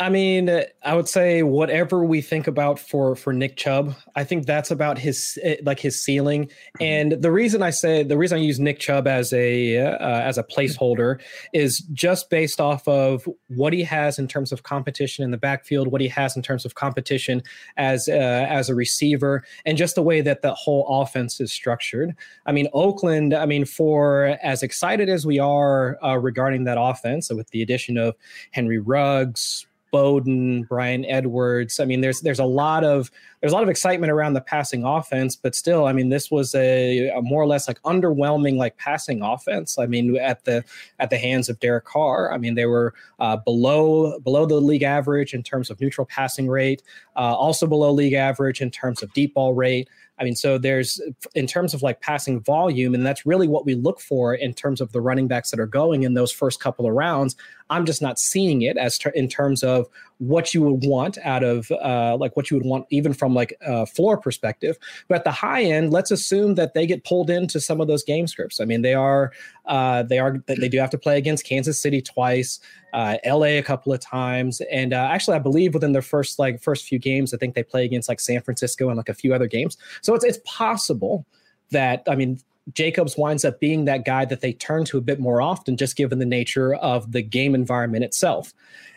I 0.00 0.10
mean, 0.10 0.48
I 0.84 0.94
would 0.94 1.08
say 1.08 1.42
whatever 1.42 2.04
we 2.04 2.20
think 2.20 2.46
about 2.46 2.78
for 2.78 3.16
for 3.16 3.32
Nick 3.32 3.56
Chubb, 3.56 3.96
I 4.14 4.22
think 4.22 4.46
that's 4.46 4.70
about 4.70 4.96
his 4.96 5.36
eh, 5.42 5.56
like 5.64 5.80
his 5.80 6.00
ceiling. 6.00 6.46
Mm-hmm. 6.46 6.82
And 6.82 7.12
the 7.22 7.32
reason 7.32 7.62
I 7.62 7.70
say 7.70 8.04
the 8.04 8.16
reason 8.16 8.38
I 8.38 8.42
use 8.42 8.60
Nick 8.60 8.78
Chubb 8.78 9.08
as 9.08 9.32
a 9.32 9.76
uh, 9.76 9.98
as 9.98 10.38
a 10.38 10.44
placeholder 10.44 11.20
is 11.52 11.80
just 11.92 12.30
based 12.30 12.60
off 12.60 12.86
of 12.86 13.28
what 13.48 13.72
he 13.72 13.82
has 13.82 14.20
in 14.20 14.28
terms 14.28 14.52
of 14.52 14.62
competition 14.62 15.24
in 15.24 15.32
the 15.32 15.36
backfield, 15.36 15.88
what 15.88 16.00
he 16.00 16.08
has 16.08 16.36
in 16.36 16.42
terms 16.42 16.64
of 16.64 16.76
competition 16.76 17.42
as 17.76 18.08
uh, 18.08 18.12
as 18.12 18.68
a 18.68 18.76
receiver, 18.76 19.42
and 19.66 19.76
just 19.76 19.96
the 19.96 20.02
way 20.02 20.20
that 20.20 20.42
the 20.42 20.54
whole 20.54 20.86
offense 21.02 21.40
is 21.40 21.52
structured. 21.52 22.14
I 22.46 22.52
mean, 22.52 22.68
Oakland. 22.72 23.34
I 23.34 23.46
mean, 23.46 23.64
for 23.64 24.38
as 24.44 24.62
excited 24.62 25.08
as 25.08 25.26
we 25.26 25.40
are 25.40 25.98
uh, 26.04 26.18
regarding 26.18 26.64
that 26.64 26.78
offense, 26.78 27.30
with 27.30 27.50
the 27.50 27.62
addition 27.62 27.98
of 27.98 28.14
Henry 28.52 28.78
Ruggs. 28.78 29.66
Bowden, 29.90 30.64
Bryan 30.64 31.04
Edwards. 31.04 31.80
I 31.80 31.84
mean, 31.84 32.00
there's 32.00 32.20
there's 32.20 32.38
a 32.38 32.44
lot 32.44 32.84
of 32.84 33.10
there's 33.40 33.52
a 33.52 33.54
lot 33.54 33.62
of 33.62 33.68
excitement 33.68 34.10
around 34.10 34.34
the 34.34 34.40
passing 34.40 34.84
offense, 34.84 35.36
but 35.36 35.54
still, 35.54 35.86
I 35.86 35.92
mean, 35.92 36.08
this 36.08 36.30
was 36.30 36.54
a, 36.54 37.08
a, 37.10 37.22
more 37.22 37.42
or 37.42 37.46
less 37.46 37.68
like 37.68 37.80
underwhelming 37.82 38.56
like 38.56 38.76
passing 38.76 39.22
offense. 39.22 39.78
I 39.78 39.86
mean, 39.86 40.16
at 40.16 40.44
the 40.44 40.64
at 40.98 41.10
the 41.10 41.18
hands 41.18 41.48
of 41.48 41.60
Derek 41.60 41.84
Carr, 41.84 42.32
I 42.32 42.38
mean, 42.38 42.54
they 42.54 42.66
were 42.66 42.94
uh, 43.18 43.36
below 43.36 44.18
below 44.20 44.46
the 44.46 44.60
league 44.60 44.82
average 44.82 45.34
in 45.34 45.42
terms 45.42 45.70
of 45.70 45.80
neutral 45.80 46.06
passing 46.06 46.48
rate, 46.48 46.82
uh, 47.16 47.34
also 47.34 47.66
below 47.66 47.92
league 47.92 48.14
average 48.14 48.60
in 48.60 48.70
terms 48.70 49.02
of 49.02 49.12
deep 49.12 49.34
ball 49.34 49.54
rate. 49.54 49.88
I 50.20 50.24
mean, 50.24 50.34
so 50.34 50.58
there's 50.58 51.00
in 51.34 51.46
terms 51.46 51.74
of 51.74 51.82
like 51.82 52.00
passing 52.00 52.40
volume, 52.40 52.94
and 52.94 53.06
that's 53.06 53.24
really 53.24 53.48
what 53.48 53.64
we 53.64 53.74
look 53.74 54.00
for 54.00 54.34
in 54.34 54.52
terms 54.52 54.80
of 54.80 54.92
the 54.92 55.00
running 55.00 55.28
backs 55.28 55.50
that 55.50 55.60
are 55.60 55.66
going 55.66 56.02
in 56.02 56.14
those 56.14 56.32
first 56.32 56.60
couple 56.60 56.86
of 56.86 56.94
rounds. 56.94 57.36
I'm 57.70 57.86
just 57.86 58.02
not 58.02 58.18
seeing 58.18 58.62
it 58.62 58.76
as 58.76 58.98
ter- 58.98 59.10
in 59.10 59.28
terms 59.28 59.62
of 59.62 59.86
what 60.18 60.52
you 60.52 60.62
would 60.62 60.84
want 60.84 61.16
out 61.22 61.44
of 61.44 61.70
uh, 61.70 62.16
like 62.18 62.36
what 62.36 62.50
you 62.50 62.56
would 62.56 62.66
want 62.66 62.86
even 62.90 63.12
from 63.12 63.34
like 63.34 63.56
a 63.60 63.86
floor 63.86 64.16
perspective. 64.16 64.76
But 65.08 65.16
at 65.16 65.24
the 65.24 65.30
high 65.30 65.62
end, 65.62 65.92
let's 65.92 66.10
assume 66.10 66.56
that 66.56 66.74
they 66.74 66.86
get 66.86 67.04
pulled 67.04 67.30
into 67.30 67.60
some 67.60 67.80
of 67.80 67.86
those 67.86 68.02
game 68.02 68.26
scripts. 68.26 68.60
I 68.60 68.64
mean, 68.64 68.82
they 68.82 68.94
are 68.94 69.32
uh, 69.66 70.02
they 70.02 70.18
are 70.18 70.42
they 70.46 70.68
do 70.68 70.78
have 70.78 70.90
to 70.90 70.98
play 70.98 71.18
against 71.18 71.44
Kansas 71.44 71.80
City 71.80 72.02
twice, 72.02 72.58
uh, 72.92 73.18
LA 73.24 73.58
a 73.58 73.62
couple 73.62 73.92
of 73.92 74.00
times, 74.00 74.60
and 74.72 74.92
uh, 74.92 75.08
actually 75.10 75.36
I 75.36 75.40
believe 75.40 75.74
within 75.74 75.92
their 75.92 76.02
first 76.02 76.38
like 76.38 76.60
first 76.60 76.86
few 76.86 76.98
games, 76.98 77.32
I 77.32 77.36
think 77.36 77.54
they 77.54 77.62
play 77.62 77.84
against 77.84 78.08
like 78.08 78.20
San 78.20 78.40
Francisco 78.40 78.88
and 78.88 78.96
like 78.96 79.08
a 79.08 79.14
few 79.14 79.34
other 79.34 79.46
games. 79.46 79.76
So 80.02 80.14
it's 80.14 80.24
it's 80.24 80.40
possible 80.44 81.26
that 81.70 82.02
I 82.08 82.16
mean 82.16 82.40
Jacobs 82.74 83.16
winds 83.16 83.44
up 83.44 83.60
being 83.60 83.84
that 83.84 84.04
guy 84.04 84.24
that 84.24 84.40
they 84.40 84.52
turn 84.52 84.84
to 84.86 84.98
a 84.98 85.02
bit 85.02 85.20
more 85.20 85.40
often, 85.40 85.76
just 85.76 85.96
given 85.96 86.18
the 86.18 86.26
nature 86.26 86.74
of 86.74 87.12
the 87.12 87.22
game 87.22 87.54
environment 87.54 88.04
itself. 88.04 88.52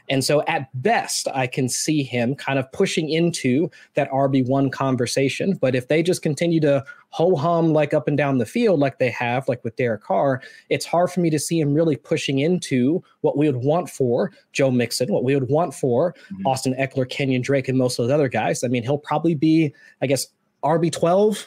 And 0.09 0.25
so, 0.25 0.43
at 0.43 0.67
best, 0.81 1.27
I 1.33 1.47
can 1.47 1.69
see 1.69 2.03
him 2.03 2.35
kind 2.35 2.59
of 2.59 2.69
pushing 2.73 3.09
into 3.09 3.69
that 3.93 4.11
RB1 4.11 4.71
conversation. 4.71 5.53
But 5.53 5.73
if 5.73 5.87
they 5.87 6.03
just 6.03 6.21
continue 6.21 6.59
to 6.61 6.83
ho 7.09 7.35
hum 7.35 7.71
like 7.71 7.93
up 7.93 8.07
and 8.09 8.17
down 8.17 8.37
the 8.37 8.45
field, 8.45 8.79
like 8.79 8.99
they 8.99 9.09
have, 9.11 9.47
like 9.47 9.63
with 9.63 9.75
Derek 9.77 10.03
Carr, 10.03 10.41
it's 10.69 10.85
hard 10.85 11.11
for 11.11 11.21
me 11.21 11.29
to 11.29 11.39
see 11.39 11.59
him 11.59 11.73
really 11.73 11.95
pushing 11.95 12.39
into 12.39 13.01
what 13.21 13.37
we 13.37 13.45
would 13.45 13.63
want 13.63 13.89
for 13.89 14.31
Joe 14.51 14.71
Mixon, 14.71 15.13
what 15.13 15.23
we 15.23 15.33
would 15.33 15.49
want 15.49 15.73
for 15.73 16.13
mm-hmm. 16.13 16.47
Austin 16.47 16.75
Ekeler, 16.77 17.07
Kenyon 17.07 17.41
Drake, 17.41 17.69
and 17.69 17.77
most 17.77 17.97
of 17.97 18.07
those 18.07 18.13
other 18.13 18.27
guys. 18.27 18.63
I 18.65 18.67
mean, 18.67 18.83
he'll 18.83 18.97
probably 18.97 19.35
be, 19.35 19.73
I 20.01 20.07
guess, 20.07 20.27
RB12 20.63 21.45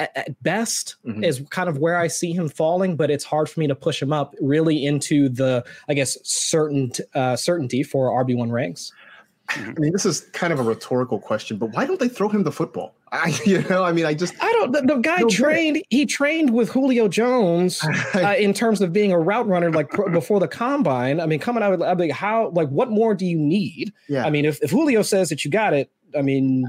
at, 0.00 0.16
at 0.16 0.42
best 0.42 0.96
mm-hmm. 1.06 1.22
is 1.22 1.42
kind 1.50 1.68
of 1.68 1.78
where 1.78 1.96
I 1.96 2.06
see 2.06 2.32
him 2.32 2.48
falling, 2.48 2.96
but 2.96 3.10
it's 3.10 3.24
hard 3.24 3.48
for 3.48 3.60
me 3.60 3.66
to 3.66 3.74
push 3.74 4.00
him 4.00 4.12
up 4.12 4.34
really 4.40 4.84
into 4.84 5.28
the, 5.28 5.64
I 5.88 5.94
guess, 5.94 6.16
certain 6.22 6.92
uh, 7.14 7.36
certainty 7.36 7.82
for 7.82 8.10
RB 8.24 8.36
one 8.36 8.50
ranks. 8.50 8.92
I 9.50 9.74
mean, 9.78 9.92
this 9.92 10.06
is 10.06 10.20
kind 10.32 10.52
of 10.52 10.60
a 10.60 10.62
rhetorical 10.62 11.18
question, 11.18 11.58
but 11.58 11.72
why 11.72 11.84
don't 11.84 11.98
they 11.98 12.08
throw 12.08 12.28
him 12.28 12.44
the 12.44 12.52
football? 12.52 12.94
I, 13.12 13.36
you 13.44 13.62
know, 13.62 13.82
I 13.82 13.92
mean, 13.92 14.06
I 14.06 14.14
just 14.14 14.34
I 14.40 14.52
don't. 14.52 14.72
The, 14.72 14.82
the 14.82 14.96
guy 14.96 15.18
no 15.18 15.28
trained. 15.28 15.82
He 15.90 16.06
trained 16.06 16.50
with 16.50 16.70
Julio 16.70 17.08
Jones 17.08 17.82
uh, 18.14 18.36
in 18.38 18.54
terms 18.54 18.80
of 18.80 18.92
being 18.92 19.12
a 19.12 19.18
route 19.18 19.48
runner, 19.48 19.72
like 19.72 19.90
pro, 19.90 20.10
before 20.10 20.38
the 20.38 20.48
combine. 20.48 21.20
I 21.20 21.26
mean, 21.26 21.40
coming 21.40 21.62
out, 21.62 21.82
I'd 21.82 21.98
be 21.98 22.04
like, 22.04 22.12
how, 22.12 22.50
like, 22.50 22.68
what 22.68 22.90
more 22.90 23.14
do 23.14 23.26
you 23.26 23.38
need? 23.38 23.92
Yeah. 24.08 24.24
I 24.24 24.30
mean, 24.30 24.44
if, 24.44 24.62
if 24.62 24.70
Julio 24.70 25.02
says 25.02 25.28
that 25.30 25.44
you 25.44 25.50
got 25.50 25.74
it, 25.74 25.90
I 26.16 26.22
mean, 26.22 26.66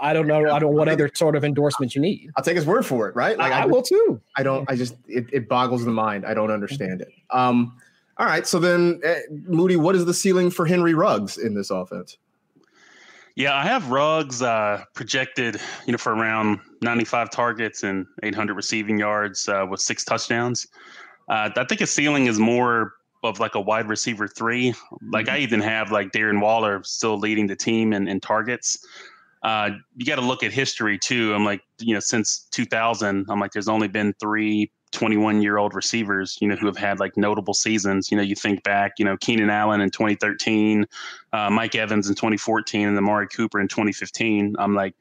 I 0.00 0.12
don't 0.12 0.26
know. 0.26 0.50
I 0.50 0.58
don't 0.58 0.74
what 0.74 0.88
other 0.88 1.10
sort 1.14 1.36
of 1.36 1.44
endorsement 1.44 1.94
you 1.94 2.00
need. 2.00 2.30
I'll 2.36 2.44
take 2.44 2.56
his 2.56 2.66
word 2.66 2.84
for 2.84 3.08
it, 3.08 3.16
right? 3.16 3.36
Like 3.36 3.52
I, 3.52 3.60
I, 3.60 3.62
I 3.62 3.66
will 3.66 3.82
too. 3.82 4.20
I 4.36 4.42
don't. 4.42 4.68
I 4.70 4.76
just 4.76 4.96
it, 5.06 5.26
it, 5.32 5.48
boggles 5.48 5.84
the 5.84 5.90
mind. 5.90 6.26
I 6.26 6.34
don't 6.34 6.50
understand 6.50 7.00
it. 7.00 7.12
Um. 7.30 7.76
All 8.18 8.26
right. 8.26 8.46
So 8.46 8.58
then, 8.58 9.00
uh, 9.06 9.14
Moody, 9.46 9.76
what 9.76 9.94
is 9.94 10.04
the 10.04 10.14
ceiling 10.14 10.50
for 10.50 10.66
Henry 10.66 10.92
Ruggs 10.94 11.38
in 11.38 11.54
this 11.54 11.70
offense? 11.70 12.18
Yeah, 13.34 13.56
I 13.56 13.64
have 13.64 13.90
Ruggs 13.90 14.42
uh, 14.42 14.84
projected, 14.92 15.56
you 15.86 15.92
know, 15.92 15.98
for 15.98 16.14
around 16.14 16.60
95 16.82 17.30
targets 17.30 17.82
and 17.82 18.06
800 18.22 18.54
receiving 18.54 18.98
yards 18.98 19.48
uh, 19.48 19.66
with 19.68 19.80
six 19.80 20.04
touchdowns. 20.04 20.66
Uh, 21.30 21.48
I 21.56 21.64
think 21.64 21.80
his 21.80 21.90
ceiling 21.90 22.26
is 22.26 22.38
more 22.38 22.92
of 23.22 23.40
like 23.40 23.54
a 23.54 23.60
wide 23.60 23.88
receiver 23.88 24.26
three. 24.26 24.74
Like 25.10 25.28
I 25.28 25.34
mm-hmm. 25.34 25.42
even 25.42 25.60
have 25.60 25.92
like 25.92 26.12
Darren 26.12 26.40
Waller 26.40 26.82
still 26.84 27.18
leading 27.18 27.46
the 27.46 27.56
team 27.56 27.92
in, 27.92 28.08
in 28.08 28.20
targets 28.20 28.84
uh, 29.42 29.70
you 29.96 30.06
got 30.06 30.16
to 30.16 30.22
look 30.22 30.42
at 30.42 30.52
history 30.52 30.98
too. 30.98 31.34
I'm 31.34 31.44
like, 31.44 31.62
you 31.80 31.94
know, 31.94 32.00
since 32.00 32.46
2000, 32.52 33.26
I'm 33.28 33.40
like, 33.40 33.52
there's 33.52 33.68
only 33.68 33.88
been 33.88 34.14
three 34.20 34.70
21 34.92 35.42
year 35.42 35.56
old 35.56 35.74
receivers, 35.74 36.38
you 36.40 36.46
know, 36.46 36.54
who 36.54 36.66
have 36.66 36.76
had 36.76 37.00
like 37.00 37.16
notable 37.16 37.54
seasons. 37.54 38.10
You 38.10 38.16
know, 38.16 38.22
you 38.22 38.36
think 38.36 38.62
back, 38.62 38.92
you 38.98 39.04
know, 39.04 39.16
Keenan 39.16 39.50
Allen 39.50 39.80
in 39.80 39.90
2013, 39.90 40.86
uh, 41.32 41.50
Mike 41.50 41.74
Evans 41.74 42.08
in 42.08 42.14
2014, 42.14 42.88
and 42.88 42.96
Amari 42.96 43.26
Cooper 43.26 43.58
in 43.58 43.68
2015. 43.68 44.54
I'm 44.58 44.74
like, 44.74 44.94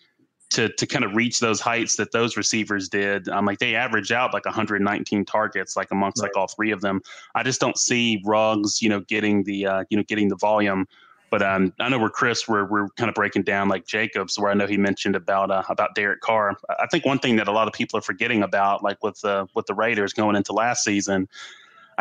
to 0.52 0.70
to 0.70 0.86
kind 0.86 1.04
of 1.04 1.16
reach 1.16 1.40
those 1.40 1.60
heights 1.60 1.96
that 1.96 2.12
those 2.12 2.38
receivers 2.38 2.88
did. 2.88 3.28
I'm 3.30 3.46
like 3.46 3.60
they 3.60 3.76
average 3.76 4.12
out 4.12 4.34
like 4.34 4.46
119 4.46 5.26
targets, 5.26 5.76
like 5.76 5.92
amongst 5.92 6.22
right. 6.22 6.28
like 6.28 6.38
all 6.38 6.48
three 6.48 6.72
of 6.72 6.82
them. 6.82 7.02
I 7.36 7.44
just 7.44 7.60
don't 7.60 7.78
see 7.78 8.22
Ruggs, 8.26 8.82
you 8.82 8.90
know, 8.90 9.00
getting 9.02 9.44
the 9.44 9.66
uh, 9.66 9.84
you 9.90 9.98
know 9.98 10.04
getting 10.04 10.28
the 10.28 10.36
volume. 10.36 10.88
But 11.32 11.42
um, 11.42 11.74
I 11.80 11.88
know 11.88 11.98
where 11.98 12.10
Chris, 12.10 12.46
we're, 12.46 12.66
we're 12.66 12.90
kind 12.98 13.08
of 13.08 13.16
breaking 13.16 13.44
down 13.44 13.70
like 13.70 13.88
Jacobs, 13.88 14.38
where 14.38 14.52
I 14.52 14.54
know 14.54 14.68
he 14.68 14.76
mentioned 14.76 15.16
about 15.16 15.50
uh, 15.50 15.64
about 15.70 15.96
Derek 15.96 16.20
Carr. 16.20 16.58
I 16.70 16.88
think 16.88 17.06
one 17.06 17.20
thing 17.20 17.38
that 17.38 17.48
a 17.48 17.54
lot 17.54 17.68
of 17.70 17.74
people 17.74 17.98
are 17.98 18.02
forgetting 18.02 18.44
about, 18.44 18.84
like 18.84 19.02
with 19.02 19.20
the 19.22 19.48
with 19.56 19.66
the 19.66 19.74
Raiders 19.74 20.12
going 20.12 20.36
into 20.36 20.52
last 20.52 20.84
season, 20.84 21.30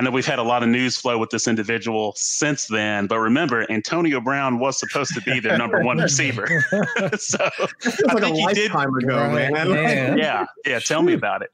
I 0.00 0.02
know 0.02 0.10
we've 0.10 0.24
had 0.24 0.38
a 0.38 0.42
lot 0.42 0.62
of 0.62 0.70
news 0.70 0.96
flow 0.96 1.18
with 1.18 1.28
this 1.28 1.46
individual 1.46 2.14
since 2.16 2.68
then, 2.68 3.06
but 3.06 3.18
remember, 3.18 3.70
Antonio 3.70 4.18
Brown 4.18 4.58
was 4.58 4.78
supposed 4.78 5.12
to 5.12 5.20
be 5.20 5.40
their 5.40 5.58
number 5.58 5.82
one 5.82 5.98
receiver. 6.02 6.46
so 7.18 7.36
I 7.38 8.14
like 8.14 8.22
think 8.22 8.36
he 8.38 8.46
did. 8.54 8.70
Ago, 8.70 9.30
man. 9.30 9.76
yeah, 10.16 10.46
yeah. 10.64 10.78
Tell 10.78 11.02
me 11.02 11.12
about 11.12 11.42
it. 11.42 11.50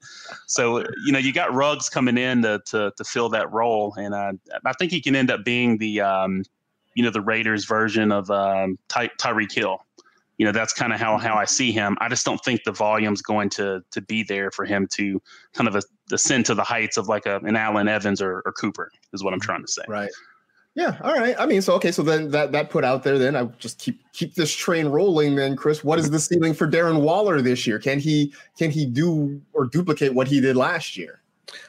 So 0.46 0.78
you 1.04 1.10
know, 1.10 1.18
you 1.18 1.32
got 1.32 1.52
Ruggs 1.54 1.88
coming 1.88 2.16
in 2.16 2.42
to 2.42 2.62
to, 2.66 2.92
to 2.96 3.02
fill 3.02 3.28
that 3.30 3.50
role, 3.50 3.92
and 3.96 4.14
uh, 4.14 4.34
I 4.64 4.72
think 4.74 4.92
he 4.92 5.00
can 5.00 5.16
end 5.16 5.28
up 5.28 5.44
being 5.44 5.78
the 5.78 6.02
um, 6.02 6.44
you 6.94 7.02
know 7.02 7.10
the 7.10 7.22
Raiders 7.22 7.64
version 7.64 8.12
of 8.12 8.30
um, 8.30 8.78
Ty- 8.86 9.10
Tyreek 9.18 9.50
Hill. 9.50 9.80
You 10.38 10.44
know 10.44 10.52
that's 10.52 10.72
kind 10.72 10.92
of 10.92 11.00
how 11.00 11.16
how 11.18 11.34
I 11.34 11.46
see 11.46 11.72
him. 11.72 11.96
I 12.00 12.08
just 12.08 12.26
don't 12.26 12.42
think 12.44 12.64
the 12.64 12.72
volume's 12.72 13.22
going 13.22 13.48
to 13.50 13.82
to 13.90 14.00
be 14.02 14.22
there 14.22 14.50
for 14.50 14.64
him 14.64 14.86
to 14.92 15.20
kind 15.54 15.68
of 15.68 15.82
ascend 16.12 16.46
to 16.46 16.54
the 16.54 16.64
heights 16.64 16.96
of 16.96 17.08
like 17.08 17.26
a, 17.26 17.36
an 17.38 17.56
Allen 17.56 17.88
Evans 17.88 18.20
or, 18.20 18.42
or 18.44 18.52
Cooper 18.52 18.90
is 19.12 19.24
what 19.24 19.32
I'm 19.32 19.40
mm-hmm. 19.40 19.46
trying 19.46 19.62
to 19.64 19.72
say. 19.72 19.82
Right. 19.88 20.10
Yeah. 20.74 20.98
All 21.02 21.14
right. 21.14 21.34
I 21.38 21.46
mean, 21.46 21.62
so 21.62 21.72
okay. 21.74 21.90
So 21.90 22.02
then 22.02 22.30
that 22.32 22.52
that 22.52 22.68
put 22.68 22.84
out 22.84 23.02
there, 23.02 23.18
then 23.18 23.34
I 23.34 23.44
just 23.58 23.78
keep 23.78 23.98
keep 24.12 24.34
this 24.34 24.54
train 24.54 24.88
rolling. 24.88 25.34
Then 25.34 25.56
Chris, 25.56 25.82
what 25.82 25.98
is 25.98 26.10
the 26.10 26.20
ceiling 26.20 26.52
for 26.52 26.68
Darren 26.68 27.00
Waller 27.00 27.40
this 27.40 27.66
year? 27.66 27.78
Can 27.78 27.98
he 27.98 28.34
can 28.58 28.70
he 28.70 28.84
do 28.84 29.40
or 29.54 29.64
duplicate 29.64 30.12
what 30.12 30.28
he 30.28 30.38
did 30.38 30.54
last 30.54 30.98
year? 30.98 31.22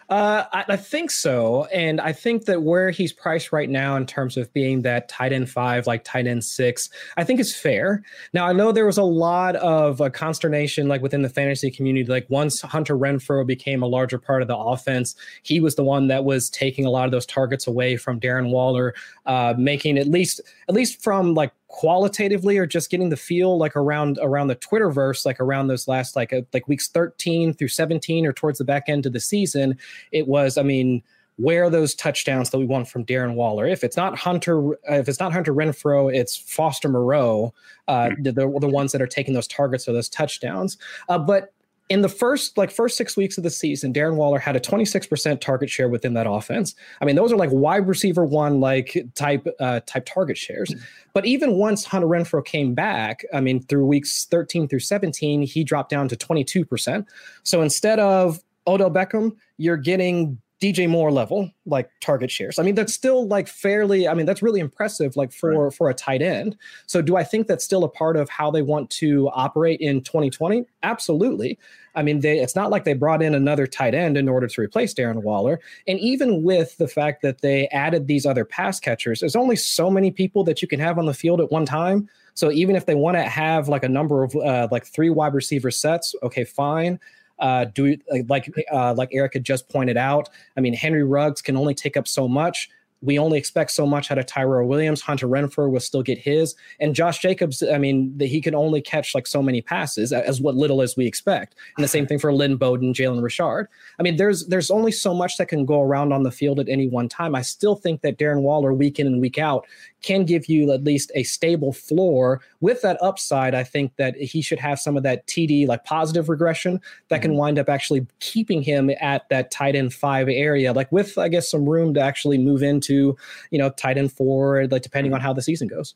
Uh, 0.09 0.45
I, 0.53 0.65
I, 0.69 0.77
think 0.77 1.11
so, 1.11 1.65
and 1.65 1.99
I 1.99 2.13
think 2.13 2.45
that 2.45 2.63
where 2.63 2.91
he's 2.91 3.11
priced 3.11 3.51
right 3.51 3.69
now 3.69 3.95
in 3.97 4.05
terms 4.05 4.37
of 4.37 4.51
being 4.53 4.81
that 4.83 5.09
tight 5.09 5.33
end 5.33 5.49
five, 5.49 5.85
like 5.85 6.03
tight 6.03 6.27
end 6.27 6.43
six, 6.43 6.89
I 7.17 7.23
think 7.23 7.39
is 7.39 7.55
fair. 7.55 8.03
Now 8.33 8.47
I 8.47 8.53
know 8.53 8.71
there 8.71 8.85
was 8.85 8.97
a 8.97 9.03
lot 9.03 9.55
of 9.57 10.01
uh, 10.01 10.09
consternation, 10.09 10.87
like 10.87 11.01
within 11.01 11.21
the 11.21 11.29
fantasy 11.29 11.69
community. 11.69 12.09
Like 12.09 12.25
once 12.29 12.61
Hunter 12.61 12.97
Renfrow 12.97 13.45
became 13.45 13.83
a 13.83 13.87
larger 13.87 14.17
part 14.17 14.41
of 14.41 14.47
the 14.47 14.57
offense, 14.57 15.15
he 15.43 15.59
was 15.59 15.75
the 15.75 15.83
one 15.83 16.07
that 16.07 16.23
was 16.23 16.49
taking 16.49 16.85
a 16.85 16.89
lot 16.89 17.05
of 17.05 17.11
those 17.11 17.25
targets 17.25 17.67
away 17.67 17.97
from 17.97 18.19
Darren 18.19 18.49
Waller, 18.49 18.95
uh, 19.25 19.53
making 19.57 19.97
at 19.97 20.07
least 20.07 20.41
at 20.69 20.73
least 20.73 21.03
from 21.03 21.33
like 21.33 21.51
qualitatively 21.77 22.57
or 22.57 22.65
just 22.65 22.89
getting 22.89 23.09
the 23.09 23.15
feel 23.15 23.55
like 23.55 23.75
around 23.75 24.17
around 24.23 24.47
the 24.47 24.55
Twitterverse, 24.55 25.27
like 25.27 25.39
around 25.39 25.67
those 25.67 25.87
last 25.87 26.15
like 26.15 26.33
uh, 26.33 26.41
like 26.51 26.67
weeks 26.67 26.87
13 26.87 27.53
through 27.53 27.67
17 27.67 28.25
or 28.25 28.33
towards 28.33 28.57
the 28.57 28.65
back 28.65 28.85
end 28.87 29.05
of 29.05 29.13
the 29.13 29.19
season, 29.19 29.77
it 30.11 30.27
was, 30.27 30.57
I 30.57 30.63
mean, 30.63 31.03
where 31.35 31.65
are 31.65 31.69
those 31.69 31.93
touchdowns 31.93 32.49
that 32.49 32.57
we 32.57 32.65
want 32.65 32.87
from 32.87 33.05
Darren 33.05 33.35
Waller? 33.35 33.67
If 33.67 33.83
it's 33.83 33.95
not 33.95 34.17
Hunter, 34.17 34.71
if 34.89 35.07
it's 35.07 35.19
not 35.19 35.31
Hunter 35.31 35.53
Renfrow, 35.53 36.11
it's 36.11 36.35
Foster 36.35 36.89
Moreau, 36.89 37.53
uh, 37.87 38.09
hmm. 38.09 38.23
the, 38.23 38.31
the 38.31 38.67
ones 38.67 38.91
that 38.91 39.01
are 39.01 39.05
taking 39.07 39.35
those 39.35 39.47
targets 39.47 39.87
or 39.87 39.93
those 39.93 40.09
touchdowns. 40.09 40.79
Uh, 41.09 41.19
but 41.19 41.53
in 41.89 42.01
the 42.01 42.09
first 42.09 42.57
like 42.57 42.69
first 42.69 42.97
six 42.97 43.15
weeks 43.15 43.37
of 43.37 43.43
the 43.43 43.49
season, 43.49 43.93
Darren 43.93 44.15
Waller 44.15 44.39
had 44.39 44.55
a 44.55 44.59
26% 44.59 45.39
target 45.39 45.69
share 45.69 45.87
within 45.87 46.13
that 46.15 46.29
offense. 46.29 46.75
I 47.01 47.05
mean, 47.05 47.15
those 47.15 47.31
are 47.31 47.37
like 47.37 47.49
wide 47.51 47.87
receiver 47.87 48.25
one 48.25 48.59
like 48.59 48.97
type 49.15 49.47
uh, 49.59 49.79
type 49.85 50.05
target 50.05 50.37
shares. 50.37 50.69
Mm-hmm. 50.69 50.83
But 51.13 51.25
even 51.25 51.53
once 51.53 51.85
Hunter 51.85 52.07
Renfrow 52.07 52.43
came 52.43 52.73
back, 52.73 53.25
I 53.33 53.39
mean, 53.39 53.61
through 53.63 53.85
weeks 53.85 54.25
13 54.25 54.67
through 54.67 54.79
17, 54.79 55.41
he 55.43 55.63
dropped 55.63 55.89
down 55.89 56.07
to 56.09 56.15
22%. 56.15 57.05
So 57.43 57.61
instead 57.61 57.99
of 57.99 58.39
Odell 58.67 58.91
Beckham, 58.91 59.35
you're 59.57 59.77
getting 59.77 60.39
DJ 60.59 60.89
Moore 60.89 61.11
level 61.11 61.51
like 61.65 61.89
target 62.01 62.31
shares. 62.31 62.57
I 62.57 62.63
mean, 62.63 62.73
that's 62.73 62.93
still 62.93 63.27
like 63.27 63.47
fairly. 63.47 64.07
I 64.07 64.13
mean, 64.15 64.25
that's 64.25 64.41
really 64.41 64.59
impressive, 64.59 65.15
like 65.15 65.31
for 65.31 65.65
right. 65.65 65.73
for 65.73 65.89
a 65.89 65.93
tight 65.93 66.21
end. 66.21 66.55
So, 66.87 67.01
do 67.01 67.15
I 67.15 67.23
think 67.23 67.47
that's 67.47 67.63
still 67.63 67.83
a 67.83 67.89
part 67.89 68.17
of 68.17 68.27
how 68.29 68.49
they 68.49 68.63
want 68.63 68.89
to 68.91 69.29
operate 69.33 69.79
in 69.79 70.01
2020? 70.01 70.65
Absolutely. 70.81 71.59
I 71.93 72.01
mean, 72.01 72.21
they 72.21 72.39
it's 72.39 72.55
not 72.55 72.71
like 72.71 72.85
they 72.85 72.93
brought 72.93 73.21
in 73.21 73.35
another 73.35 73.67
tight 73.67 73.93
end 73.93 74.17
in 74.17 74.27
order 74.27 74.47
to 74.47 74.61
replace 74.61 74.95
Darren 74.95 75.21
Waller. 75.21 75.59
And 75.87 75.99
even 75.99 76.41
with 76.41 76.77
the 76.77 76.87
fact 76.87 77.21
that 77.21 77.41
they 77.41 77.67
added 77.67 78.07
these 78.07 78.25
other 78.25 78.45
pass 78.45 78.79
catchers, 78.79 79.19
there's 79.19 79.35
only 79.35 79.55
so 79.55 79.91
many 79.91 80.09
people 80.09 80.43
that 80.45 80.61
you 80.61 80.67
can 80.67 80.79
have 80.79 80.97
on 80.97 81.05
the 81.05 81.13
field 81.13 81.39
at 81.39 81.51
one 81.51 81.65
time. 81.65 82.09
So 82.33 82.51
even 82.51 82.75
if 82.75 82.85
they 82.85 82.93
want 82.93 83.17
to 83.17 83.23
have 83.23 83.67
like 83.67 83.83
a 83.83 83.89
number 83.89 84.23
of 84.23 84.35
uh, 84.35 84.67
like 84.71 84.85
three 84.85 85.09
wide 85.09 85.33
receiver 85.33 85.71
sets, 85.71 86.13
okay, 86.21 86.43
fine. 86.43 86.99
Uh, 87.39 87.65
do 87.65 87.97
like 88.27 88.51
uh, 88.71 88.93
like 88.95 89.09
Eric 89.11 89.33
had 89.33 89.43
just 89.43 89.69
pointed 89.69 89.97
out. 89.97 90.29
I 90.55 90.61
mean, 90.61 90.73
Henry 90.73 91.03
Ruggs 91.03 91.41
can 91.41 91.55
only 91.55 91.75
take 91.75 91.95
up 91.95 92.07
so 92.07 92.27
much 92.27 92.69
we 93.01 93.19
only 93.19 93.37
expect 93.37 93.71
so 93.71 93.85
much 93.85 94.11
out 94.11 94.17
of 94.17 94.25
Tyrell 94.25 94.67
Williams. 94.67 95.01
Hunter 95.01 95.27
Renfrow 95.27 95.69
will 95.69 95.79
still 95.79 96.01
get 96.01 96.17
his, 96.17 96.55
and 96.79 96.95
Josh 96.95 97.19
Jacobs. 97.19 97.61
I 97.61 97.77
mean, 97.77 98.17
the, 98.17 98.25
he 98.25 98.41
can 98.41 98.55
only 98.55 98.81
catch 98.81 99.13
like 99.13 99.27
so 99.27 99.41
many 99.41 99.61
passes 99.61 100.11
as 100.11 100.41
what 100.41 100.55
little 100.55 100.81
as 100.81 100.97
we 100.97 101.05
expect. 101.05 101.55
And 101.75 101.83
the 101.83 101.87
same 101.87 102.07
thing 102.07 102.19
for 102.19 102.33
Lynn 102.33 102.57
Bowden, 102.57 102.93
Jalen 102.93 103.21
Richard. 103.21 103.67
I 103.99 104.03
mean, 104.03 104.17
there's 104.17 104.47
there's 104.47 104.71
only 104.71 104.91
so 104.91 105.13
much 105.13 105.37
that 105.37 105.47
can 105.47 105.65
go 105.65 105.81
around 105.81 106.11
on 106.11 106.23
the 106.23 106.31
field 106.31 106.59
at 106.59 106.69
any 106.69 106.87
one 106.87 107.07
time. 107.07 107.35
I 107.35 107.43
still 107.43 107.75
think 107.75 108.01
that 108.01 108.17
Darren 108.17 108.41
Waller, 108.41 108.73
week 108.73 108.99
in 108.99 109.07
and 109.07 109.21
week 109.21 109.37
out, 109.37 109.67
can 110.01 110.25
give 110.25 110.47
you 110.47 110.71
at 110.71 110.83
least 110.83 111.11
a 111.15 111.23
stable 111.23 111.73
floor 111.73 112.41
with 112.61 112.81
that 112.81 112.97
upside. 113.01 113.55
I 113.55 113.63
think 113.63 113.95
that 113.97 114.15
he 114.15 114.41
should 114.41 114.59
have 114.59 114.79
some 114.79 114.95
of 114.95 115.03
that 115.03 115.27
TD 115.27 115.67
like 115.67 115.83
positive 115.85 116.29
regression 116.29 116.79
that 117.09 117.21
can 117.21 117.31
mm-hmm. 117.31 117.39
wind 117.39 117.59
up 117.59 117.69
actually 117.69 118.05
keeping 118.19 118.61
him 118.61 118.91
at 119.01 119.27
that 119.29 119.51
tight 119.51 119.75
end 119.75 119.93
five 119.93 120.27
area, 120.29 120.73
like 120.73 120.91
with 120.91 121.17
I 121.17 121.27
guess 121.27 121.49
some 121.49 121.67
room 121.67 121.93
to 121.95 121.99
actually 121.99 122.37
move 122.37 122.63
into 122.63 123.17
you 123.51 123.57
know 123.57 123.69
tight 123.71 123.97
end 123.97 124.11
four, 124.11 124.67
like 124.67 124.81
depending 124.81 125.13
on 125.13 125.21
how 125.21 125.33
the 125.33 125.41
season 125.41 125.67
goes. 125.67 125.95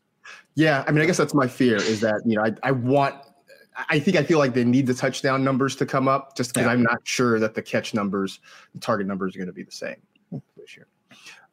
Yeah, 0.56 0.84
I 0.88 0.91
mean, 0.91 1.02
I 1.02 1.06
guess 1.06 1.18
that's 1.18 1.34
my 1.34 1.47
fear 1.47 1.78
is 1.78 2.02
that 2.02 2.22
you 2.26 2.36
know 2.36 2.43
I, 2.43 2.54
I 2.64 2.72
want 2.72 3.16
I 3.89 3.99
think 3.99 4.18
I 4.18 4.24
feel 4.24 4.38
like 4.38 4.54
they 4.54 4.66
need 4.66 4.88
the 4.88 4.93
touchdown 4.93 5.43
numbers 5.43 5.76
to 5.78 5.86
come 5.86 6.08
up 6.08 6.36
just 6.36 6.54
because 6.54 6.66
yeah. 6.66 6.74
I'm 6.74 6.84
not 6.84 6.99
sure 7.04 7.39
that 7.39 7.56
the 7.56 7.62
catch 7.62 7.93
numbers, 7.93 8.39
the 8.74 8.82
target 8.82 9.08
numbers 9.08 9.36
are 9.36 9.39
going 9.39 9.47
to 9.47 9.54
be 9.54 9.64
the 9.64 9.72
same 9.72 9.95
this 10.58 10.76
year. 10.76 10.88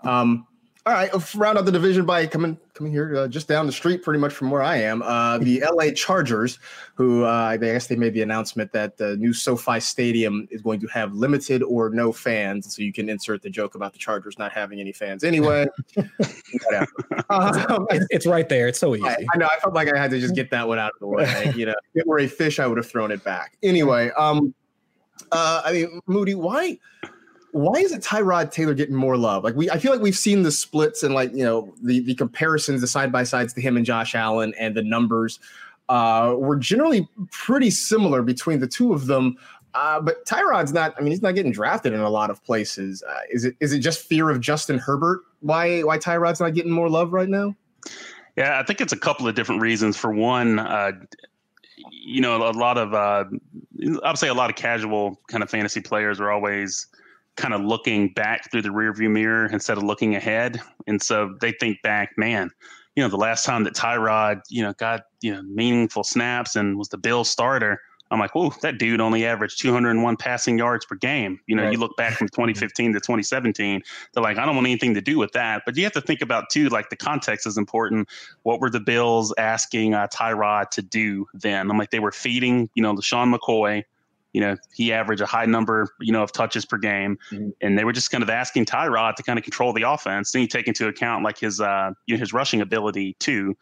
Um, 0.00 0.46
all 0.88 0.94
right, 0.94 1.34
round 1.34 1.58
out 1.58 1.66
the 1.66 1.72
division 1.72 2.06
by 2.06 2.26
coming 2.26 2.58
coming 2.72 2.90
here 2.90 3.14
uh, 3.14 3.28
just 3.28 3.46
down 3.46 3.66
the 3.66 3.72
street, 3.72 4.02
pretty 4.02 4.18
much 4.18 4.32
from 4.32 4.50
where 4.50 4.62
I 4.62 4.76
am. 4.76 5.02
Uh, 5.02 5.36
the 5.36 5.62
LA 5.70 5.90
Chargers, 5.90 6.58
who 6.94 7.26
uh, 7.26 7.28
I 7.28 7.58
guess 7.58 7.88
they 7.88 7.96
made 7.96 8.14
the 8.14 8.22
announcement 8.22 8.72
that 8.72 8.96
the 8.96 9.14
new 9.18 9.34
SoFi 9.34 9.80
Stadium 9.80 10.48
is 10.50 10.62
going 10.62 10.80
to 10.80 10.86
have 10.86 11.12
limited 11.12 11.62
or 11.62 11.90
no 11.90 12.10
fans, 12.10 12.74
so 12.74 12.80
you 12.80 12.94
can 12.94 13.10
insert 13.10 13.42
the 13.42 13.50
joke 13.50 13.74
about 13.74 13.92
the 13.92 13.98
Chargers 13.98 14.38
not 14.38 14.50
having 14.50 14.80
any 14.80 14.92
fans 14.92 15.24
anyway. 15.24 15.66
um, 15.98 17.86
it's 18.08 18.24
right 18.24 18.48
there. 18.48 18.66
It's 18.68 18.78
so 18.78 18.96
easy. 18.96 19.04
I, 19.04 19.26
I, 19.34 19.36
know. 19.36 19.46
I 19.46 19.58
felt 19.60 19.74
like 19.74 19.92
I 19.92 19.98
had 19.98 20.10
to 20.12 20.18
just 20.18 20.34
get 20.34 20.50
that 20.52 20.66
one 20.66 20.78
out 20.78 20.92
of 20.94 21.00
the 21.00 21.06
way. 21.06 21.52
you 21.56 21.66
know, 21.66 21.74
if 21.92 22.00
it 22.00 22.06
were 22.06 22.20
a 22.20 22.26
fish, 22.26 22.58
I 22.58 22.66
would 22.66 22.78
have 22.78 22.86
thrown 22.86 23.10
it 23.10 23.22
back. 23.22 23.58
Anyway, 23.62 24.10
um, 24.16 24.54
uh, 25.32 25.60
I 25.66 25.72
mean, 25.72 26.00
Moody, 26.06 26.34
why? 26.34 26.78
Why 27.58 27.80
is 27.80 27.90
it 27.92 28.02
Tyrod 28.02 28.52
Taylor 28.52 28.72
getting 28.72 28.94
more 28.94 29.16
love? 29.16 29.42
Like 29.42 29.56
we, 29.56 29.68
I 29.68 29.78
feel 29.78 29.90
like 29.90 30.00
we've 30.00 30.16
seen 30.16 30.44
the 30.44 30.52
splits 30.52 31.02
and 31.02 31.12
like 31.12 31.32
you 31.32 31.44
know 31.44 31.74
the 31.82 31.98
the 32.00 32.14
comparisons, 32.14 32.80
the 32.80 32.86
side 32.86 33.10
by 33.10 33.24
sides 33.24 33.52
to 33.54 33.60
him 33.60 33.76
and 33.76 33.84
Josh 33.84 34.14
Allen, 34.14 34.54
and 34.58 34.76
the 34.76 34.82
numbers 34.82 35.40
uh, 35.88 36.34
were 36.38 36.54
generally 36.54 37.08
pretty 37.32 37.70
similar 37.70 38.22
between 38.22 38.60
the 38.60 38.68
two 38.68 38.92
of 38.92 39.06
them. 39.06 39.36
Uh, 39.74 40.00
but 40.00 40.24
Tyrod's 40.24 40.72
not. 40.72 40.94
I 40.96 41.00
mean, 41.00 41.10
he's 41.10 41.20
not 41.20 41.34
getting 41.34 41.50
drafted 41.50 41.92
in 41.92 42.00
a 42.00 42.08
lot 42.08 42.30
of 42.30 42.42
places. 42.44 43.02
Uh, 43.02 43.20
is 43.28 43.44
it? 43.44 43.56
Is 43.58 43.72
it 43.72 43.80
just 43.80 44.06
fear 44.06 44.30
of 44.30 44.40
Justin 44.40 44.78
Herbert? 44.78 45.22
Why? 45.40 45.82
Why 45.82 45.98
Tyrod's 45.98 46.38
not 46.38 46.54
getting 46.54 46.70
more 46.70 46.88
love 46.88 47.12
right 47.12 47.28
now? 47.28 47.56
Yeah, 48.36 48.60
I 48.60 48.62
think 48.62 48.80
it's 48.80 48.92
a 48.92 48.98
couple 48.98 49.26
of 49.26 49.34
different 49.34 49.62
reasons. 49.62 49.96
For 49.96 50.12
one, 50.12 50.60
uh, 50.60 50.92
you 51.90 52.20
know, 52.20 52.36
a 52.36 52.52
lot 52.52 52.78
of 52.78 52.94
uh, 52.94 53.24
I 54.04 54.10
would 54.10 54.18
say 54.18 54.28
a 54.28 54.34
lot 54.34 54.48
of 54.48 54.54
casual 54.54 55.20
kind 55.26 55.42
of 55.42 55.50
fantasy 55.50 55.80
players 55.80 56.20
are 56.20 56.30
always 56.30 56.86
kind 57.38 57.54
of 57.54 57.62
looking 57.62 58.12
back 58.12 58.50
through 58.50 58.62
the 58.62 58.68
rearview 58.68 59.10
mirror 59.10 59.46
instead 59.46 59.78
of 59.78 59.84
looking 59.84 60.16
ahead. 60.16 60.60
And 60.86 61.00
so 61.00 61.36
they 61.40 61.52
think 61.52 61.80
back, 61.82 62.18
man, 62.18 62.50
you 62.96 63.02
know, 63.02 63.08
the 63.08 63.16
last 63.16 63.44
time 63.44 63.64
that 63.64 63.74
Tyrod, 63.74 64.42
you 64.50 64.62
know, 64.62 64.72
got, 64.74 65.02
you 65.22 65.32
know, 65.32 65.42
meaningful 65.42 66.04
snaps 66.04 66.56
and 66.56 66.76
was 66.76 66.88
the 66.88 66.98
Bill 66.98 67.24
starter, 67.24 67.80
I'm 68.10 68.18
like, 68.18 68.34
whoa, 68.34 68.50
that 68.62 68.78
dude 68.78 69.00
only 69.00 69.26
averaged 69.26 69.60
201 69.60 70.16
passing 70.16 70.58
yards 70.58 70.86
per 70.86 70.94
game. 70.94 71.38
You 71.46 71.56
know, 71.56 71.64
right. 71.64 71.72
you 71.72 71.78
look 71.78 71.96
back 71.96 72.14
from 72.14 72.28
2015 72.28 72.94
to 72.94 73.00
2017, 73.00 73.82
they're 74.12 74.22
like, 74.22 74.38
I 74.38 74.46
don't 74.46 74.56
want 74.56 74.66
anything 74.66 74.94
to 74.94 75.00
do 75.00 75.18
with 75.18 75.32
that. 75.32 75.62
But 75.64 75.76
you 75.76 75.84
have 75.84 75.92
to 75.92 76.00
think 76.00 76.22
about, 76.22 76.50
too, 76.50 76.70
like 76.70 76.88
the 76.88 76.96
context 76.96 77.46
is 77.46 77.58
important. 77.58 78.08
What 78.42 78.60
were 78.60 78.70
the 78.70 78.80
Bills 78.80 79.34
asking 79.36 79.94
uh, 79.94 80.08
Tyrod 80.08 80.70
to 80.70 80.82
do 80.82 81.26
then? 81.34 81.70
I'm 81.70 81.78
like, 81.78 81.90
they 81.90 82.00
were 82.00 82.12
feeding, 82.12 82.70
you 82.74 82.82
know, 82.82 82.94
LeSean 82.94 83.34
McCoy, 83.34 83.84
you 84.32 84.40
know, 84.40 84.56
he 84.74 84.92
averaged 84.92 85.22
a 85.22 85.26
high 85.26 85.46
number, 85.46 85.88
you 86.00 86.12
know, 86.12 86.22
of 86.22 86.32
touches 86.32 86.64
per 86.64 86.78
game, 86.78 87.18
mm-hmm. 87.30 87.50
and 87.60 87.78
they 87.78 87.84
were 87.84 87.92
just 87.92 88.10
kind 88.10 88.22
of 88.22 88.30
asking 88.30 88.66
Tyrod 88.66 89.14
to 89.16 89.22
kind 89.22 89.38
of 89.38 89.44
control 89.44 89.72
the 89.72 89.82
offense. 89.82 90.32
Then 90.32 90.42
you 90.42 90.48
take 90.48 90.68
into 90.68 90.86
account 90.88 91.24
like 91.24 91.38
his, 91.38 91.60
uh, 91.60 91.92
you 92.06 92.16
know, 92.16 92.20
his 92.20 92.32
rushing 92.32 92.60
ability 92.60 93.16
too. 93.18 93.56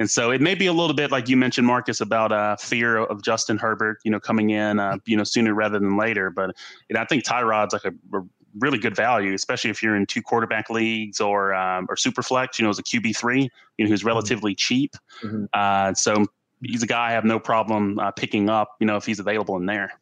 And 0.00 0.10
so 0.10 0.30
it 0.30 0.40
may 0.40 0.54
be 0.54 0.66
a 0.66 0.72
little 0.72 0.96
bit 0.96 1.10
like 1.10 1.28
you 1.28 1.36
mentioned, 1.36 1.66
Marcas, 1.66 2.00
about 2.00 2.32
uh, 2.32 2.56
fear 2.56 2.96
of 2.96 3.22
Justin 3.22 3.58
Herbert, 3.58 3.98
you 4.02 4.10
know, 4.10 4.18
coming 4.18 4.48
in, 4.48 4.78
uh, 4.78 4.96
you 5.04 5.14
know, 5.14 5.24
sooner 5.24 5.52
rather 5.52 5.78
than 5.78 5.98
later. 5.98 6.30
But 6.30 6.56
you 6.88 6.94
know, 6.94 7.00
I 7.00 7.04
think 7.04 7.22
Tyrod's 7.22 7.74
like 7.74 7.84
a, 7.84 7.92
a, 8.16 8.22
really 8.58 8.78
good 8.78 8.96
value, 8.96 9.34
especially 9.34 9.70
if 9.70 9.82
you're 9.82 9.94
in 9.94 10.06
two 10.06 10.22
quarterback 10.22 10.70
leagues 10.70 11.20
or 11.20 11.52
um, 11.54 11.86
or 11.90 11.96
super 11.96 12.22
flex. 12.22 12.58
You 12.58 12.64
know, 12.64 12.70
as 12.70 12.78
a 12.78 12.82
QB 12.82 13.14
three, 13.14 13.50
you 13.76 13.84
know, 13.84 13.90
who's 13.90 14.00
mm-hmm. 14.00 14.08
relatively 14.08 14.52
mm-hmm. 14.52 14.56
cheap. 14.56 14.96
Uh, 15.52 15.92
so 15.92 16.24
he's 16.64 16.82
a 16.82 16.86
guy 16.86 17.08
I 17.08 17.12
have 17.12 17.26
no 17.26 17.38
problem 17.38 17.98
uh, 17.98 18.10
picking 18.10 18.48
up. 18.48 18.76
You 18.80 18.86
know, 18.86 18.96
if 18.96 19.04
he's 19.04 19.20
available 19.20 19.56
in 19.58 19.66
there. 19.66 19.99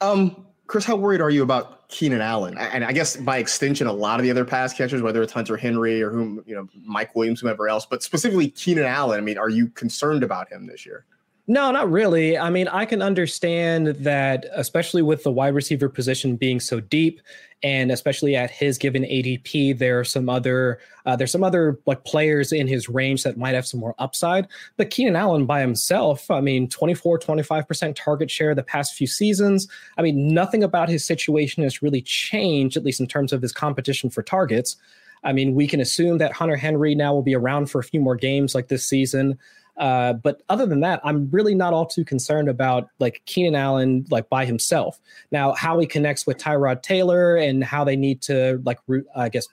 Um, 0.00 0.46
Chris, 0.66 0.84
how 0.84 0.96
worried 0.96 1.20
are 1.20 1.30
you 1.30 1.42
about 1.42 1.88
Keenan 1.88 2.20
Allen? 2.20 2.56
And 2.56 2.84
I 2.84 2.92
guess 2.92 3.16
by 3.16 3.38
extension, 3.38 3.86
a 3.86 3.92
lot 3.92 4.20
of 4.20 4.24
the 4.24 4.30
other 4.30 4.44
pass 4.44 4.72
catchers, 4.72 5.02
whether 5.02 5.22
it's 5.22 5.32
Hunter 5.32 5.56
Henry 5.56 6.00
or 6.02 6.10
whom, 6.10 6.42
you 6.46 6.54
know, 6.54 6.68
Mike 6.84 7.14
Williams, 7.16 7.40
whoever 7.40 7.68
else, 7.68 7.86
but 7.86 8.02
specifically 8.02 8.48
Keenan 8.50 8.84
Allen. 8.84 9.18
I 9.18 9.20
mean, 9.20 9.36
are 9.36 9.48
you 9.48 9.68
concerned 9.68 10.22
about 10.22 10.50
him 10.50 10.66
this 10.66 10.86
year? 10.86 11.04
No, 11.50 11.72
not 11.72 11.90
really. 11.90 12.38
I 12.38 12.48
mean, 12.48 12.68
I 12.68 12.84
can 12.84 13.02
understand 13.02 13.88
that, 13.88 14.46
especially 14.54 15.02
with 15.02 15.24
the 15.24 15.32
wide 15.32 15.52
receiver 15.52 15.88
position 15.88 16.36
being 16.36 16.60
so 16.60 16.78
deep, 16.78 17.20
and 17.64 17.90
especially 17.90 18.36
at 18.36 18.52
his 18.52 18.78
given 18.78 19.02
ADP, 19.02 19.76
there 19.76 19.98
are 19.98 20.04
some 20.04 20.28
other 20.28 20.78
uh, 21.06 21.16
there's 21.16 21.32
some 21.32 21.42
other 21.42 21.80
like 21.86 22.04
players 22.04 22.52
in 22.52 22.68
his 22.68 22.88
range 22.88 23.24
that 23.24 23.36
might 23.36 23.56
have 23.56 23.66
some 23.66 23.80
more 23.80 23.96
upside. 23.98 24.46
But 24.76 24.90
Keenan 24.90 25.16
Allen 25.16 25.44
by 25.44 25.60
himself, 25.60 26.30
I 26.30 26.40
mean, 26.40 26.68
24, 26.68 27.18
25% 27.18 27.96
target 27.96 28.30
share 28.30 28.54
the 28.54 28.62
past 28.62 28.94
few 28.94 29.08
seasons. 29.08 29.66
I 29.98 30.02
mean, 30.02 30.32
nothing 30.32 30.62
about 30.62 30.88
his 30.88 31.04
situation 31.04 31.64
has 31.64 31.82
really 31.82 32.02
changed, 32.02 32.76
at 32.76 32.84
least 32.84 33.00
in 33.00 33.08
terms 33.08 33.32
of 33.32 33.42
his 33.42 33.50
competition 33.50 34.08
for 34.08 34.22
targets. 34.22 34.76
I 35.24 35.32
mean, 35.32 35.54
we 35.54 35.66
can 35.66 35.80
assume 35.80 36.18
that 36.18 36.32
Hunter 36.32 36.56
Henry 36.56 36.94
now 36.94 37.12
will 37.12 37.22
be 37.22 37.34
around 37.34 37.66
for 37.70 37.80
a 37.80 37.84
few 37.84 38.00
more 38.00 38.16
games 38.16 38.54
like 38.54 38.68
this 38.68 38.86
season. 38.86 39.36
Uh, 39.76 40.12
but 40.12 40.42
other 40.48 40.66
than 40.66 40.80
that, 40.80 41.00
I'm 41.04 41.30
really 41.30 41.54
not 41.54 41.72
all 41.72 41.86
too 41.86 42.04
concerned 42.04 42.48
about 42.48 42.88
like 42.98 43.22
Keenan 43.26 43.54
Allen 43.54 44.06
like 44.10 44.28
by 44.28 44.44
himself. 44.44 45.00
Now, 45.30 45.52
how 45.52 45.78
he 45.78 45.86
connects 45.86 46.26
with 46.26 46.38
Tyrod 46.38 46.82
Taylor 46.82 47.36
and 47.36 47.64
how 47.64 47.84
they 47.84 47.96
need 47.96 48.22
to 48.22 48.60
like 48.64 48.78
I 49.16 49.28
guess 49.28 49.46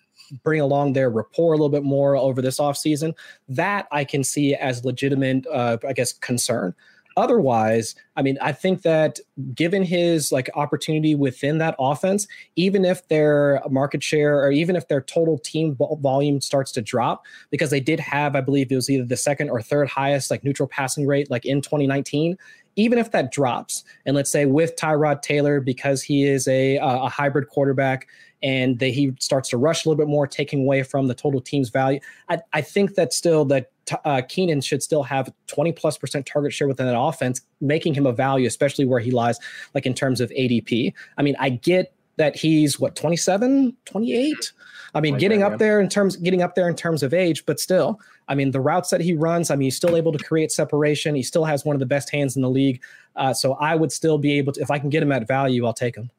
bring 0.43 0.59
along 0.61 0.93
their 0.93 1.09
rapport 1.09 1.53
a 1.53 1.55
little 1.55 1.69
bit 1.69 1.83
more 1.83 2.15
over 2.15 2.41
this 2.41 2.59
offseason, 2.59 3.13
that 3.49 3.87
I 3.91 4.03
can 4.03 4.23
see 4.23 4.53
as 4.55 4.83
legitimate, 4.83 5.45
uh, 5.47 5.77
I 5.87 5.93
guess, 5.93 6.13
concern 6.13 6.75
otherwise 7.17 7.95
i 8.15 8.21
mean 8.21 8.37
i 8.41 8.51
think 8.51 8.83
that 8.83 9.19
given 9.53 9.83
his 9.83 10.31
like 10.31 10.49
opportunity 10.53 11.15
within 11.15 11.57
that 11.57 11.75
offense 11.79 12.27
even 12.55 12.85
if 12.85 13.05
their 13.09 13.61
market 13.69 14.01
share 14.01 14.39
or 14.39 14.51
even 14.51 14.75
if 14.75 14.87
their 14.87 15.01
total 15.01 15.37
team 15.39 15.75
volume 15.99 16.39
starts 16.39 16.71
to 16.71 16.81
drop 16.81 17.25
because 17.49 17.71
they 17.71 17.79
did 17.79 17.99
have 17.99 18.35
i 18.35 18.41
believe 18.41 18.71
it 18.71 18.75
was 18.75 18.89
either 18.89 19.03
the 19.03 19.17
second 19.17 19.49
or 19.49 19.61
third 19.61 19.89
highest 19.89 20.31
like 20.31 20.43
neutral 20.43 20.69
passing 20.69 21.05
rate 21.05 21.29
like 21.29 21.45
in 21.45 21.59
2019 21.59 22.37
even 22.75 22.99
if 22.99 23.11
that 23.11 23.31
drops 23.31 23.83
and 24.05 24.15
let's 24.15 24.31
say 24.31 24.45
with 24.45 24.75
tyrod 24.75 25.21
taylor 25.21 25.59
because 25.59 26.03
he 26.03 26.23
is 26.23 26.47
a, 26.47 26.77
uh, 26.77 27.05
a 27.05 27.09
hybrid 27.09 27.49
quarterback 27.49 28.07
and 28.43 28.79
they, 28.79 28.91
he 28.91 29.13
starts 29.19 29.49
to 29.49 29.57
rush 29.57 29.85
a 29.85 29.89
little 29.89 29.97
bit 29.97 30.09
more, 30.09 30.27
taking 30.27 30.61
away 30.61 30.83
from 30.83 31.07
the 31.07 31.15
total 31.15 31.41
team's 31.41 31.69
value. 31.69 31.99
I, 32.29 32.39
I 32.53 32.61
think 32.61 32.95
that 32.95 33.13
still 33.13 33.45
that 33.45 33.71
uh, 34.05 34.21
Keenan 34.27 34.61
should 34.61 34.83
still 34.83 35.03
have 35.03 35.31
20 35.47 35.71
plus 35.71 35.97
percent 35.97 36.25
target 36.25 36.53
share 36.53 36.67
within 36.67 36.85
that 36.85 36.99
offense, 36.99 37.41
making 37.61 37.93
him 37.93 38.05
a 38.05 38.13
value, 38.13 38.47
especially 38.47 38.85
where 38.85 38.99
he 38.99 39.11
lies, 39.11 39.39
like 39.73 39.85
in 39.85 39.93
terms 39.93 40.21
of 40.21 40.29
ADP. 40.31 40.93
I 41.17 41.21
mean, 41.21 41.35
I 41.39 41.49
get 41.49 41.93
that 42.17 42.35
he's 42.35 42.79
what 42.79 42.95
27, 42.95 43.75
28. 43.85 44.51
I 44.93 45.01
mean, 45.01 45.17
getting 45.17 45.41
that, 45.41 45.53
up 45.53 45.59
there 45.59 45.79
in 45.79 45.89
terms, 45.89 46.15
getting 46.15 46.41
up 46.41 46.55
there 46.55 46.67
in 46.67 46.75
terms 46.75 47.03
of 47.03 47.13
age, 47.13 47.45
but 47.45 47.59
still, 47.59 47.99
I 48.27 48.35
mean, 48.35 48.51
the 48.51 48.59
routes 48.59 48.89
that 48.89 49.01
he 49.01 49.13
runs, 49.13 49.51
I 49.51 49.55
mean, 49.55 49.65
he's 49.65 49.75
still 49.75 49.95
able 49.95 50.11
to 50.11 50.23
create 50.23 50.51
separation. 50.51 51.13
He 51.13 51.23
still 51.23 51.45
has 51.45 51.63
one 51.63 51.75
of 51.75 51.79
the 51.79 51.85
best 51.85 52.09
hands 52.09 52.35
in 52.35 52.41
the 52.41 52.49
league. 52.49 52.81
Uh, 53.15 53.33
so 53.33 53.53
I 53.53 53.75
would 53.75 53.91
still 53.91 54.17
be 54.17 54.37
able 54.37 54.53
to, 54.53 54.61
if 54.61 54.71
I 54.71 54.79
can 54.79 54.89
get 54.89 55.03
him 55.03 55.11
at 55.11 55.27
value, 55.27 55.65
I'll 55.65 55.73
take 55.73 55.95
him. 55.95 56.09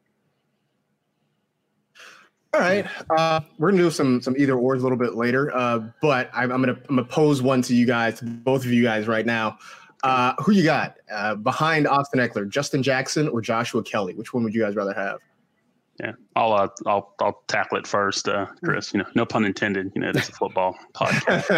All 2.55 2.61
right, 2.61 2.87
uh, 3.11 3.41
we're 3.59 3.71
gonna 3.71 3.83
do 3.83 3.91
some 3.91 4.23
some 4.23 4.35
either 4.39 4.57
ors 4.57 4.81
a 4.81 4.83
little 4.83 4.97
bit 4.97 5.15
later, 5.15 5.55
uh, 5.55 5.81
but 6.01 6.31
I'm, 6.33 6.51
I'm, 6.51 6.63
gonna 6.63 6.79
I'm 6.89 6.97
gonna 6.97 7.05
pose 7.05 7.43
one 7.43 7.61
to 7.63 7.75
you 7.75 7.85
guys, 7.85 8.21
to 8.21 8.25
both 8.25 8.65
of 8.65 8.73
you 8.73 8.83
guys 8.83 9.07
right 9.07 9.27
now. 9.27 9.59
Uh, 10.03 10.33
who 10.39 10.53
you 10.53 10.63
got 10.63 10.97
uh, 11.13 11.35
behind 11.35 11.87
Austin 11.87 12.21
Ekeler, 12.21 12.49
Justin 12.49 12.83
Jackson 12.83 13.29
or 13.29 13.43
Joshua 13.43 13.83
Kelley? 13.83 14.15
Which 14.15 14.33
one 14.33 14.45
would 14.45 14.55
you 14.55 14.63
guys 14.63 14.77
rather 14.77 14.95
have? 14.95 15.19
Yeah, 16.01 16.13
I'll 16.37 16.53
uh, 16.53 16.69
I'll 16.87 17.15
I'll 17.21 17.43
tackle 17.49 17.77
it 17.79 17.87
first, 17.87 18.29
uh, 18.29 18.47
Chris. 18.65 18.95
You 18.95 19.01
know, 19.01 19.07
no 19.15 19.27
pun 19.27 19.45
intended. 19.45 19.93
You 19.95 20.01
know, 20.01 20.13
this 20.13 20.25
is 20.25 20.29
a 20.31 20.33
football 20.33 20.75
podcast. 20.95 21.51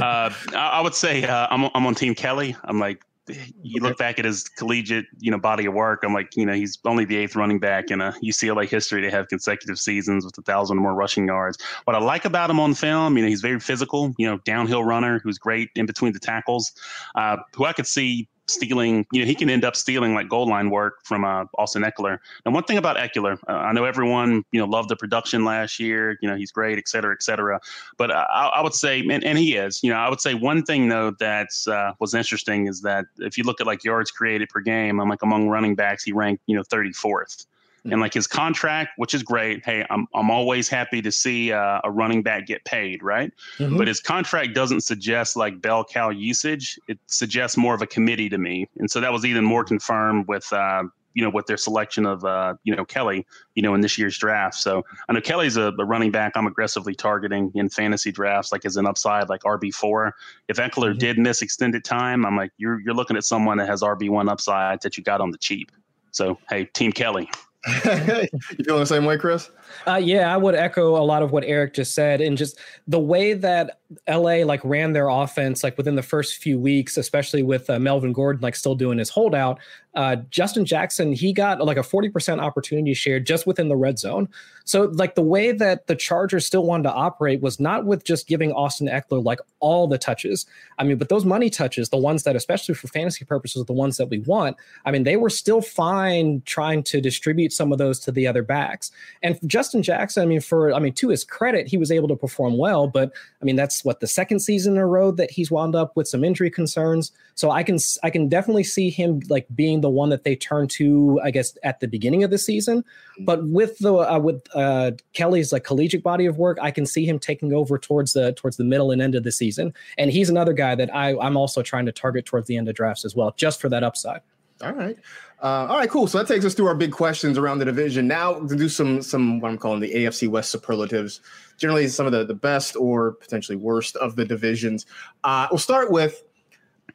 uh, 0.00 0.56
I, 0.56 0.68
I, 0.68 0.80
would 0.80 0.94
say 0.94 1.24
uh, 1.24 1.46
I'm 1.50 1.70
I'm 1.74 1.86
on 1.86 1.94
Team 1.94 2.14
Kelley. 2.14 2.56
I'm 2.64 2.80
like, 2.80 3.04
you 3.28 3.80
look 3.80 3.98
back 3.98 4.18
at 4.18 4.24
his 4.24 4.48
collegiate, 4.48 5.06
you 5.18 5.30
know, 5.30 5.38
body 5.38 5.66
of 5.66 5.74
work. 5.74 6.02
I'm 6.02 6.12
like, 6.12 6.36
you 6.36 6.44
know, 6.44 6.54
he's 6.54 6.78
only 6.84 7.04
the 7.04 7.16
eighth 7.16 7.36
running 7.36 7.60
back 7.60 7.90
in 7.90 8.00
a 8.00 8.12
UCLA 8.22 8.68
history 8.68 9.00
to 9.02 9.10
have 9.10 9.28
consecutive 9.28 9.78
seasons 9.78 10.24
with 10.24 10.36
a 10.38 10.42
thousand 10.42 10.78
or 10.78 10.80
more 10.80 10.94
rushing 10.94 11.26
yards. 11.28 11.58
What 11.84 11.94
I 11.94 12.00
like 12.00 12.24
about 12.24 12.50
him 12.50 12.58
on 12.58 12.74
film, 12.74 13.16
you 13.16 13.22
know, 13.22 13.28
he's 13.28 13.40
very 13.40 13.60
physical. 13.60 14.12
You 14.18 14.26
know, 14.26 14.38
downhill 14.38 14.82
runner 14.84 15.20
who's 15.22 15.38
great 15.38 15.70
in 15.76 15.86
between 15.86 16.12
the 16.12 16.18
tackles. 16.18 16.72
Uh, 17.14 17.36
who 17.54 17.64
I 17.64 17.72
could 17.72 17.86
see 17.86 18.28
stealing, 18.48 19.06
you 19.12 19.20
know, 19.20 19.26
he 19.26 19.34
can 19.34 19.48
end 19.48 19.64
up 19.64 19.76
stealing 19.76 20.14
like 20.14 20.28
goal 20.28 20.46
line 20.46 20.70
work 20.70 21.00
from 21.04 21.24
uh, 21.24 21.44
Austin 21.58 21.82
Ekeler. 21.82 22.18
And 22.44 22.54
one 22.54 22.64
thing 22.64 22.78
about 22.78 22.96
Ekeler, 22.96 23.38
uh, 23.48 23.52
I 23.52 23.72
know 23.72 23.84
everyone, 23.84 24.44
you 24.52 24.60
know, 24.60 24.66
loved 24.66 24.88
the 24.88 24.96
production 24.96 25.44
last 25.44 25.78
year. 25.78 26.18
You 26.20 26.28
know, 26.28 26.36
he's 26.36 26.50
great, 26.50 26.78
et 26.78 26.88
cetera, 26.88 27.14
et 27.14 27.22
cetera. 27.22 27.60
But 27.98 28.10
I, 28.10 28.50
I, 28.56 28.60
would 28.62 28.74
say, 28.74 29.00
and, 29.00 29.24
and, 29.24 29.38
he 29.38 29.56
is, 29.56 29.82
you 29.82 29.90
know, 29.90 29.96
I 29.96 30.08
would 30.08 30.20
say 30.20 30.34
one 30.34 30.62
thing 30.62 30.88
though 30.88 31.12
that 31.20 31.48
uh, 31.66 31.92
was 32.00 32.14
interesting 32.14 32.66
is 32.66 32.82
that 32.82 33.06
if 33.18 33.38
you 33.38 33.44
look 33.44 33.60
at 33.60 33.66
like 33.66 33.84
yards 33.84 34.10
created 34.10 34.48
per 34.48 34.60
game, 34.60 35.00
I'm 35.00 35.08
like 35.08 35.22
among 35.22 35.48
running 35.48 35.74
backs, 35.74 36.04
he 36.04 36.12
ranked, 36.12 36.42
you 36.46 36.56
know, 36.56 36.62
34th 36.62 37.46
and 37.84 38.00
like 38.00 38.14
his 38.14 38.26
contract, 38.26 38.90
which 38.96 39.14
is 39.14 39.22
great. 39.22 39.64
Hey, 39.64 39.84
I'm 39.90 40.06
I'm 40.14 40.30
always 40.30 40.68
happy 40.68 41.02
to 41.02 41.10
see 41.10 41.52
uh, 41.52 41.80
a 41.84 41.90
running 41.90 42.22
back 42.22 42.46
get 42.46 42.64
paid, 42.64 43.02
right? 43.02 43.32
Mm-hmm. 43.58 43.76
But 43.76 43.88
his 43.88 44.00
contract 44.00 44.54
doesn't 44.54 44.82
suggest 44.82 45.36
like 45.36 45.60
bell 45.60 45.84
cow 45.84 46.10
usage. 46.10 46.78
It 46.88 46.98
suggests 47.06 47.56
more 47.56 47.74
of 47.74 47.82
a 47.82 47.86
committee 47.86 48.28
to 48.28 48.38
me, 48.38 48.68
and 48.78 48.90
so 48.90 49.00
that 49.00 49.12
was 49.12 49.24
even 49.24 49.44
more 49.44 49.64
confirmed 49.64 50.28
with. 50.28 50.52
Uh, 50.52 50.84
you 51.14 51.22
know, 51.22 51.28
with 51.28 51.44
their 51.44 51.58
selection 51.58 52.06
of, 52.06 52.24
uh, 52.24 52.54
you 52.64 52.74
know, 52.74 52.86
Kelley, 52.86 53.26
you 53.54 53.62
know, 53.62 53.74
in 53.74 53.82
this 53.82 53.98
year's 53.98 54.16
draft. 54.16 54.54
So 54.54 54.82
I 55.10 55.12
know 55.12 55.20
Kelley's 55.20 55.58
a, 55.58 55.64
a 55.78 55.84
running 55.84 56.10
back 56.10 56.32
I'm 56.36 56.46
aggressively 56.46 56.94
targeting 56.94 57.52
in 57.54 57.68
fantasy 57.68 58.10
drafts, 58.10 58.50
like 58.50 58.64
as 58.64 58.78
an 58.78 58.86
upside, 58.86 59.28
like 59.28 59.42
RB4. 59.42 60.12
If 60.48 60.56
Ekeler 60.56 60.92
mm-hmm. 60.92 60.98
did 60.98 61.18
miss 61.18 61.42
extended 61.42 61.84
time, 61.84 62.24
I'm 62.24 62.34
like, 62.34 62.50
you're, 62.56 62.80
you're 62.80 62.94
looking 62.94 63.18
at 63.18 63.24
someone 63.24 63.58
that 63.58 63.68
has 63.68 63.82
RB1 63.82 64.30
upside 64.30 64.80
that 64.80 64.96
you 64.96 65.04
got 65.04 65.20
on 65.20 65.30
the 65.30 65.36
cheap. 65.36 65.70
So, 66.12 66.38
hey, 66.48 66.64
Team 66.64 66.92
Kelley. 66.92 67.28
you 67.84 68.64
feeling 68.64 68.80
the 68.80 68.86
same 68.86 69.04
way, 69.04 69.16
Chris? 69.16 69.50
Uh, 69.86 70.00
yeah, 70.02 70.32
I 70.32 70.36
would 70.36 70.56
echo 70.56 70.96
a 70.96 71.04
lot 71.04 71.22
of 71.22 71.30
what 71.30 71.44
Eric 71.44 71.74
just 71.74 71.94
said, 71.94 72.20
and 72.20 72.36
just 72.36 72.58
the 72.88 72.98
way 72.98 73.34
that 73.34 73.78
LA 74.08 74.44
like 74.44 74.60
ran 74.64 74.92
their 74.92 75.08
offense, 75.08 75.62
like 75.62 75.76
within 75.76 75.94
the 75.94 76.02
first 76.02 76.42
few 76.42 76.58
weeks, 76.58 76.96
especially 76.96 77.42
with 77.42 77.70
uh, 77.70 77.78
Melvin 77.78 78.12
Gordon 78.12 78.42
like 78.42 78.56
still 78.56 78.74
doing 78.74 78.98
his 78.98 79.10
holdout. 79.10 79.60
Uh, 79.94 80.16
Justin 80.30 80.64
Jackson, 80.64 81.12
he 81.12 81.32
got 81.32 81.62
like 81.64 81.76
a 81.76 81.82
forty 81.82 82.08
percent 82.08 82.40
opportunity 82.40 82.94
share 82.94 83.20
just 83.20 83.46
within 83.46 83.68
the 83.68 83.76
red 83.76 83.98
zone. 83.98 84.28
So 84.64 84.84
like 84.94 85.16
the 85.16 85.22
way 85.22 85.52
that 85.52 85.86
the 85.86 85.96
Chargers 85.96 86.46
still 86.46 86.64
wanted 86.64 86.84
to 86.84 86.92
operate 86.92 87.40
was 87.40 87.60
not 87.60 87.84
with 87.84 88.04
just 88.04 88.26
giving 88.26 88.52
Austin 88.52 88.88
Ekeler 88.88 89.22
like 89.22 89.40
all 89.60 89.86
the 89.86 89.98
touches. 89.98 90.46
I 90.78 90.84
mean, 90.84 90.98
but 90.98 91.08
those 91.08 91.24
money 91.24 91.50
touches, 91.50 91.88
the 91.88 91.96
ones 91.96 92.22
that 92.22 92.36
especially 92.36 92.74
for 92.74 92.88
fantasy 92.88 93.24
purposes, 93.24 93.64
the 93.64 93.72
ones 93.72 93.96
that 93.96 94.06
we 94.06 94.20
want. 94.20 94.56
I 94.84 94.90
mean, 94.90 95.02
they 95.02 95.16
were 95.16 95.30
still 95.30 95.60
fine 95.60 96.42
trying 96.46 96.84
to 96.84 97.00
distribute 97.00 97.52
some 97.52 97.72
of 97.72 97.78
those 97.78 97.98
to 98.00 98.12
the 98.12 98.26
other 98.26 98.42
backs. 98.42 98.90
And 99.22 99.38
Justin 99.46 99.82
Jackson, 99.82 100.22
I 100.22 100.26
mean, 100.26 100.40
for 100.40 100.72
I 100.72 100.78
mean, 100.78 100.94
to 100.94 101.08
his 101.08 101.24
credit, 101.24 101.66
he 101.66 101.76
was 101.76 101.90
able 101.90 102.08
to 102.08 102.16
perform 102.16 102.56
well. 102.56 102.86
But 102.86 103.12
I 103.40 103.44
mean, 103.44 103.56
that's 103.56 103.84
what 103.84 104.00
the 104.00 104.06
second 104.06 104.40
season 104.40 104.74
in 104.74 104.78
a 104.78 104.86
row 104.86 105.10
that 105.12 105.30
he's 105.30 105.50
wound 105.50 105.74
up 105.74 105.96
with 105.96 106.08
some 106.08 106.24
injury 106.24 106.50
concerns. 106.50 107.12
So 107.34 107.50
I 107.50 107.62
can 107.62 107.78
I 108.02 108.10
can 108.10 108.28
definitely 108.28 108.64
see 108.64 108.88
him 108.88 109.20
like 109.28 109.46
being 109.54 109.81
the 109.82 109.90
one 109.90 110.08
that 110.08 110.24
they 110.24 110.34
turn 110.34 110.68
to, 110.68 111.20
I 111.22 111.30
guess, 111.30 111.56
at 111.62 111.80
the 111.80 111.88
beginning 111.88 112.24
of 112.24 112.30
the 112.30 112.38
season. 112.38 112.82
Mm-hmm. 112.82 113.24
But 113.24 113.46
with 113.46 113.78
the 113.78 113.92
uh, 113.94 114.18
with 114.18 114.42
uh, 114.54 114.92
Kelley's 115.12 115.52
like 115.52 115.64
collegiate 115.64 116.02
body 116.02 116.26
of 116.26 116.38
work, 116.38 116.58
I 116.60 116.70
can 116.70 116.86
see 116.86 117.04
him 117.04 117.18
taking 117.18 117.52
over 117.52 117.78
towards 117.78 118.14
the 118.14 118.32
towards 118.32 118.56
the 118.56 118.64
middle 118.64 118.90
and 118.90 119.02
end 119.02 119.14
of 119.14 119.24
the 119.24 119.32
season. 119.32 119.74
And 119.98 120.10
he's 120.10 120.30
another 120.30 120.52
guy 120.52 120.74
that 120.74 120.94
I 120.94 121.16
I'm 121.18 121.36
also 121.36 121.62
trying 121.62 121.86
to 121.86 121.92
target 121.92 122.24
towards 122.24 122.46
the 122.48 122.56
end 122.56 122.68
of 122.68 122.74
drafts 122.74 123.04
as 123.04 123.14
well, 123.14 123.34
just 123.36 123.60
for 123.60 123.68
that 123.68 123.82
upside. 123.82 124.22
All 124.62 124.72
right. 124.72 124.96
Uh, 125.42 125.66
all 125.68 125.76
right, 125.76 125.90
cool. 125.90 126.06
So 126.06 126.18
that 126.18 126.28
takes 126.28 126.44
us 126.44 126.54
through 126.54 126.68
our 126.68 126.74
big 126.74 126.92
questions 126.92 127.36
around 127.36 127.58
the 127.58 127.64
division. 127.64 128.06
Now 128.06 128.34
to 128.34 128.54
do 128.54 128.68
some 128.68 129.02
some 129.02 129.40
what 129.40 129.50
I'm 129.50 129.58
calling 129.58 129.80
the 129.80 129.92
AFC 129.92 130.28
West 130.28 130.52
superlatives. 130.52 131.20
Generally, 131.58 131.88
some 131.88 132.06
of 132.06 132.12
the, 132.12 132.24
the 132.24 132.34
best 132.34 132.76
or 132.76 133.12
potentially 133.12 133.56
worst 133.56 133.96
of 133.96 134.14
the 134.14 134.24
divisions. 134.24 134.86
Uh, 135.24 135.48
we'll 135.50 135.58
start 135.58 135.90
with 135.90 136.22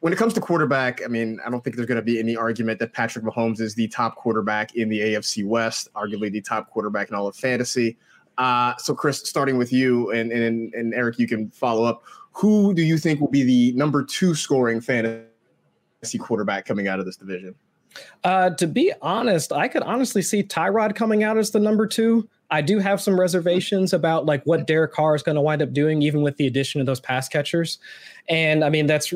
when 0.00 0.12
it 0.12 0.16
comes 0.16 0.34
to 0.34 0.40
quarterback. 0.40 1.04
I 1.04 1.08
mean, 1.08 1.38
I 1.44 1.50
don't 1.50 1.62
think 1.62 1.76
there's 1.76 1.88
going 1.88 1.96
to 1.96 2.02
be 2.02 2.18
any 2.18 2.36
argument 2.36 2.78
that 2.80 2.92
Patrick 2.92 3.24
Mahomes 3.24 3.60
is 3.60 3.74
the 3.74 3.88
top 3.88 4.16
quarterback 4.16 4.74
in 4.76 4.88
the 4.88 5.00
AFC 5.00 5.44
West, 5.44 5.88
arguably 5.94 6.30
the 6.30 6.40
top 6.40 6.70
quarterback 6.70 7.08
in 7.08 7.14
all 7.14 7.26
of 7.26 7.36
fantasy. 7.36 7.96
Uh, 8.36 8.76
so, 8.76 8.94
Chris, 8.94 9.18
starting 9.28 9.58
with 9.58 9.72
you 9.72 10.12
and, 10.12 10.30
and 10.30 10.72
and 10.74 10.94
Eric, 10.94 11.18
you 11.18 11.26
can 11.26 11.50
follow 11.50 11.84
up. 11.84 12.04
Who 12.32 12.72
do 12.72 12.82
you 12.82 12.98
think 12.98 13.20
will 13.20 13.28
be 13.28 13.42
the 13.42 13.72
number 13.72 14.04
two 14.04 14.34
scoring 14.34 14.80
fantasy 14.80 15.26
quarterback 16.18 16.64
coming 16.64 16.86
out 16.86 17.00
of 17.00 17.06
this 17.06 17.16
division? 17.16 17.56
Uh, 18.22 18.50
to 18.50 18.66
be 18.68 18.92
honest, 19.02 19.52
I 19.52 19.66
could 19.66 19.82
honestly 19.82 20.22
see 20.22 20.44
Tyrod 20.44 20.94
coming 20.94 21.24
out 21.24 21.36
as 21.36 21.50
the 21.50 21.58
number 21.58 21.86
two. 21.86 22.28
I 22.50 22.62
do 22.62 22.78
have 22.78 23.00
some 23.00 23.18
reservations 23.18 23.92
about 23.92 24.24
like 24.24 24.42
what 24.44 24.66
Derek 24.66 24.92
Carr 24.92 25.14
is 25.16 25.22
going 25.22 25.34
to 25.34 25.40
wind 25.40 25.60
up 25.60 25.72
doing, 25.72 26.00
even 26.02 26.22
with 26.22 26.36
the 26.36 26.46
addition 26.46 26.80
of 26.80 26.86
those 26.86 27.00
pass 27.00 27.28
catchers. 27.28 27.78
And 28.28 28.64
I 28.64 28.70
mean, 28.70 28.86
that's 28.86 29.12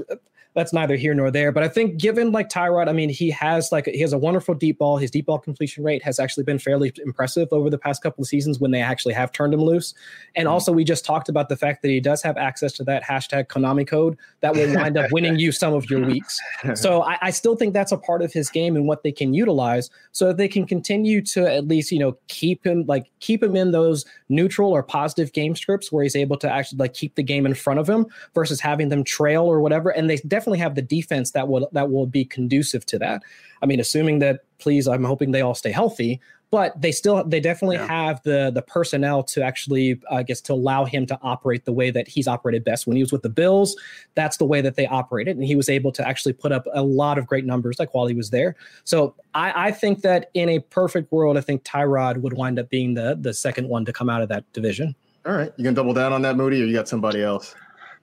that's 0.55 0.73
neither 0.73 0.97
here 0.97 1.15
nor 1.15 1.31
there. 1.31 1.53
But 1.53 1.63
I 1.63 1.69
think 1.69 1.99
given 1.99 2.33
like 2.33 2.49
Tyrod, 2.49 2.89
I 2.89 2.93
mean, 2.93 3.09
he 3.09 3.31
has 3.31 3.73
like 3.73 3.87
he 3.87 4.01
has 4.01 4.13
a 4.13 4.19
wonderful 4.19 4.55
deep 4.55 4.79
ball. 4.79 4.97
His 4.97 5.11
deep 5.11 5.27
ball 5.27 5.39
completion 5.39 5.85
rate 5.85 6.03
has 6.03 6.19
actually 6.19 6.45
been 6.45 6.59
fairly 6.59 6.93
impressive 7.05 7.49
over 7.53 7.71
the 7.71 7.79
past 7.79 8.03
couple 8.03 8.23
of 8.23 8.29
seasons 8.29 8.59
when 8.59 8.71
they 8.71 8.81
actually 8.81 9.15
have 9.15 9.33
turned 9.33 9.55
him 9.55 9.61
loose. 9.61 9.95
And 10.35 10.47
mm-hmm. 10.47 10.53
also, 10.53 10.73
we 10.73 10.85
just 10.85 11.05
talked 11.05 11.29
about 11.29 11.49
the 11.49 11.57
fact 11.57 11.83
that 11.83 11.89
he 11.89 12.01
does 12.01 12.23
have 12.23 12.37
access 12.37 12.73
to 12.75 12.85
that 12.85 13.03
hashtag 13.03 13.47
Konami 13.49 13.87
code 13.87 14.19
that 14.41 14.55
will 14.55 14.75
wind 14.75 14.97
up 14.97 15.11
winning 15.13 15.39
you 15.39 15.53
some 15.53 15.75
of 15.75 15.89
your 15.91 16.05
weeks. 16.05 16.39
So 16.75 17.03
I, 17.03 17.19
I 17.21 17.31
still 17.31 17.55
think 17.55 17.75
that's 17.75 17.93
a 17.93 17.99
part 17.99 18.23
of 18.23 18.33
his 18.33 18.49
game 18.49 18.77
and 18.77 18.87
what 18.87 19.03
they 19.03 19.13
can 19.13 19.35
utilize 19.35 19.91
so 20.13 20.33
they 20.33 20.49
can 20.49 20.67
continue 20.67 21.21
to 21.23 21.47
at 21.47 21.67
least 21.67 21.93
you 21.93 21.99
know 21.99 22.17
keep 22.29 22.65
him 22.65 22.85
like 22.87 23.11
keep 23.21 23.43
him 23.43 23.57
in 23.57 23.73
those 23.73 24.05
neutral 24.29 24.71
or 24.71 24.83
positive 24.83 25.33
game 25.33 25.55
scripts 25.55 25.93
where 25.93 26.03
he's 26.03 26.17
able 26.17 26.37
to 26.39 26.51
actually 26.51 26.79
like 26.79 26.95
keep 26.95 27.15
the 27.15 27.23
game 27.23 27.47
in 27.47 27.55
front 27.55 27.79
of 27.79 27.89
him 27.89 28.07
versus 28.35 28.61
having 28.61 28.89
them 28.89 29.05
trail 29.05 29.45
or 29.45 29.61
whatever. 29.61 29.91
And 29.91 30.09
they 30.09 30.17
definitely 30.17 30.42
definitely 30.43 30.59
have 30.59 30.75
the 30.75 30.83
defense 30.83 31.31
that 31.31 31.47
will 31.47 31.69
that 31.73 31.91
will 31.91 32.07
be 32.07 32.25
conducive 32.25 32.85
to 32.87 32.99
that. 32.99 33.23
I 33.63 33.67
mean, 33.67 33.79
assuming 33.79 34.19
that 34.19 34.41
please, 34.59 34.89
I'm 34.89 35.05
hoping 35.05 35.31
they 35.31 35.41
all 35.41 35.55
stay 35.55 35.71
healthy, 35.71 36.21
but 36.51 36.81
they 36.81 36.91
still 36.91 37.23
they 37.23 37.39
definitely 37.39 37.77
yeah. 37.77 37.87
have 37.87 38.21
the 38.25 38.51
the 38.53 38.63
personnel 38.63 39.23
to 39.25 39.43
actually 39.43 40.01
I 40.11 40.25
guess 40.25 40.41
to 40.43 40.53
allow 40.53 40.85
him 40.85 41.07
to 41.07 41.19
operate 41.23 41.65
the 41.65 41.73
way 41.73 41.93
that 41.93 42.09
he's 42.09 42.27
operated 42.27 42.65
best. 42.65 42.89
When 42.89 42.97
he 42.97 43.05
was 43.05 43.13
with 43.13 43.23
the 43.23 43.29
Bills, 43.29 43.77
that's 44.17 44.39
the 44.39 44.45
way 44.45 44.61
that 44.63 44.75
they 44.75 44.87
operated, 44.87 45.37
and 45.37 45.47
he 45.47 45.55
was 45.55 45.69
able 45.69 45.93
to 45.93 46.07
actually 46.07 46.33
put 46.33 46.51
up 46.51 46.67
a 46.75 46.83
lot 46.83 47.19
of 47.19 47.29
great 47.29 47.45
numbers 47.45 47.79
like 47.79 47.95
while 47.95 48.09
he 48.09 48.15
was 48.15 48.31
there. 48.31 48.57
So 48.83 49.15
I, 49.35 49.69
I 49.69 49.71
think 49.71 50.03
that 50.03 50.31
in 50.35 50.49
a 50.49 50.59
perfect 50.59 51.13
world, 51.13 51.37
I 51.37 51.41
think 51.41 51.63
Tyrod 51.63 52.17
would 52.17 52.33
wind 52.33 52.59
up 52.59 52.69
being 52.69 52.95
the 52.95 53.17
the 53.21 53.33
second 53.33 53.69
one 53.69 53.85
to 53.85 53.93
come 53.93 54.11
out 54.11 54.23
of 54.23 54.29
that 54.31 54.45
division. 54.53 54.97
All 55.25 55.35
right, 55.35 55.53
you 55.57 55.63
can 55.63 55.75
double 55.75 55.95
down 55.95 56.13
on 56.13 56.23
that, 56.23 56.37
Moody, 56.37 56.61
or 56.61 56.65
you 56.65 56.75
got 56.75 56.89
somebody 56.89 57.23
else? 57.23 57.55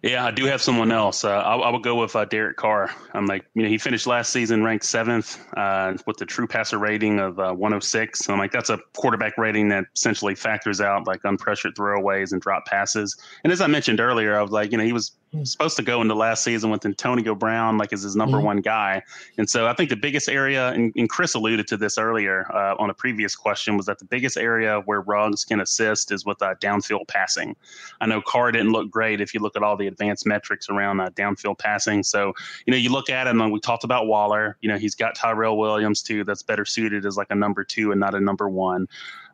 Yeah, 0.01 0.25
I 0.25 0.31
do 0.31 0.45
have 0.45 0.61
someone 0.61 0.93
else. 0.93 1.25
Uh, 1.25 1.31
I, 1.31 1.57
I, 1.57 1.69
would 1.69 1.83
go 1.83 1.95
with 1.95 2.15
uh, 2.15 2.23
Derek 2.23 2.55
Carr. 2.55 2.89
I'm 3.13 3.25
like, 3.25 3.43
you 3.53 3.63
know, 3.63 3.67
he 3.67 3.77
finished 3.77 4.07
last 4.07 4.31
season 4.31 4.63
ranked 4.63 4.85
seventh 4.85 5.37
uh, 5.57 5.93
with 6.07 6.15
the 6.15 6.25
true 6.25 6.47
passer 6.47 6.77
rating 6.77 7.19
of 7.19 7.37
uh, 7.37 7.51
106. 7.51 8.19
So 8.19 8.31
I'm 8.31 8.39
like, 8.39 8.53
that's 8.53 8.69
a 8.69 8.79
quarterback 8.95 9.37
rating 9.37 9.67
that 9.69 9.85
essentially 9.93 10.35
factors 10.35 10.79
out 10.79 11.05
like 11.05 11.23
unpressured 11.23 11.73
throwaways 11.73 12.31
and 12.31 12.41
drop 12.41 12.65
passes. 12.65 13.17
And 13.43 13.51
as 13.51 13.59
I 13.59 13.67
mentioned 13.67 13.99
earlier, 13.99 14.39
I 14.39 14.41
was 14.41 14.51
like, 14.51 14.71
you 14.71 14.77
know, 14.77 14.85
he 14.85 14.93
was 14.93 15.11
supposed 15.43 15.75
to 15.77 15.83
go 15.83 16.01
into 16.01 16.15
last 16.15 16.43
season 16.43 16.69
with 16.69 16.85
Antonio 16.85 17.35
Brown 17.35 17.77
like 17.77 17.93
as 17.93 18.01
his 18.01 18.15
number 18.15 18.37
mm-hmm. 18.37 18.45
one 18.45 18.61
guy. 18.61 19.03
And 19.37 19.49
so 19.49 19.67
I 19.67 19.73
think 19.73 19.89
the 19.89 19.95
biggest 19.95 20.27
area, 20.27 20.69
and, 20.69 20.91
and 20.95 21.09
Chris 21.09 21.35
alluded 21.35 21.67
to 21.67 21.77
this 21.77 21.97
earlier 21.97 22.49
uh, 22.53 22.75
on 22.79 22.89
a 22.89 22.93
previous 22.93 23.35
question, 23.35 23.77
was 23.77 23.85
that 23.85 23.99
the 23.99 24.05
biggest 24.05 24.37
area 24.37 24.81
where 24.85 25.01
Ruggs 25.01 25.45
can 25.45 25.59
assist 25.59 26.11
is 26.11 26.25
with 26.25 26.41
uh, 26.41 26.55
downfield 26.55 27.07
passing. 27.07 27.55
I 28.01 28.07
know 28.07 28.21
Carr 28.21 28.51
didn't 28.51 28.71
look 28.71 28.89
great 28.89 29.21
if 29.21 29.33
you 29.33 29.39
look 29.39 29.55
at 29.55 29.61
all 29.61 29.77
the 29.77 29.88
advanced 29.89 30.25
metrics 30.25 30.69
around 30.69 31.01
uh, 31.01 31.09
downfield 31.09 31.57
passing. 31.59 32.03
So, 32.03 32.33
you 32.65 32.71
know, 32.71 32.77
you 32.77 32.91
look 32.91 33.09
at 33.09 33.27
him 33.27 33.41
and 33.41 33.51
we 33.51 33.59
talked 33.59 33.83
about 33.83 34.07
Waller, 34.07 34.57
you 34.61 34.69
know, 34.69 34.77
he's 34.77 34.95
got 34.95 35.15
Tyrell 35.15 35.57
Williams 35.57 36.01
too, 36.01 36.23
that's 36.23 36.43
better 36.43 36.65
suited 36.65 37.05
as 37.05 37.17
like 37.17 37.27
a 37.29 37.35
number 37.35 37.63
two 37.63 37.91
and 37.91 37.99
not 37.99 38.15
a 38.15 38.21
number 38.21 38.49
one. 38.49 38.87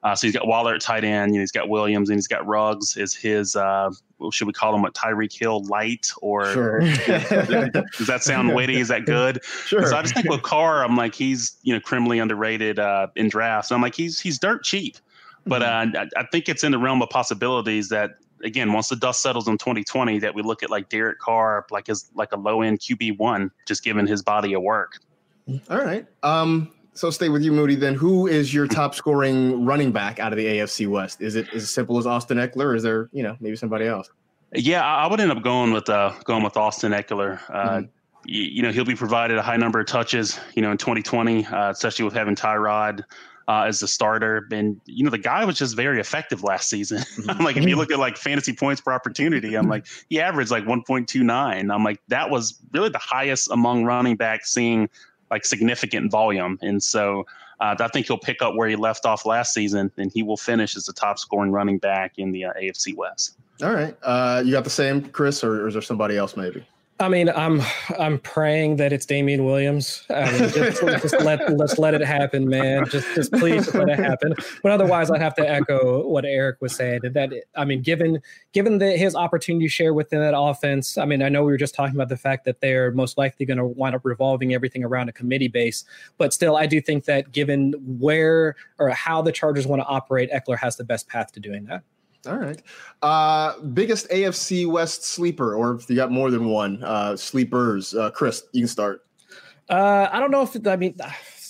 Uh, 0.05 0.13
so 0.15 0.27
he's 0.27 0.35
got 0.35 0.45
Waller 0.45 0.75
at 0.75 0.81
tight 0.81 1.03
end, 1.03 1.33
you 1.33 1.39
know, 1.39 1.41
he's 1.41 1.51
got 1.51 1.67
Williams, 1.67 2.09
and 2.11 2.17
he's 2.17 2.27
got 2.27 2.45
Ruggs 2.45 2.95
is 2.95 3.15
his. 3.15 3.55
Uh, 3.55 3.89
should 4.31 4.45
we 4.45 4.53
call 4.53 4.73
him 4.75 4.83
what 4.83 4.93
Tyreek 4.93 5.33
Hill 5.37 5.63
light 5.65 6.11
or 6.21 6.53
sure. 6.53 6.79
does 6.79 8.05
that 8.07 8.19
sound 8.21 8.53
witty? 8.53 8.79
Is 8.79 8.89
that 8.89 9.05
good? 9.05 9.43
Sure. 9.65 9.85
So 9.87 9.97
I 9.97 10.03
just 10.03 10.13
think 10.13 10.29
with 10.29 10.43
Carr, 10.43 10.85
I'm 10.85 10.95
like 10.95 11.15
he's 11.15 11.57
you 11.63 11.73
know 11.73 11.79
criminally 11.79 12.19
underrated 12.19 12.77
uh, 12.77 13.07
in 13.15 13.29
drafts. 13.29 13.71
I'm 13.71 13.81
like 13.81 13.95
he's 13.95 14.19
he's 14.19 14.37
dirt 14.37 14.63
cheap, 14.63 14.97
but 15.47 15.63
mm-hmm. 15.63 15.95
uh, 15.95 16.01
I, 16.01 16.21
I 16.21 16.27
think 16.31 16.49
it's 16.49 16.63
in 16.63 16.71
the 16.71 16.77
realm 16.77 17.01
of 17.01 17.09
possibilities 17.09 17.89
that 17.89 18.11
again, 18.43 18.73
once 18.73 18.89
the 18.89 18.95
dust 18.95 19.21
settles 19.21 19.47
in 19.47 19.57
2020, 19.57 20.19
that 20.19 20.33
we 20.33 20.41
look 20.41 20.63
at 20.63 20.69
like 20.69 20.89
Derek 20.89 21.19
Carr, 21.19 21.65
like 21.71 21.89
as 21.89 22.09
like 22.13 22.31
a 22.31 22.37
low 22.37 22.61
end 22.61 22.79
QB 22.79 23.17
one, 23.17 23.51
just 23.67 23.83
given 23.83 24.07
his 24.07 24.21
body 24.21 24.53
of 24.53 24.61
work. 24.61 24.99
All 25.69 25.77
right. 25.77 26.05
Um, 26.23 26.71
so 26.93 27.09
stay 27.09 27.29
with 27.29 27.43
you, 27.43 27.51
Moody. 27.51 27.75
Then, 27.75 27.93
who 27.93 28.27
is 28.27 28.53
your 28.53 28.67
top 28.67 28.95
scoring 28.95 29.65
running 29.65 29.91
back 29.91 30.19
out 30.19 30.31
of 30.31 30.37
the 30.37 30.45
AFC 30.45 30.87
West? 30.87 31.21
Is 31.21 31.35
it 31.35 31.47
as 31.53 31.69
simple 31.69 31.97
as 31.97 32.07
Austin 32.07 32.37
Ekeler, 32.37 32.65
or 32.65 32.75
is 32.75 32.83
there, 32.83 33.09
you 33.11 33.21
know, 33.21 33.35
maybe 33.39 33.55
somebody 33.55 33.85
else? 33.85 34.09
Yeah, 34.53 34.85
I 34.85 35.07
would 35.07 35.19
end 35.19 35.31
up 35.31 35.43
going 35.43 35.73
with 35.73 35.89
uh, 35.89 36.13
going 36.23 36.43
with 36.43 36.55
Austin 36.55 36.93
Ekeler. 36.93 37.39
Uh, 37.49 37.69
mm-hmm. 37.69 37.85
you, 38.25 38.43
you, 38.43 38.61
know, 38.61 38.71
he'll 38.71 38.85
be 38.85 38.95
provided 38.95 39.37
a 39.37 39.41
high 39.41 39.57
number 39.57 39.79
of 39.79 39.87
touches, 39.87 40.39
you 40.55 40.61
know, 40.61 40.71
in 40.71 40.77
2020, 40.77 41.45
uh, 41.45 41.71
especially 41.71 42.05
with 42.05 42.13
having 42.13 42.35
Tyrod 42.35 43.03
uh, 43.47 43.63
as 43.67 43.81
a 43.83 43.87
starter. 43.87 44.47
And 44.51 44.79
you 44.85 45.03
know, 45.03 45.09
the 45.09 45.17
guy 45.17 45.45
was 45.45 45.57
just 45.57 45.75
very 45.75 45.99
effective 45.99 46.43
last 46.43 46.69
season. 46.69 47.03
I'm 47.29 47.43
like, 47.43 47.57
if 47.57 47.65
you 47.65 47.75
look 47.75 47.91
at 47.91 47.99
like 47.99 48.17
fantasy 48.17 48.53
points 48.53 48.81
per 48.81 48.91
opportunity, 48.91 49.55
I'm 49.55 49.69
like, 49.69 49.85
he 50.09 50.19
averaged 50.19 50.51
like 50.51 50.65
1.29. 50.65 51.73
I'm 51.73 51.83
like, 51.83 51.99
that 52.07 52.29
was 52.29 52.59
really 52.73 52.89
the 52.89 52.99
highest 52.99 53.49
among 53.51 53.85
running 53.85 54.15
backs 54.15 54.51
seeing 54.51 54.89
like 55.31 55.45
significant 55.45 56.11
volume. 56.11 56.59
And 56.61 56.81
so 56.81 57.25
uh, 57.59 57.75
I 57.79 57.87
think 57.87 58.07
he'll 58.07 58.17
pick 58.17 58.41
up 58.41 58.55
where 58.55 58.67
he 58.67 58.75
left 58.75 59.05
off 59.05 59.25
last 59.25 59.53
season, 59.53 59.91
and 59.97 60.11
he 60.13 60.23
will 60.23 60.37
finish 60.37 60.75
as 60.75 60.85
the 60.85 60.93
top 60.93 61.19
scoring 61.19 61.51
running 61.51 61.77
back 61.77 62.13
in 62.17 62.31
the 62.31 62.45
uh, 62.45 62.53
AFC 62.53 62.95
West. 62.95 63.37
All 63.63 63.73
right, 63.73 63.95
uh, 64.03 64.43
you 64.45 64.51
got 64.51 64.65
the 64.65 64.69
same, 64.69 65.01
Chris, 65.01 65.43
or, 65.43 65.63
or 65.63 65.67
is 65.67 65.73
there 65.73 65.81
somebody 65.81 66.17
else 66.17 66.35
maybe? 66.35 66.65
I 66.97 67.09
mean, 67.09 67.27
I'm 67.27 67.61
I'm 67.99 68.19
praying 68.19 68.77
that 68.77 68.93
it's 68.93 69.05
Damien 69.05 69.43
Williams. 69.43 70.05
I 70.09 70.31
mean, 70.31 70.49
just, 70.51 70.81
just 70.81 71.19
let 71.21 71.57
let's 71.57 71.77
let 71.77 71.93
it 71.93 71.99
happen, 72.01 72.47
man. 72.47 72.87
Just 72.87 73.13
just 73.15 73.33
please 73.33 73.73
let 73.73 73.89
it 73.89 73.99
happen. 73.99 74.33
But 74.63 74.71
otherwise, 74.71 75.11
I'd 75.11 75.21
have 75.21 75.35
to 75.35 75.49
echo 75.49 76.07
what 76.07 76.23
Eric 76.23 76.61
was 76.61 76.73
saying. 76.73 77.01
That 77.03 77.33
I 77.57 77.65
mean, 77.65 77.81
given 77.81 78.21
given 78.53 78.77
the, 78.77 78.91
his 78.91 79.13
opportunity 79.13 79.67
share 79.67 79.93
within 79.93 80.21
that 80.21 80.37
offense, 80.37 80.97
I 80.97 81.03
mean, 81.03 81.21
I 81.21 81.27
know 81.27 81.43
we 81.43 81.51
were 81.51 81.57
just 81.57 81.75
talking 81.75 81.95
about 81.95 82.07
the 82.07 82.17
fact 82.17 82.45
that 82.45 82.61
they're 82.61 82.91
most 82.91 83.17
likely 83.17 83.45
going 83.45 83.57
to 83.57 83.65
wind 83.65 83.93
up 83.93 84.05
revolving 84.05 84.53
everything 84.53 84.85
around 84.85 85.09
a 85.09 85.13
committee 85.13 85.49
base. 85.49 85.83
But 86.17 86.33
still, 86.33 86.55
I 86.55 86.65
do 86.65 86.79
think 86.79 87.03
that 87.05 87.33
given 87.33 87.73
where 87.99 88.55
or 88.79 88.89
how 88.91 89.21
the 89.21 89.33
Chargers 89.33 89.67
want 89.67 89.81
to 89.81 89.85
operate, 89.85 90.31
Ekeler 90.31 90.57
has 90.59 90.77
the 90.77 90.85
best 90.85 91.09
path 91.09 91.33
to 91.33 91.41
doing 91.41 91.65
that. 91.65 91.83
All 92.27 92.37
right. 92.37 92.61
Uh, 93.01 93.59
biggest 93.59 94.09
AFC 94.09 94.69
West 94.69 95.03
sleeper, 95.03 95.55
or 95.55 95.75
if 95.75 95.89
you 95.89 95.95
got 95.95 96.11
more 96.11 96.31
than 96.31 96.45
one 96.45 96.83
uh, 96.83 97.15
sleepers, 97.15 97.93
uh, 97.93 98.11
Chris, 98.11 98.43
you 98.51 98.61
can 98.61 98.67
start. 98.67 99.05
Uh, 99.69 100.09
I 100.11 100.19
don't 100.19 100.31
know 100.31 100.43
if 100.43 100.67
I 100.67 100.75
mean 100.75 100.95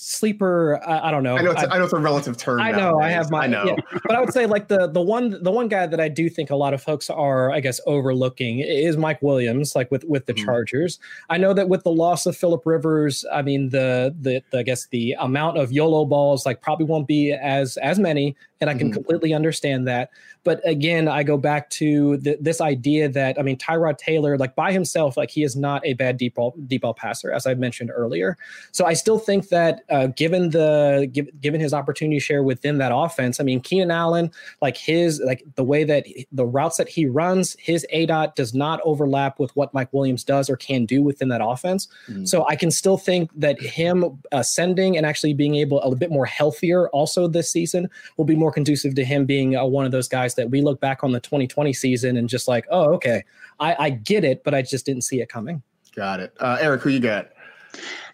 sleeper. 0.06 0.80
I, 0.86 1.08
I 1.08 1.10
don't 1.10 1.22
know. 1.22 1.36
I 1.36 1.42
know, 1.42 1.50
it's, 1.50 1.62
I, 1.62 1.74
I 1.74 1.78
know 1.78 1.84
it's 1.84 1.92
a 1.92 1.98
relative 1.98 2.36
term. 2.36 2.60
I 2.60 2.70
know. 2.70 3.00
I 3.00 3.10
have 3.10 3.30
my. 3.30 3.44
I 3.44 3.46
know. 3.46 3.64
Yeah. 3.64 3.76
but 4.04 4.14
I 4.14 4.20
would 4.20 4.32
say 4.32 4.46
like 4.46 4.68
the 4.68 4.86
the 4.86 5.00
one 5.00 5.42
the 5.42 5.50
one 5.50 5.68
guy 5.68 5.86
that 5.86 6.00
I 6.00 6.08
do 6.08 6.28
think 6.28 6.50
a 6.50 6.56
lot 6.56 6.74
of 6.74 6.82
folks 6.82 7.10
are 7.10 7.50
I 7.50 7.60
guess 7.60 7.80
overlooking 7.86 8.60
is 8.60 8.96
Mike 8.96 9.20
Williams, 9.20 9.74
like 9.74 9.90
with 9.90 10.04
with 10.04 10.26
the 10.26 10.34
mm-hmm. 10.34 10.44
Chargers. 10.44 10.98
I 11.28 11.38
know 11.38 11.52
that 11.52 11.68
with 11.68 11.82
the 11.82 11.90
loss 11.90 12.26
of 12.26 12.36
Philip 12.36 12.64
Rivers, 12.64 13.24
I 13.32 13.42
mean 13.42 13.70
the, 13.70 14.14
the 14.20 14.42
the 14.50 14.60
I 14.60 14.62
guess 14.62 14.86
the 14.86 15.16
amount 15.18 15.58
of 15.58 15.72
YOLO 15.72 16.04
balls 16.04 16.46
like 16.46 16.62
probably 16.62 16.86
won't 16.86 17.08
be 17.08 17.32
as 17.32 17.76
as 17.78 17.98
many 17.98 18.36
and 18.60 18.70
I 18.70 18.74
can 18.74 18.88
mm-hmm. 18.88 18.94
completely 18.94 19.34
understand 19.34 19.86
that. 19.86 20.10
But 20.44 20.60
again, 20.64 21.08
I 21.08 21.24
go 21.24 21.36
back 21.36 21.70
to 21.70 22.16
the, 22.18 22.38
this 22.40 22.60
idea 22.60 23.08
that 23.08 23.38
I 23.38 23.42
mean, 23.42 23.56
Tyrod 23.56 23.98
Taylor, 23.98 24.38
like 24.38 24.54
by 24.54 24.72
himself, 24.72 25.16
like 25.16 25.30
he 25.30 25.42
is 25.42 25.56
not 25.56 25.84
a 25.84 25.94
bad 25.94 26.16
deep 26.16 26.36
ball 26.36 26.54
deep 26.66 26.82
ball 26.82 26.94
passer, 26.94 27.32
as 27.32 27.46
I 27.46 27.54
mentioned 27.54 27.90
earlier. 27.92 28.38
So 28.70 28.86
I 28.86 28.94
still 28.94 29.18
think 29.18 29.48
that 29.48 29.82
uh, 29.90 30.06
given 30.08 30.50
the 30.50 31.10
give, 31.12 31.28
given 31.40 31.60
his 31.60 31.74
opportunity 31.74 32.20
share 32.20 32.44
within 32.44 32.78
that 32.78 32.92
offense, 32.94 33.40
I 33.40 33.44
mean, 33.44 33.60
Keenan 33.60 33.90
Allen, 33.90 34.30
like 34.62 34.76
his 34.76 35.20
like 35.24 35.42
the 35.56 35.64
way 35.64 35.82
that 35.82 36.06
the 36.30 36.46
routes 36.46 36.76
that 36.76 36.88
he 36.88 37.06
runs, 37.06 37.56
his 37.58 37.84
A 37.90 38.06
dot 38.06 38.36
does 38.36 38.54
not 38.54 38.80
overlap 38.84 39.40
with 39.40 39.54
what 39.56 39.74
Mike 39.74 39.92
Williams 39.92 40.22
does 40.22 40.48
or 40.48 40.56
can 40.56 40.86
do 40.86 41.02
within 41.02 41.28
that 41.30 41.44
offense. 41.44 41.88
Mm-hmm. 42.08 42.24
So 42.24 42.46
I 42.46 42.54
can 42.54 42.70
still 42.70 42.98
think 42.98 43.30
that 43.34 43.60
him 43.60 44.22
ascending 44.30 44.96
and 44.96 45.04
actually 45.04 45.34
being 45.34 45.56
able 45.56 45.80
a 45.82 45.94
bit 45.96 46.10
more 46.10 46.26
healthier 46.26 46.88
also 46.90 47.26
this 47.26 47.50
season 47.50 47.90
will 48.16 48.24
be 48.24 48.36
more 48.36 48.45
more 48.46 48.52
conducive 48.52 48.94
to 48.94 49.04
him 49.04 49.24
being 49.24 49.56
uh, 49.56 49.64
one 49.64 49.84
of 49.84 49.90
those 49.90 50.06
guys 50.06 50.36
that 50.36 50.48
we 50.48 50.62
look 50.62 50.80
back 50.80 51.02
on 51.02 51.10
the 51.10 51.18
2020 51.18 51.72
season 51.72 52.16
and 52.16 52.28
just 52.28 52.46
like, 52.46 52.64
oh, 52.70 52.92
okay, 52.92 53.24
I, 53.58 53.76
I 53.76 53.90
get 53.90 54.22
it, 54.22 54.44
but 54.44 54.54
I 54.54 54.62
just 54.62 54.86
didn't 54.86 55.02
see 55.02 55.20
it 55.20 55.28
coming. 55.28 55.64
Got 55.96 56.20
it. 56.20 56.32
Uh, 56.38 56.58
Eric, 56.60 56.82
who 56.82 56.90
you 56.90 57.00
got? 57.00 57.30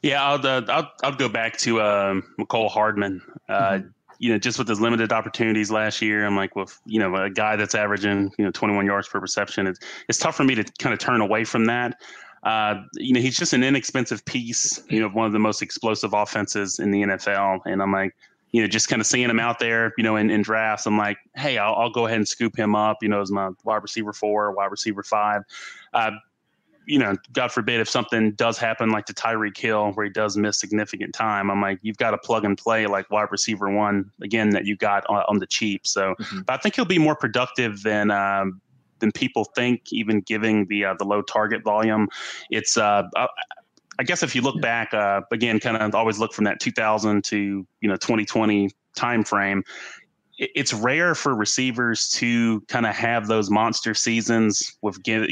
Yeah, 0.01 0.25
I'll, 0.25 0.47
uh, 0.47 0.63
I'll, 0.69 0.91
I'll 1.05 1.15
go 1.15 1.29
back 1.29 1.59
to 1.59 1.83
uh, 1.83 2.21
Mecole 2.41 2.71
Hardman. 2.71 3.21
Uh, 3.47 3.73
mm-hmm. 3.73 3.89
You 4.21 4.33
know, 4.33 4.39
just 4.39 4.59
with 4.59 4.69
his 4.69 4.81
limited 4.81 5.13
opportunities 5.13 5.71
last 5.71 6.01
year, 6.01 6.25
I'm 6.25 6.37
like, 6.37 6.57
with 6.57 6.81
you 6.87 6.99
know, 6.99 7.15
a 7.15 7.29
guy 7.29 7.57
that's 7.57 7.75
averaging 7.75 8.33
you 8.39 8.45
know 8.45 8.53
21 8.53 8.87
yards 8.87 9.09
per 9.09 9.19
reception, 9.19 9.67
it's 9.67 9.81
it's 10.09 10.19
tough 10.19 10.37
for 10.37 10.45
me 10.45 10.55
to 10.55 10.65
kind 10.79 10.93
of 10.93 11.01
turn 11.01 11.21
away 11.21 11.45
from 11.45 11.67
that. 11.67 12.01
Uh, 12.45 12.83
you 12.95 13.13
know, 13.13 13.21
he's 13.21 13.37
just 13.37 13.53
an 13.53 13.65
inexpensive 13.65 14.25
piece, 14.25 14.81
you 14.89 15.01
know, 15.01 15.09
one 15.09 15.27
of 15.27 15.33
the 15.33 15.41
most 15.41 15.61
explosive 15.61 16.13
offenses 16.13 16.79
in 16.79 16.93
the 16.93 17.03
NFL. 17.03 17.61
And 17.67 17.83
I'm 17.83 17.93
like, 17.93 18.15
you 18.53 18.61
know, 18.61 18.69
just 18.69 18.89
kind 18.89 19.01
of 19.01 19.07
seeing 19.07 19.29
him 19.29 19.41
out 19.41 19.59
there, 19.59 19.93
you 19.97 20.05
know, 20.05 20.17
in, 20.17 20.31
in 20.31 20.43
drafts, 20.43 20.87
I'm 20.87 20.99
like, 20.99 21.19
hey, 21.35 21.59
I'll, 21.59 21.75
I'll, 21.75 21.91
go 21.91 22.07
ahead 22.07 22.19
and 22.19 22.29
scoop 22.29 22.57
him 22.57 22.75
up, 22.75 22.99
you 23.03 23.09
know, 23.09 23.21
as 23.21 23.31
my 23.31 23.51
wide 23.65 23.83
receiver 23.83 24.13
four, 24.13 24.53
wide 24.53 24.71
receiver 24.71 25.03
five. 25.03 25.43
Uh, 25.95 26.13
you 26.87 26.99
know, 26.99 27.15
God 27.33 27.53
forbid 27.53 27.81
if 27.81 27.89
something 27.89 28.33
does 28.33 28.59
happen 28.59 28.91
like 28.91 29.07
to 29.07 29.15
Tyreek 29.15 29.57
Hill 29.57 29.93
where 29.93 30.05
he 30.05 30.11
does 30.11 30.37
miss 30.37 30.59
significant 30.59 31.15
time, 31.15 31.51
I'm 31.51 31.63
like, 31.63 31.79
you've 31.83 31.97
got 31.97 32.13
a 32.13 32.19
plug 32.19 32.45
and 32.45 32.59
play 32.59 32.87
like 32.87 33.11
wide 33.11 33.29
receiver 33.31 33.71
one 33.71 34.11
again 34.21 34.51
that 34.51 34.67
you 34.67 34.77
got 34.77 35.07
on, 35.09 35.25
on 35.29 35.39
the 35.39 35.47
cheap. 35.47 35.87
So, 35.87 36.15
mm-hmm. 36.21 36.41
I 36.49 36.57
think 36.57 36.75
he'll 36.75 36.85
be 36.85 36.99
more 36.99 37.17
productive 37.17 37.83
than 37.83 38.11
um, 38.11 38.61
than 38.99 39.13
people 39.13 39.45
think, 39.45 39.93
even 39.93 40.21
giving 40.21 40.67
the 40.67 40.87
uh, 40.87 40.95
the 40.95 41.05
low 41.05 41.23
target 41.23 41.63
volume. 41.63 42.09
It's 42.51 42.77
uh, 42.77 43.05
I 43.17 43.29
guess 44.03 44.23
if 44.23 44.35
you 44.35 44.43
look 44.43 44.61
back, 44.61 44.93
uh, 44.95 45.23
again, 45.31 45.61
kind 45.61 45.77
of 45.77 45.95
always 45.95 46.19
look 46.19 46.33
from 46.33 46.45
that 46.45 46.61
2000 46.61 47.25
to 47.25 47.67
you 47.81 47.89
know 47.89 47.97
2020 47.97 48.71
time 48.97 49.25
frame. 49.25 49.65
It's 50.39 50.73
rare 50.73 51.15
for 51.15 51.35
receivers 51.35 52.09
to 52.11 52.61
kind 52.63 52.87
of 52.87 52.95
have 52.95 53.27
those 53.27 53.51
monster 53.51 53.95
seasons 53.95 54.77
with 54.83 55.03
give, 55.03 55.29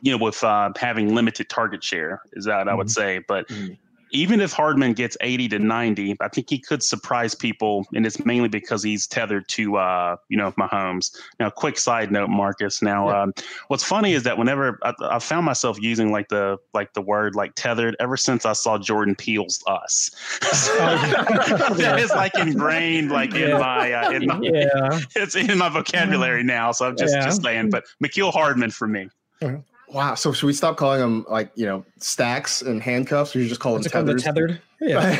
you 0.00 0.12
know, 0.12 0.24
with 0.24 0.42
uh, 0.42 0.70
having 0.76 1.14
limited 1.14 1.48
target 1.48 1.82
share. 1.82 2.22
Is 2.32 2.44
that 2.44 2.60
mm-hmm. 2.60 2.68
I 2.68 2.74
would 2.74 2.86
mm-hmm. 2.86 3.00
say, 3.00 3.24
but 3.26 3.48
mm-hmm 3.48 3.74
even 4.14 4.40
if 4.40 4.52
Hardman 4.52 4.92
gets 4.92 5.16
80 5.20 5.48
to 5.48 5.58
90, 5.58 6.16
I 6.20 6.28
think 6.28 6.48
he 6.48 6.58
could 6.58 6.82
surprise 6.82 7.34
people, 7.34 7.84
and 7.94 8.06
it's 8.06 8.24
mainly 8.24 8.48
because 8.48 8.82
he's 8.82 9.06
tethered 9.06 9.48
to, 9.48 9.76
uh, 9.76 10.16
you 10.28 10.36
know, 10.36 10.52
Mahomes. 10.52 11.16
Now, 11.40 11.50
quick 11.50 11.78
side 11.78 12.12
note, 12.12 12.30
Marcas. 12.30 12.80
Now, 12.80 13.08
yeah. 13.08 13.22
um, 13.22 13.34
what's 13.68 13.82
funny 13.82 14.12
is 14.12 14.22
that 14.22 14.38
whenever 14.38 14.78
I, 14.84 14.94
I, 15.02 15.18
found 15.18 15.44
myself 15.44 15.80
using 15.82 16.12
like 16.12 16.28
the 16.28 16.58
like 16.72 16.92
the 16.92 17.02
word 17.02 17.34
like 17.34 17.54
tethered 17.56 17.96
ever 17.98 18.16
since 18.16 18.46
I 18.46 18.52
saw 18.52 18.78
Jordan 18.78 19.16
Peele's 19.16 19.62
Us. 19.66 20.10
that 20.40 21.96
is 22.00 22.10
like 22.10 22.36
ingrained 22.38 23.10
like 23.10 23.34
yeah. 23.34 23.46
in 23.46 23.60
my, 23.60 23.92
uh, 23.92 24.10
in 24.10 24.26
my 24.26 24.38
yeah. 24.40 25.00
it's 25.16 25.34
in 25.34 25.58
my 25.58 25.68
vocabulary 25.68 26.44
now. 26.44 26.70
So 26.70 26.86
I'm 26.86 26.96
just 26.96 27.14
just 27.14 27.42
saying. 27.42 27.70
But 27.70 27.84
Mecole 28.02 28.32
Hardman 28.32 28.70
for 28.70 28.86
me. 28.86 29.08
Mm-hmm. 29.42 29.73
Wow. 29.88 30.14
So 30.14 30.32
should 30.32 30.46
we 30.46 30.52
stop 30.52 30.76
calling 30.76 31.00
them 31.00 31.26
like 31.28 31.50
you 31.54 31.66
know 31.66 31.84
stacks 31.98 32.62
and 32.62 32.82
handcuffs, 32.82 33.34
or 33.34 33.40
you 33.40 33.48
just 33.48 33.60
call 33.60 33.74
them 33.74 33.82
tethers? 33.82 34.22
tethered. 34.22 34.60
Yeah. 34.80 35.16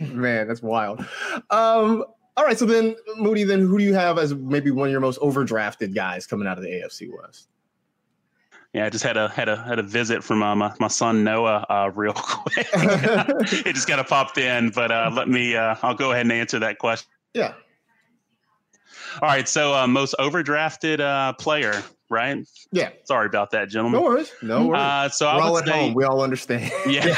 Man, 0.00 0.48
that's 0.48 0.62
wild. 0.62 1.00
Um, 1.50 2.04
all 2.36 2.44
right. 2.44 2.58
So 2.58 2.66
then, 2.66 2.96
Moody, 3.16 3.44
then 3.44 3.60
who 3.60 3.78
do 3.78 3.84
you 3.84 3.94
have 3.94 4.18
as 4.18 4.34
maybe 4.34 4.70
one 4.70 4.88
of 4.88 4.92
your 4.92 5.00
most 5.00 5.20
overdrafted 5.20 5.94
guys 5.94 6.26
coming 6.26 6.46
out 6.46 6.58
of 6.58 6.64
the 6.64 6.70
AFC 6.70 7.10
West? 7.10 7.48
Yeah, 8.72 8.86
I 8.86 8.90
just 8.90 9.02
had 9.02 9.16
a 9.16 9.28
had 9.28 9.48
a 9.48 9.62
had 9.64 9.80
a 9.80 9.82
visit 9.82 10.22
from 10.22 10.42
uh, 10.42 10.54
my, 10.54 10.72
my 10.78 10.88
son 10.88 11.24
Noah 11.24 11.66
uh, 11.68 11.90
real 11.94 12.12
quick. 12.16 12.68
it 12.72 13.74
just 13.74 13.88
kind 13.88 14.00
of 14.00 14.06
popped 14.06 14.38
in, 14.38 14.70
but 14.70 14.92
uh, 14.92 15.10
let 15.12 15.28
me. 15.28 15.56
Uh, 15.56 15.74
I'll 15.82 15.94
go 15.94 16.12
ahead 16.12 16.22
and 16.22 16.32
answer 16.32 16.58
that 16.60 16.78
question. 16.78 17.10
Yeah. 17.34 17.54
All 19.20 19.28
right. 19.28 19.48
So 19.48 19.74
uh, 19.74 19.86
most 19.88 20.14
overdrafted 20.20 21.00
uh, 21.00 21.32
player 21.32 21.82
right? 22.10 22.46
Yeah. 22.72 22.90
Sorry 23.04 23.26
about 23.26 23.50
that, 23.52 23.68
gentlemen. 23.70 24.00
No 24.00 24.06
worries. 24.06 24.30
No 24.42 24.66
worries. 24.66 24.80
Uh, 24.80 25.08
so 25.08 25.26
We're 25.26 25.32
I 25.40 25.46
all 25.46 25.58
at 25.58 25.66
say, 25.66 25.72
home. 25.72 25.94
We 25.94 26.04
all 26.04 26.22
understand. 26.22 26.70
yeah. 26.86 27.14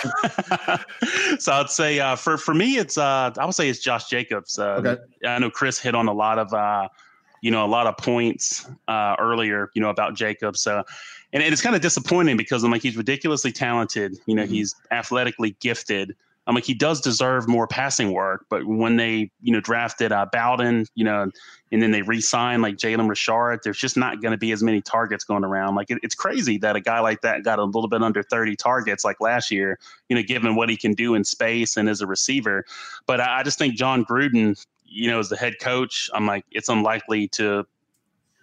so 1.39 1.53
I'd 1.53 1.71
say 1.71 1.99
uh, 1.99 2.15
for 2.17 2.37
for 2.39 2.55
me, 2.55 2.77
it's 2.77 2.97
uh, 2.99 3.33
I 3.37 3.45
would 3.45 3.55
say 3.55 3.69
it's 3.69 3.81
Josh 3.81 4.09
Jacobs. 4.09 4.59
Uh, 4.59 4.81
Okay. 4.83 4.97
I 5.27 5.39
know 5.39 5.51
Chris 5.51 5.79
hit 5.79 5.95
on 5.95 6.09
a 6.09 6.13
lot 6.13 6.39
of 6.39 6.53
uh, 6.53 6.89
you 7.41 7.51
know 7.51 7.65
a 7.65 7.69
lot 7.69 7.87
of 7.87 7.97
points 7.97 8.69
uh, 8.89 9.17
earlier, 9.19 9.71
you 9.75 9.83
know 9.83 9.91
about 9.91 10.15
Jacobs. 10.15 10.61
So 10.61 10.85
and 11.33 11.43
it's 11.43 11.63
kind 11.63 11.75
of 11.75 11.81
disappointing 11.83 12.37
because 12.37 12.63
I'm 12.63 12.71
like 12.71 12.83
he's 12.83 12.97
ridiculously 12.97 13.53
talented. 13.53 14.19
You 14.27 14.35
know, 14.35 14.45
Mhm. 14.45 14.49
he's 14.49 14.75
athletically 14.91 15.57
gifted. 15.61 16.15
I'm 16.47 16.55
like 16.55 16.65
he 16.65 16.75
does 16.75 17.01
deserve 17.01 17.49
more 17.49 17.67
passing 17.67 18.13
work, 18.13 18.47
but 18.51 18.67
when 18.67 18.97
they 18.97 19.31
you 19.41 19.53
know 19.53 19.61
drafted 19.61 20.11
uh, 20.11 20.27
Bowden, 20.33 20.87
you 20.95 21.05
know, 21.05 21.31
and 21.71 21.83
then 21.83 21.93
they 21.93 22.03
re-signed 22.03 22.63
like 22.63 22.77
Jalen 22.77 23.09
Richard, 23.09 23.61
there's 23.63 23.79
just 23.79 23.97
not 23.97 24.21
going 24.21 24.33
to 24.33 24.39
be 24.39 24.53
as 24.53 24.63
many 24.63 24.81
targets 24.81 25.25
going 25.25 25.45
around. 25.45 25.77
Like 25.77 25.91
it, 25.91 25.99
it's 26.03 26.15
crazy 26.15 26.59
that 26.59 26.75
a 26.75 26.81
guy 26.81 27.01
like 27.01 27.21
that 27.23 27.45
got 27.45 27.59
a 27.59 27.65
little 27.65 27.89
bit 27.89 28.03
under 28.03 28.23
30 28.23 28.57
targets 28.57 29.05
like 29.05 29.21
last 29.21 29.51
year. 29.51 29.79
You 30.09 30.17
know, 30.17 30.23
given 30.23 30.57
what 30.57 30.69
he 30.69 30.77
can 30.77 30.95
do 30.95 31.15
in 31.15 31.25
space 31.25 31.77
and 31.77 31.89
as 31.89 32.01
a 32.01 32.07
receiver. 32.07 32.65
But 33.07 33.21
I, 33.21 33.41
I 33.41 33.43
just 33.43 33.59
think 33.59 33.75
Jon 33.77 34.05
Gruden, 34.05 34.63
you 34.85 35.11
know, 35.11 35.21
as 35.21 35.29
the 35.29 35.37
head 35.37 35.55
coach, 35.61 36.11
I'm 36.13 36.27
like 36.27 36.45
it's 36.51 36.69
unlikely 36.69 37.29
to 37.29 37.67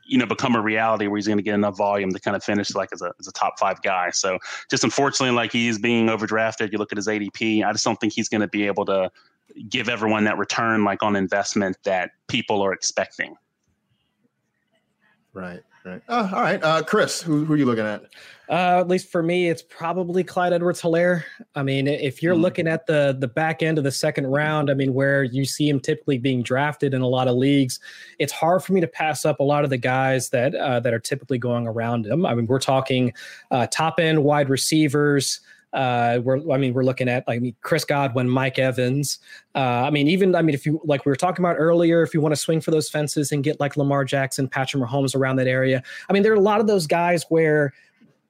you 0.10 0.18
know 0.18 0.26
become 0.26 0.56
a 0.56 0.62
reality 0.62 1.08
where 1.08 1.18
he's 1.18 1.28
going 1.28 1.38
to 1.38 1.44
get 1.44 1.54
enough 1.54 1.78
volume 1.78 2.12
to 2.12 2.20
kind 2.20 2.36
of 2.36 2.44
finish 2.44 2.74
like 2.76 2.90
as 2.92 3.02
a, 3.02 3.14
as 3.20 3.28
a 3.28 3.32
top 3.32 3.60
five 3.60 3.82
guy. 3.82 4.10
So 4.10 4.40
just 4.70 4.84
unfortunately 4.84 5.36
like 5.36 5.52
he's 5.52 5.80
being 5.80 6.08
overdrafted. 6.08 6.72
You 6.72 6.78
look 6.78 6.92
at 6.92 6.98
his 6.98 7.08
adp 7.08 7.66
i 7.66 7.72
just 7.72 7.86
don't 7.86 7.96
think 7.98 8.14
he's 8.14 8.30
going 8.30 8.42
to 8.42 8.48
be 8.48 8.66
able 8.66 8.86
to 8.86 9.12
give 9.68 9.90
everyone 9.90 10.24
that 10.26 10.38
return 10.38 10.84
like 10.84 11.04
on 11.04 11.16
investment 11.16 11.78
that 11.84 12.12
people 12.28 12.62
are 12.62 12.74
expecting. 12.74 13.36
Right. 15.34 15.62
Right. 15.86 16.02
Uh, 16.10 16.30
all 16.34 16.42
right. 16.42 16.62
Uh, 16.64 16.84
Chris, 16.84 17.22
who, 17.22 17.46
who 17.46 17.54
are 17.54 17.58
you 17.58 17.66
looking 17.66 17.86
at? 17.86 18.04
Uh, 18.50 18.80
at 18.80 18.88
least 18.88 19.10
for 19.12 19.24
me, 19.24 19.48
it's 19.48 19.62
probably 19.62 20.24
Clyde 20.24 20.54
Edwards 20.54 20.82
Helaire. 20.82 21.24
I 21.56 21.64
mean, 21.64 21.88
if 21.88 22.22
you're 22.22 22.36
Hmm. 22.36 22.42
looking 22.42 22.68
at 22.68 22.86
the 22.86 23.16
the 23.18 23.28
back 23.28 23.62
end 23.64 23.78
of 23.78 23.84
the 23.84 23.92
second 23.92 24.28
round, 24.28 24.70
I 24.70 24.74
mean, 24.74 24.94
where 24.94 25.24
you 25.24 25.46
see 25.46 25.70
him 25.70 25.80
typically 25.80 26.18
being 26.18 26.42
drafted 26.44 26.94
in 26.94 27.02
a 27.02 27.08
lot 27.08 27.28
of 27.28 27.36
leagues, 27.36 27.80
it's 28.18 28.34
hard 28.34 28.64
for 28.64 28.74
me 28.74 28.82
to 28.82 28.88
pass 28.88 29.24
up 29.24 29.40
a 29.40 29.44
lot 29.44 29.64
of 29.64 29.70
the 29.70 29.78
guys 29.78 30.30
that 30.30 30.54
uh, 30.56 30.80
that 30.82 30.94
are 30.94 31.00
typically 31.00 31.38
going 31.38 31.68
around 31.68 32.06
him. 32.08 32.26
I 32.26 32.34
mean, 32.34 32.48
we're 32.48 32.60
talking 32.60 33.14
uh, 33.52 33.68
top 33.68 34.00
end 34.00 34.24
wide 34.24 34.50
receivers. 34.50 35.40
Uh, 35.74 36.20
we're 36.24 36.38
I 36.52 36.58
mean, 36.58 36.74
we're 36.74 36.84
looking 36.84 37.08
at 37.08 37.24
I 37.28 37.40
mean, 37.40 37.56
Chris 37.62 37.86
Godwin, 37.86 38.30
Mike 38.30 38.58
Evans. 38.60 39.20
Uh, 39.56 39.84
I 39.86 39.90
mean, 39.90 40.08
even 40.08 40.36
I 40.36 40.42
mean, 40.42 40.56
if 40.56 40.66
you 40.66 40.82
like 40.84 41.06
we 41.06 41.12
were 41.12 41.16
talking 41.16 41.44
about 41.44 41.58
earlier, 41.58 42.02
if 42.02 42.14
you 42.14 42.22
want 42.22 42.34
to 42.34 42.40
swing 42.40 42.62
for 42.62 42.72
those 42.72 42.90
fences 42.90 43.32
and 43.32 43.44
get 43.44 43.60
like 43.60 43.78
Lamar 43.78 44.04
Jackson, 44.06 44.48
Patrick 44.48 44.84
Mahomes 44.84 45.16
around 45.16 45.36
that 45.38 45.48
area, 45.48 45.84
I 46.10 46.14
mean, 46.14 46.24
there 46.24 46.32
are 46.32 46.38
a 46.38 46.42
lot 46.42 46.60
of 46.60 46.68
those 46.68 46.88
guys 46.88 47.26
where 47.30 47.74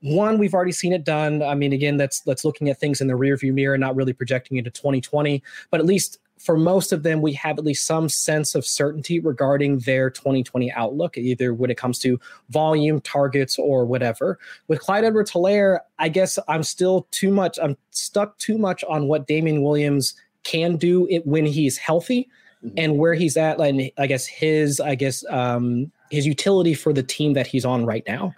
one 0.02 0.38
we've 0.38 0.54
already 0.54 0.72
seen 0.72 0.94
it 0.94 1.04
done 1.04 1.44
i 1.44 1.54
mean 1.54 1.74
again 1.74 1.98
that's 1.98 2.22
that's 2.22 2.46
looking 2.46 2.70
at 2.70 2.80
things 2.80 3.02
in 3.02 3.08
the 3.08 3.14
rearview 3.14 3.54
mirror 3.54 3.78
not 3.78 3.98
really 3.98 4.14
projecting 4.14 4.56
into 4.58 4.72
2020 4.72 5.44
but 5.72 5.80
at 5.82 5.86
least 5.86 6.20
for 6.40 6.58
most 6.58 6.92
of 6.92 7.04
them 7.04 7.22
we 7.22 7.34
have 7.34 7.60
at 7.60 7.66
least 7.66 7.86
some 7.86 8.10
sense 8.10 8.56
of 8.56 8.66
certainty 8.66 9.20
regarding 9.20 9.80
their 9.80 10.10
2020 10.10 10.72
outlook 10.72 11.18
either 11.18 11.54
when 11.54 11.70
it 11.70 11.78
comes 11.78 12.00
to 12.00 12.20
volume 12.50 13.00
targets 13.02 13.60
or 13.60 13.86
whatever 13.86 14.40
with 14.68 14.80
clyde 14.80 15.04
edwards 15.04 15.32
helaire 15.32 15.80
i 16.00 16.10
guess 16.10 16.40
i'm 16.48 16.64
still 16.64 17.08
too 17.12 17.32
much 17.32 17.60
i'm 17.62 17.78
stuck 17.92 18.38
too 18.40 18.58
much 18.58 18.84
on 18.86 19.08
what 19.08 19.28
damien 19.28 19.62
williams 19.62 20.16
can 20.44 20.78
do 20.78 21.06
it 21.10 21.26
when 21.28 21.46
he's 21.46 21.78
healthy 21.78 22.28
Mhm. 22.64 22.74
and 22.76 22.98
where 22.98 23.14
he's 23.14 23.38
at 23.38 23.60
and 23.62 23.90
i 23.98 24.06
guess 24.08 24.26
his 24.26 24.82
i 24.82 24.94
guess 24.96 25.24
um 25.30 25.92
his 26.12 26.26
utility 26.26 26.74
for 26.74 26.92
the 26.92 27.04
team 27.04 27.34
that 27.34 27.48
he's 27.48 27.64
on 27.64 27.86
right 27.86 28.04
now 28.08 28.34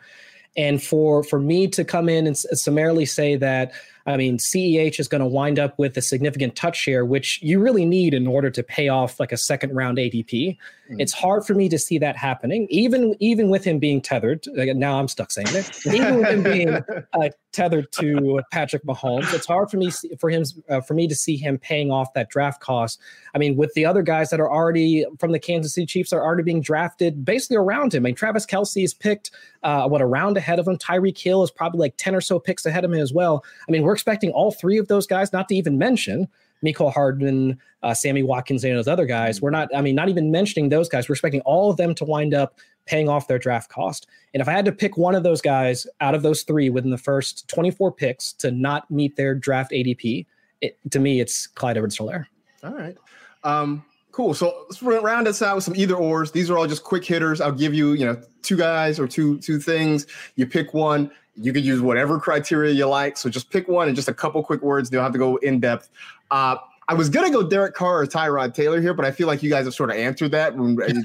and 0.58 0.84
for 0.84 1.24
for 1.24 1.40
me 1.40 1.68
to 1.70 1.84
come 1.84 2.08
in 2.10 2.28
and 2.28 2.38
summarily 2.38 3.06
say 3.06 3.36
that 3.36 3.72
I 4.06 4.18
mean 4.18 4.38
CEH 4.38 5.00
is 5.00 5.08
going 5.08 5.22
to 5.22 5.28
wind 5.28 5.60
up 5.60 5.78
with 5.78 5.96
a 5.98 6.02
significant 6.02 6.56
touch 6.56 6.78
share, 6.78 7.06
which 7.06 7.42
you 7.42 7.60
really 7.60 7.86
need 7.86 8.14
in 8.14 8.28
order 8.28 8.50
to 8.50 8.64
pay 8.64 8.90
off 8.90 9.20
like 9.20 9.32
a 9.32 9.38
second 9.38 9.76
round 9.76 9.98
ADP. 9.98 10.58
Mm. 10.92 10.96
It's 11.00 11.14
hard 11.14 11.46
for 11.46 11.54
me 11.54 11.70
to 11.70 11.80
see 11.80 11.98
that 12.00 12.18
happening, 12.18 12.68
even 12.70 13.16
even 13.20 13.50
with 13.50 13.64
him 13.64 13.80
being 13.80 14.02
tethered. 14.02 14.46
Now 14.54 15.00
I'm 15.00 15.08
stuck 15.08 15.32
saying 15.32 15.48
it. 15.52 15.86
Even 15.86 16.18
with 16.18 16.28
him 16.28 16.44
being 16.44 16.70
uh, 17.14 17.30
tethered 17.54 17.92
to 17.94 18.42
Patrick 18.52 18.84
Mahomes, 18.84 19.34
it's 19.34 19.46
hard 19.46 19.70
for 19.70 19.78
me 19.78 19.92
for 20.20 20.30
him 20.30 20.44
uh, 20.70 20.82
for 20.82 20.94
me 20.94 21.08
to 21.08 21.16
see 21.16 21.38
him 21.38 21.58
paying 21.58 21.92
off 21.92 22.14
that 22.14 22.30
draft 22.30 22.62
cost. 22.62 23.00
I 23.34 23.38
mean, 23.38 23.56
with 23.56 23.74
the 23.74 23.86
other 23.86 24.02
guys 24.02 24.30
that 24.32 24.40
are 24.40 24.52
already 24.52 25.06
from 25.20 25.32
the 25.32 25.40
Kansas 25.40 25.74
City 25.74 25.86
Chiefs 25.86 26.12
are 26.12 26.22
already 26.22 26.44
being 26.44 26.62
drafted 26.62 27.24
basically 27.24 27.58
around 27.58 27.94
him. 27.94 28.04
I 28.04 28.10
mean, 28.10 28.16
Travis 28.16 28.46
Kelce 28.46 28.84
is 28.84 28.94
picked 28.94 29.32
uh, 29.64 29.88
what 29.88 30.02
a 30.02 30.06
round 30.06 30.38
ahead 30.38 30.60
of 30.60 30.68
him. 30.68 30.78
Tyreek 30.78 31.18
Hill 31.18 31.44
is 31.44 31.52
probably 31.52 31.80
like 31.80 31.96
ten 31.98 32.16
or 32.16 32.22
so 32.22 32.40
picks 32.40 32.66
ahead 32.66 32.84
of 32.84 32.92
him 32.92 33.00
as 33.00 33.14
well. 33.14 33.44
I 33.68 33.72
mean, 33.72 33.84
we're 33.84 33.91
expecting 33.94 34.32
all 34.32 34.52
three 34.52 34.78
of 34.78 34.88
those 34.88 35.08
guys, 35.08 35.34
not 35.34 35.48
to 35.50 35.56
even 35.56 35.78
mention 35.78 36.28
Mecole 36.64 36.94
Hardman, 36.94 37.60
uh, 37.84 37.94
Sammy 37.94 38.24
Watkins, 38.24 38.64
and 38.64 38.78
those 38.78 38.88
other 38.88 39.06
guys. 39.06 39.42
We're 39.42 39.50
not, 39.50 39.70
I 39.76 39.82
mean, 39.82 39.96
not 39.96 40.10
even 40.10 40.32
mentioning 40.32 40.70
those 40.70 40.90
guys. 40.90 41.10
We're 41.10 41.14
expecting 41.14 41.42
all 41.42 41.70
of 41.70 41.78
them 41.78 41.96
to 41.96 42.06
wind 42.06 42.34
up 42.34 42.58
paying 42.86 43.10
off 43.10 43.28
their 43.28 43.40
draft 43.40 43.70
cost. 43.70 44.08
And 44.34 44.42
if 44.42 44.48
I 44.48 44.52
had 44.52 44.66
to 44.66 44.72
pick 44.72 44.98
one 44.98 45.16
of 45.16 45.24
those 45.24 45.42
guys 45.42 45.88
out 46.00 46.16
of 46.16 46.22
those 46.22 46.44
three 46.44 46.70
within 46.70 46.92
the 46.92 46.98
first 46.98 47.48
24 47.48 47.92
picks 47.92 48.34
to 48.34 48.52
not 48.52 48.90
meet 48.90 49.16
their 49.16 49.36
draft 49.36 49.72
ADP, 49.72 50.26
it, 50.62 50.78
to 50.92 51.00
me, 51.00 51.20
it's 51.20 51.48
Clyde 51.48 51.78
Edwards 51.78 51.98
Helaire. 51.98 52.26
All 52.64 52.74
right. 52.74 52.98
Um, 53.44 53.84
cool. 54.12 54.34
So 54.34 54.66
let's 54.70 54.82
round 54.82 55.28
this 55.28 55.42
out 55.42 55.56
with 55.56 55.64
some 55.64 55.76
either 55.76 55.96
ors. 55.96 56.32
These 56.32 56.50
are 56.50 56.58
all 56.58 56.68
just 56.68 56.84
quick 56.84 57.04
hitters. 57.04 57.42
I'll 57.42 57.52
give 57.52 57.74
you, 57.74 57.94
you 57.94 58.06
know, 58.06 58.22
two 58.42 58.58
guys 58.58 59.00
or 59.00 59.08
two 59.08 59.40
two 59.40 59.60
things. 59.60 60.08
You 60.36 60.46
pick 60.46 60.74
one. 60.74 61.12
You 61.36 61.54
could 61.54 61.64
use 61.64 61.82
whatever 61.82 62.20
criteria 62.20 62.74
you 62.74 62.86
like. 62.86 63.18
So 63.18 63.30
just 63.30 63.50
pick 63.50 63.68
one 63.68 63.88
and 63.88 63.96
just 63.96 64.10
a 64.10 64.14
couple 64.14 64.44
quick 64.44 64.62
words. 64.62 64.92
You 64.92 64.98
don't 64.98 65.04
have 65.04 65.14
to 65.14 65.20
go 65.20 65.38
in 65.38 65.60
depth. 65.60 65.90
Uh, 66.30 66.58
I 66.88 66.94
was 66.94 67.10
gonna 67.10 67.32
go 67.32 67.42
Derek 67.42 67.74
Carr 67.74 68.02
or 68.02 68.06
Tyrod 68.06 68.54
Taylor 68.54 68.82
here, 68.82 68.94
but 68.94 69.06
I 69.06 69.12
feel 69.12 69.28
like 69.28 69.42
you 69.42 69.50
guys 69.50 69.66
have 69.66 69.74
sort 69.74 69.92
of 69.92 69.96
answered 69.96 70.32
that 70.32 70.54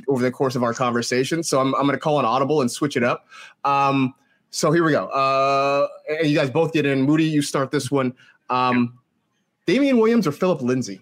over 0.09 0.23
the 0.23 0.31
course 0.33 0.57
of 0.57 0.65
our 0.65 0.75
conversation. 0.75 1.43
So 1.43 1.61
I'm, 1.61 1.75
I'm 1.77 1.87
gonna 1.87 1.99
call 1.99 2.19
an 2.19 2.25
audible 2.25 2.61
and 2.61 2.71
switch 2.71 2.97
it 2.97 3.05
up. 3.05 3.29
Um, 3.65 4.15
so 4.51 4.73
here 4.73 4.85
we 4.85 4.93
go. 4.93 5.07
Uh, 5.09 5.87
and 6.09 6.29
you 6.29 6.37
guys 6.37 6.51
both 6.51 6.73
get 6.73 6.87
in. 6.87 7.03
Moody, 7.03 7.25
you 7.25 7.43
start 7.43 7.71
this 7.71 7.91
one. 7.91 8.15
Um, 8.49 8.99
Damien 9.67 9.99
Williams 9.99 10.27
or 10.27 10.33
Philip 10.33 10.63
Lindsay? 10.63 11.01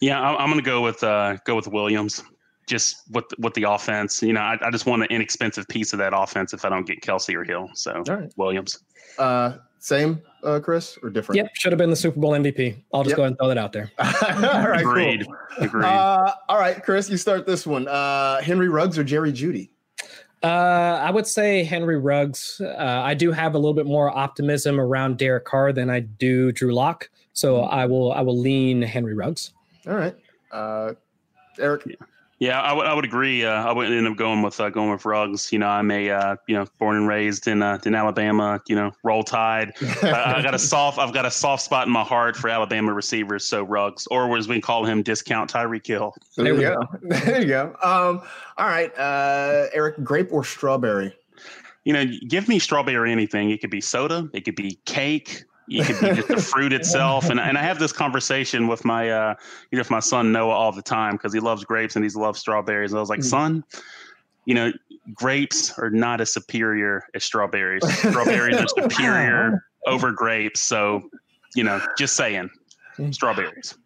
Yeah, 0.00 0.20
I'm 0.20 0.48
going 0.48 0.58
to 0.58 0.64
go 0.64 0.80
with 0.80 1.04
uh, 1.04 1.36
go 1.44 1.54
with 1.54 1.68
Williams. 1.68 2.22
Just 2.70 3.02
with 3.10 3.24
with 3.40 3.52
the 3.54 3.64
offense, 3.64 4.22
you 4.22 4.32
know, 4.32 4.40
I, 4.40 4.56
I 4.62 4.70
just 4.70 4.86
want 4.86 5.02
an 5.02 5.08
inexpensive 5.10 5.66
piece 5.66 5.92
of 5.92 5.98
that 5.98 6.12
offense 6.16 6.52
if 6.54 6.64
I 6.64 6.68
don't 6.68 6.86
get 6.86 7.00
Kelce 7.02 7.34
or 7.34 7.42
Hill. 7.42 7.68
So 7.74 8.02
All 8.08 8.14
right. 8.16 8.32
Williams. 8.36 8.78
Uh, 9.18 9.56
same, 9.80 10.22
uh, 10.44 10.60
Chris, 10.62 10.96
or 11.02 11.10
different? 11.10 11.36
Yep, 11.38 11.50
should 11.54 11.72
have 11.72 11.78
been 11.78 11.90
the 11.90 11.96
Super 11.96 12.20
Bowl 12.20 12.30
MVP. 12.32 12.76
I'll 12.94 13.02
just 13.02 13.10
Yep. 13.10 13.16
go 13.16 13.22
ahead 13.22 13.30
and 13.32 13.38
throw 13.38 13.48
that 13.48 13.58
out 13.58 13.72
there. 13.72 13.90
all 13.98 14.68
right, 14.68 14.82
Agreed. 14.82 15.24
cool. 15.26 15.64
Agreed. 15.64 15.84
Uh, 15.84 16.32
all 16.48 16.58
right, 16.60 16.80
Chris, 16.82 17.10
you 17.10 17.16
start 17.16 17.44
this 17.46 17.66
one. 17.66 17.88
Uh, 17.88 18.40
Henry 18.40 18.68
Ruggs 18.68 18.98
or 18.98 19.04
Jerry 19.04 19.32
Jeudy? 19.32 19.70
Uh, 20.42 20.46
I 21.02 21.10
would 21.10 21.26
say 21.26 21.64
Henry 21.64 21.98
Ruggs. 21.98 22.60
Uh, 22.64 22.74
I 22.78 23.14
do 23.14 23.32
have 23.32 23.54
a 23.54 23.58
little 23.58 23.74
bit 23.74 23.86
more 23.86 24.16
optimism 24.16 24.78
around 24.80 25.18
Derek 25.18 25.44
Carr 25.44 25.72
than 25.72 25.90
I 25.90 26.00
do 26.00 26.52
Drew 26.52 26.72
Lock, 26.72 27.10
so 27.32 27.62
I 27.62 27.84
will 27.86 28.12
I 28.12 28.20
will 28.20 28.38
lean 28.38 28.80
Henry 28.82 29.14
Ruggs. 29.14 29.52
All 29.88 29.94
right, 29.96 30.14
uh, 30.52 30.92
Eric. 31.58 31.82
Yeah, 31.86 31.94
I 32.48 32.72
would 32.72 32.86
I 32.86 32.94
would 32.94 33.04
agree. 33.04 33.44
Uh, 33.44 33.50
I 33.50 33.70
would 33.70 33.92
end 33.92 34.08
up 34.08 34.16
going 34.16 34.40
with 34.40 34.58
uh, 34.58 34.70
going 34.70 34.90
with 34.90 35.04
Ruggs. 35.04 35.52
You 35.52 35.58
know, 35.58 35.68
I'm 35.68 35.90
a 35.90 36.08
uh, 36.08 36.36
you 36.48 36.56
know 36.56 36.66
born 36.78 36.96
and 36.96 37.06
raised 37.06 37.46
in 37.46 37.62
uh, 37.62 37.78
in 37.84 37.94
Alabama. 37.94 38.62
You 38.66 38.76
know, 38.76 38.92
roll 39.04 39.22
tide. 39.22 39.74
I, 40.02 40.36
I 40.38 40.42
got 40.42 40.54
a 40.54 40.58
soft 40.72 40.98
I've 40.98 41.12
got 41.12 41.26
a 41.26 41.30
soft 41.30 41.62
spot 41.62 41.86
in 41.86 41.92
my 41.92 42.02
heart 42.02 42.38
for 42.38 42.48
Alabama 42.48 42.94
receivers. 42.94 43.46
So 43.46 43.62
Ruggs, 43.62 44.06
or 44.10 44.34
as 44.38 44.48
we 44.48 44.58
call 44.58 44.86
him, 44.86 45.02
discount 45.02 45.52
Tyreek 45.52 45.86
Hill. 45.86 46.14
There, 46.36 46.46
There 46.46 46.54
we 46.54 46.60
go. 46.62 46.82
there 47.26 47.42
you 47.42 47.48
go. 47.48 47.76
Um, 47.82 48.22
all 48.56 48.66
right, 48.66 48.90
uh, 48.96 49.66
Eric, 49.74 50.02
grape 50.02 50.32
or 50.32 50.42
strawberry? 50.42 51.14
You 51.84 51.92
know, 51.92 52.06
give 52.26 52.48
me 52.48 52.58
strawberry 52.58 53.12
anything. 53.12 53.50
It 53.50 53.60
could 53.60 53.70
be 53.70 53.82
soda. 53.82 54.30
It 54.32 54.46
could 54.46 54.56
be 54.56 54.78
cake. 54.86 55.44
It 55.70 55.86
could 55.86 56.00
be 56.00 56.14
just 56.16 56.28
the 56.28 56.36
fruit 56.36 56.72
itself. 56.72 57.30
And 57.30 57.38
and 57.38 57.56
I 57.56 57.62
have 57.62 57.78
this 57.78 57.92
conversation 57.92 58.66
with 58.66 58.84
my 58.84 59.08
uh 59.10 59.34
you 59.70 59.76
know 59.76 59.80
with 59.80 59.90
my 59.90 60.00
son 60.00 60.32
Noah 60.32 60.52
all 60.52 60.72
the 60.72 60.82
time 60.82 61.12
because 61.12 61.32
he 61.32 61.40
loves 61.40 61.64
grapes 61.64 61.96
and 61.96 62.04
he 62.04 62.10
loves 62.10 62.40
strawberries. 62.40 62.90
And 62.90 62.98
I 62.98 63.00
was 63.00 63.08
like, 63.08 63.20
Mhm. 63.20 63.24
son, 63.24 63.64
you 64.46 64.54
know, 64.54 64.72
grapes 65.14 65.78
are 65.78 65.90
not 65.90 66.20
as 66.20 66.32
superior 66.32 67.04
as 67.14 67.22
strawberries. 67.24 67.84
Strawberries 67.98 68.56
are 68.56 68.66
superior 68.82 69.64
over 69.86 70.10
grapes. 70.12 70.60
So, 70.60 71.08
you 71.54 71.64
know, 71.64 71.80
just 71.96 72.16
saying, 72.16 72.50
strawberries. 73.12 73.76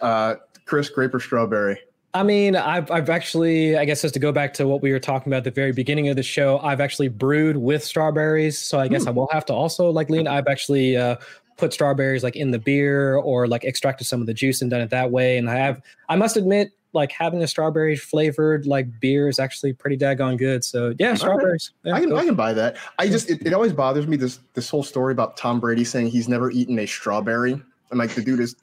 Uh, 0.00 0.36
Chris, 0.64 0.88
grape 0.88 1.14
or 1.14 1.20
strawberry? 1.20 1.78
I 2.12 2.22
mean, 2.24 2.56
I've 2.56 2.90
I've 2.90 3.08
actually, 3.08 3.76
I 3.76 3.84
guess, 3.84 4.02
just 4.02 4.14
to 4.14 4.20
go 4.20 4.32
back 4.32 4.52
to 4.54 4.66
what 4.66 4.82
we 4.82 4.90
were 4.90 4.98
talking 4.98 5.32
about 5.32 5.38
at 5.38 5.44
the 5.44 5.50
very 5.52 5.72
beginning 5.72 6.08
of 6.08 6.16
the 6.16 6.22
show, 6.22 6.58
I've 6.58 6.80
actually 6.80 7.08
brewed 7.08 7.56
with 7.56 7.84
strawberries, 7.84 8.58
so 8.58 8.80
I 8.80 8.88
guess 8.88 9.06
I 9.06 9.10
will 9.10 9.28
have 9.30 9.44
to 9.46 9.54
also 9.54 9.90
like 9.90 10.10
lean. 10.10 10.26
I've 10.26 10.48
actually 10.48 10.96
uh, 10.96 11.16
put 11.56 11.72
strawberries 11.72 12.24
like 12.24 12.34
in 12.34 12.50
the 12.50 12.58
beer 12.58 13.16
or 13.16 13.46
like 13.46 13.64
extracted 13.64 14.08
some 14.08 14.20
of 14.20 14.26
the 14.26 14.34
juice 14.34 14.60
and 14.60 14.70
done 14.70 14.80
it 14.80 14.90
that 14.90 15.12
way. 15.12 15.38
And 15.38 15.48
I 15.48 15.56
have, 15.56 15.80
I 16.08 16.16
must 16.16 16.36
admit, 16.36 16.72
like 16.92 17.12
having 17.12 17.40
a 17.42 17.46
strawberry 17.46 17.94
flavored 17.94 18.66
like 18.66 18.88
beer 19.00 19.28
is 19.28 19.38
actually 19.38 19.72
pretty 19.72 19.96
daggone 19.96 20.36
good. 20.36 20.64
So 20.64 20.94
yeah, 20.98 21.14
strawberries. 21.14 21.70
Yeah, 21.84 21.94
I 21.94 22.00
can. 22.00 22.12
I 22.12 22.24
can 22.24 22.34
buy 22.34 22.52
that. 22.54 22.76
I 22.98 23.08
just 23.08 23.30
it, 23.30 23.46
it 23.46 23.52
always 23.52 23.72
bothers 23.72 24.08
me 24.08 24.16
this 24.16 24.40
this 24.54 24.68
whole 24.68 24.82
story 24.82 25.12
about 25.12 25.36
Tom 25.36 25.60
Brady 25.60 25.84
saying 25.84 26.08
he's 26.08 26.28
never 26.28 26.50
eaten 26.50 26.76
a 26.80 26.86
strawberry. 26.86 27.52
And 27.52 27.98
like 27.98 28.10
the 28.10 28.22
dude 28.22 28.40
is 28.40 28.56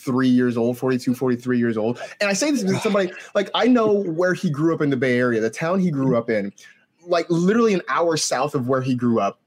43 0.00 0.28
years 0.28 0.56
old, 0.56 0.78
42, 0.78 1.14
43 1.14 1.58
years 1.58 1.76
old. 1.76 2.00
And 2.20 2.30
I 2.30 2.32
say 2.32 2.50
this 2.50 2.62
because 2.62 2.82
somebody 2.82 3.12
like 3.34 3.50
I 3.54 3.66
know 3.66 4.02
where 4.02 4.34
he 4.34 4.50
grew 4.50 4.74
up 4.74 4.80
in 4.80 4.90
the 4.90 4.96
Bay 4.96 5.18
Area, 5.18 5.40
the 5.40 5.50
town 5.50 5.80
he 5.80 5.90
grew 5.90 6.16
up 6.16 6.30
in, 6.30 6.52
like 7.06 7.26
literally 7.28 7.74
an 7.74 7.82
hour 7.88 8.16
south 8.16 8.54
of 8.54 8.68
where 8.68 8.80
he 8.80 8.94
grew 8.94 9.20
up 9.20 9.40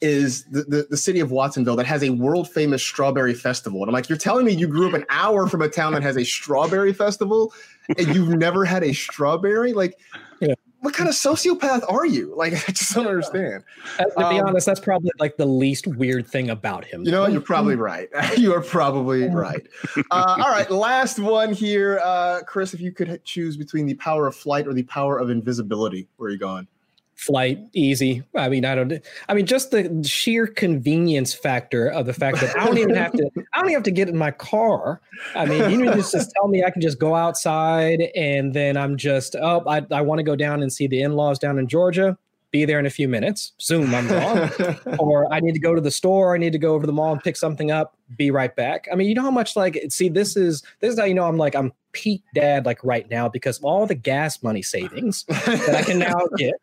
is 0.00 0.44
the, 0.46 0.64
the, 0.64 0.86
the 0.90 0.96
city 0.96 1.20
of 1.20 1.30
Watsonville 1.30 1.76
that 1.76 1.86
has 1.86 2.02
a 2.02 2.10
world 2.10 2.50
famous 2.50 2.82
strawberry 2.82 3.34
festival. 3.34 3.80
And 3.80 3.88
I'm 3.88 3.92
like, 3.92 4.08
you're 4.08 4.18
telling 4.18 4.44
me 4.44 4.52
you 4.52 4.66
grew 4.66 4.88
up 4.88 4.94
an 4.94 5.04
hour 5.08 5.46
from 5.46 5.62
a 5.62 5.68
town 5.68 5.92
that 5.92 6.02
has 6.02 6.16
a 6.16 6.24
strawberry 6.24 6.92
festival 6.92 7.54
and 7.96 8.14
you've 8.14 8.30
never 8.30 8.64
had 8.64 8.82
a 8.82 8.92
strawberry? 8.92 9.72
Like, 9.72 9.98
Yeah. 10.40 10.54
What 10.84 10.92
kind 10.92 11.08
of 11.08 11.14
sociopath 11.14 11.82
are 11.90 12.04
you? 12.04 12.34
Like, 12.36 12.52
I 12.68 12.72
just 12.72 12.94
don't 12.94 13.06
understand. 13.06 13.64
Uh, 13.98 14.04
to 14.04 14.28
be 14.28 14.38
um, 14.38 14.48
honest, 14.48 14.66
that's 14.66 14.80
probably 14.80 15.10
like 15.18 15.38
the 15.38 15.46
least 15.46 15.86
weird 15.86 16.26
thing 16.26 16.50
about 16.50 16.84
him. 16.84 17.04
You 17.04 17.10
know? 17.10 17.26
You're 17.26 17.40
probably 17.40 17.74
right. 17.74 18.10
you 18.36 18.52
are 18.52 18.60
probably 18.60 19.26
right. 19.30 19.66
Uh, 19.96 20.36
all 20.44 20.50
right, 20.50 20.70
last 20.70 21.18
one 21.18 21.54
here, 21.54 22.00
uh, 22.04 22.42
Chris. 22.42 22.74
If 22.74 22.82
you 22.82 22.92
could 22.92 23.24
choose 23.24 23.56
between 23.56 23.86
the 23.86 23.94
power 23.94 24.26
of 24.26 24.36
flight 24.36 24.66
or 24.66 24.74
the 24.74 24.82
power 24.82 25.18
of 25.18 25.30
invisibility, 25.30 26.06
where 26.18 26.28
are 26.28 26.32
you 26.32 26.38
going? 26.38 26.68
Flight 27.14 27.58
easy. 27.72 28.22
I 28.34 28.48
mean, 28.48 28.64
I 28.64 28.74
don't. 28.74 29.00
I 29.28 29.34
mean, 29.34 29.46
just 29.46 29.70
the 29.70 30.02
sheer 30.04 30.46
convenience 30.46 31.32
factor 31.32 31.88
of 31.88 32.06
the 32.06 32.12
fact 32.12 32.40
that 32.40 32.56
I 32.58 32.64
don't 32.64 32.78
even 32.78 32.94
have 32.94 33.12
to. 33.12 33.30
I 33.52 33.60
don't 33.60 33.66
even 33.66 33.74
have 33.74 33.82
to 33.84 33.90
get 33.90 34.08
in 34.08 34.16
my 34.16 34.30
car. 34.30 35.00
I 35.34 35.46
mean, 35.46 35.70
you 35.70 35.84
just 35.94 36.12
just 36.12 36.32
tell 36.32 36.48
me 36.48 36.64
I 36.64 36.70
can 36.70 36.82
just 36.82 36.98
go 36.98 37.14
outside 37.14 38.00
and 38.14 38.54
then 38.54 38.76
I'm 38.76 38.96
just 38.96 39.36
oh, 39.36 39.62
I 39.66 39.86
I 39.90 40.02
want 40.02 40.18
to 40.18 40.22
go 40.22 40.36
down 40.36 40.62
and 40.62 40.72
see 40.72 40.86
the 40.86 41.02
in-laws 41.02 41.38
down 41.38 41.58
in 41.58 41.68
Georgia. 41.68 42.18
Be 42.50 42.64
there 42.64 42.78
in 42.78 42.86
a 42.86 42.90
few 42.90 43.08
minutes. 43.08 43.52
Zoom, 43.60 43.92
I'm 43.92 44.06
gone. 44.06 44.48
or 45.00 45.32
I 45.32 45.40
need 45.40 45.54
to 45.54 45.60
go 45.60 45.74
to 45.74 45.80
the 45.80 45.90
store. 45.90 46.36
I 46.36 46.38
need 46.38 46.52
to 46.52 46.58
go 46.58 46.74
over 46.74 46.82
to 46.82 46.86
the 46.86 46.92
mall 46.92 47.10
and 47.10 47.20
pick 47.20 47.36
something 47.36 47.72
up. 47.72 47.96
Be 48.16 48.30
right 48.30 48.54
back. 48.54 48.86
I 48.92 48.94
mean, 48.94 49.08
you 49.08 49.14
know 49.14 49.22
how 49.22 49.30
much 49.32 49.56
like 49.56 49.80
see 49.88 50.08
this 50.08 50.36
is 50.36 50.62
this 50.78 50.92
is 50.92 50.98
how 50.98 51.04
you 51.04 51.14
know 51.14 51.26
I'm 51.26 51.36
like 51.36 51.56
I'm 51.56 51.72
peak 51.90 52.22
dad 52.34 52.66
like 52.66 52.82
right 52.84 53.08
now 53.10 53.28
because 53.28 53.58
of 53.58 53.64
all 53.64 53.86
the 53.86 53.94
gas 53.94 54.42
money 54.42 54.62
savings 54.62 55.24
that 55.28 55.74
I 55.74 55.82
can 55.82 55.98
now 55.98 56.20
get 56.36 56.54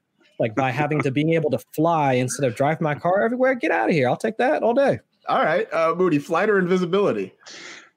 like 0.42 0.56
by 0.56 0.72
having 0.72 1.02
to 1.04 1.12
being 1.12 1.34
able 1.34 1.50
to 1.52 1.60
fly 1.74 2.14
instead 2.14 2.46
of 2.46 2.56
drive 2.56 2.82
my 2.82 2.96
car 2.96 3.24
everywhere. 3.24 3.56
Get 3.56 3.72
out 3.72 3.88
of 3.88 3.96
here. 3.96 4.10
I'll 4.10 4.18
take 4.18 4.36
that 4.38 4.64
all 4.64 4.74
day. 4.74 5.00
all 5.30 5.44
right, 5.44 5.72
uh, 5.72 5.96
Moody, 5.96 6.20
flight 6.20 6.50
or 6.50 6.60
invisibility? 6.60 7.34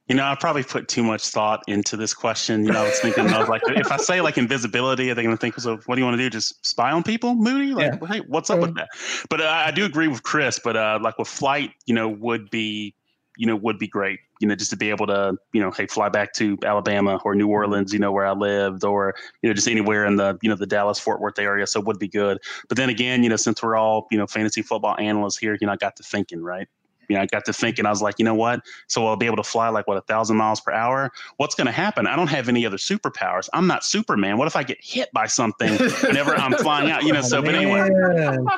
You 0.09 0.14
know, 0.14 0.24
I 0.24 0.36
probably 0.38 0.62
put 0.62 0.86
too 0.86 1.03
much 1.03 1.26
thought 1.26 1.62
into 1.66 1.97
this 1.97 2.12
question. 2.12 2.62
You 2.62 2.72
know, 2.72 2.82
I 2.82 2.84
was 2.84 3.01
thinking 3.01 3.32
of 3.32 3.49
like, 3.49 3.62
if 3.68 3.90
I 3.90 3.97
say 3.97 4.20
like 4.20 4.36
invisibility, 4.36 5.11
are 5.11 5.14
they 5.14 5.22
going 5.22 5.34
to 5.34 5.40
think, 5.40 5.59
so 5.59 5.78
what 5.86 5.95
do 5.95 6.03
you 6.03 6.05
want 6.05 6.18
to 6.18 6.22
do? 6.22 6.28
Just 6.28 6.64
spy 6.64 6.92
on 6.92 7.03
people, 7.03 7.34
Moody? 7.34 7.72
Like, 7.72 8.05
hey, 8.05 8.20
what's 8.28 8.51
up 8.51 8.61
with 8.61 8.74
that? 8.74 8.90
But 9.30 9.40
uh, 9.40 9.49
I 9.49 9.70
do 9.70 9.86
agree 9.86 10.09
with 10.09 10.22
Chris. 10.22 10.61
But 10.62 10.76
uh, 10.76 10.99
like 11.01 11.18
with 11.18 11.28
flight, 11.28 11.70
you 11.86 11.95
know, 11.95 12.11
would 12.11 12.51
be, 12.51 12.95
you 13.37 13.47
know, 13.47 13.57
would 13.57 13.78
be 13.78 13.89
great. 13.89 14.20
You 14.41 14.49
know, 14.49 14.55
just 14.55 14.70
to 14.70 14.76
be 14.76 14.91
able 14.91 15.07
to, 15.07 15.37
you 15.53 15.61
know, 15.61 15.70
hey, 15.70 15.87
fly 15.87 16.09
back 16.09 16.32
to 16.35 16.59
Alabama 16.64 17.20
or 17.24 17.35
New 17.35 17.49
Orleans, 17.49 17.93
you 17.93 17.99
know, 17.99 18.12
where 18.12 18.26
I 18.26 18.32
lived, 18.32 18.85
or 18.85 19.14
you 19.43 19.49
know, 19.49 19.55
just 19.55 19.68
anywhere 19.68 20.05
in 20.05 20.16
the, 20.16 20.39
you 20.43 20.49
know, 20.49 20.57
the 20.57 20.66
Dallas 20.66 20.99
Fort 20.99 21.20
Worth 21.20 21.39
area. 21.39 21.66
So 21.66 21.80
it 21.80 21.87
would 21.87 21.99
be 21.99 22.09
good. 22.09 22.39
But 22.68 22.76
then 22.76 22.91
again, 22.91 23.22
you 23.22 23.28
know, 23.28 23.37
since 23.37 23.62
we're 23.62 23.76
all, 23.76 24.07
you 24.11 24.18
know, 24.18 24.26
fantasy 24.26 24.62
football 24.62 24.97
analysts 24.99 25.39
here, 25.39 25.57
you 25.61 25.66
know, 25.66 25.72
I 25.72 25.76
got 25.76 25.97
to 25.97 26.03
thinking, 26.03 26.43
right? 26.43 26.68
You 27.09 27.16
know, 27.16 27.22
I 27.22 27.26
got 27.26 27.44
to 27.46 27.52
thinking, 27.52 27.86
I 27.86 27.90
was 27.90 28.02
like, 28.02 28.18
you 28.18 28.24
know 28.24 28.34
what? 28.34 28.61
So 28.88 29.07
I'll 29.07 29.16
be 29.16 29.26
able 29.26 29.36
to 29.36 29.42
fly 29.44 29.68
like 29.68 29.86
what 29.86 29.96
a 29.96 30.02
thousand 30.02 30.36
miles 30.36 30.61
per 30.61 30.72
hour. 30.72 31.11
What's 31.36 31.55
going 31.55 31.66
to 31.66 31.72
happen? 31.72 32.07
I 32.07 32.16
don't 32.16 32.28
have 32.28 32.48
any 32.48 32.64
other 32.66 32.76
superpowers. 32.76 33.48
I'm 33.52 33.66
not 33.66 33.84
Superman. 33.84 34.38
What 34.38 34.46
if 34.46 34.57
I 34.57 34.62
get 34.62 34.78
hit 34.80 35.12
by 35.12 35.26
something 35.26 35.72
whenever 36.02 36.34
I'm 36.34 36.52
flying 36.59 36.90
out? 36.90 37.02
You 37.05 37.12
know. 37.12 37.22
So, 37.22 37.42
but 37.42 37.55
anyway, 37.55 37.88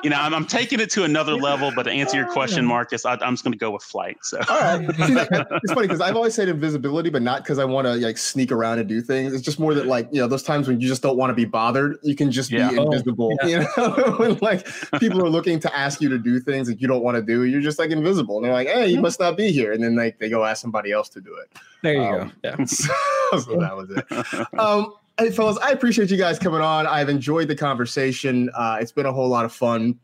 you 0.03 0.11
know, 0.11 0.17
I'm, 0.17 0.35
I'm 0.35 0.47
taking 0.47 0.81
it 0.81 0.91
to 0.91 1.05
another 1.05 1.35
level. 1.35 1.73
But 1.75 1.85
to 1.85 1.91
answer 1.91 2.17
your 2.17 2.29
question, 2.29 2.65
Marcas, 2.67 3.05
I, 3.05 3.13
I'm 3.25 3.35
just 3.35 3.45
going 3.45 3.53
to 3.53 3.59
go 3.59 3.71
with 3.71 3.83
flight. 3.83 4.19
So. 4.23 4.41
All 4.49 4.59
right. 4.61 4.81
See, 5.07 5.15
it's 5.15 5.73
funny 5.73 5.87
because 5.87 6.01
I've 6.01 6.17
always 6.17 6.35
said 6.35 6.49
invisibility, 6.49 7.11
but 7.11 7.23
not 7.23 7.43
because 7.43 7.59
I 7.59 7.65
want 7.65 7.87
to 7.87 7.95
like 7.95 8.19
sneak 8.19 8.53
around 8.53 8.79
and 8.79 8.89
do 8.89 9.01
things. 9.01 9.33
It's 9.33 9.43
just 9.45 9.59
more 9.59 9.75
that 9.75 9.87
like 9.87 10.09
you 10.13 10.21
know 10.21 10.29
those 10.29 10.43
times 10.43 10.69
when 10.69 10.81
you 10.81 10.89
just 10.89 11.03
don't 11.03 11.17
want 11.17 11.31
to 11.31 11.35
be 11.35 11.45
bothered, 11.45 11.99
you 12.03 12.15
can 12.15 12.31
just 12.31 12.51
Yeah. 12.51 12.71
be 12.71 12.79
Oh, 12.79 12.85
invisible. 12.85 13.37
yeah. 13.43 13.47
You 13.47 13.59
know, 13.77 14.15
when 14.19 14.39
like 14.43 14.67
people 15.01 15.23
are 15.25 15.29
looking 15.29 15.59
to 15.61 15.77
ask 15.77 16.01
you 16.01 16.09
to 16.09 16.19
do 16.19 16.41
things 16.41 16.69
that 16.69 16.81
you 16.81 16.89
don't 16.89 17.03
want 17.03 17.17
to 17.17 17.23
do, 17.23 17.45
you're 17.45 17.61
just 17.61 17.79
like 17.79 17.91
invisible, 17.91 18.36
and 18.37 18.45
they're 18.45 18.53
like, 18.53 18.69
"Hey, 18.69 18.89
you 18.89 19.01
must 19.01 19.21
not 19.21 19.37
be 19.37 19.51
here," 19.53 19.73
and 19.73 19.83
then 19.83 19.97
like 19.97 20.19
they 20.19 20.29
go 20.29 20.45
ask 20.45 20.61
somebody 20.63 20.93
else 20.93 21.09
to 21.11 21.21
do 21.21 21.35
it. 21.37 21.51
There 21.83 21.95
you 21.95 22.01
Um, 22.03 22.29
go. 22.29 22.35
Yeah. 22.45 22.65
so, 22.65 22.93
so 23.39 23.61
that 23.61 23.77
was 23.77 23.91
it. 23.91 24.59
Um, 24.59 24.95
hey, 25.19 25.31
fellas, 25.31 25.59
I 25.59 25.71
appreciate 25.71 26.11
you 26.11 26.17
guys 26.17 26.39
coming 26.39 26.61
on. 26.61 26.87
I've 26.87 27.09
enjoyed 27.09 27.49
the 27.49 27.57
conversation. 27.57 28.51
Uh, 28.55 28.79
it's 28.81 28.93
been 28.93 29.07
a 29.07 29.13
whole 29.13 29.29
lot 29.29 29.45
of 29.45 29.53
fun. 29.53 29.99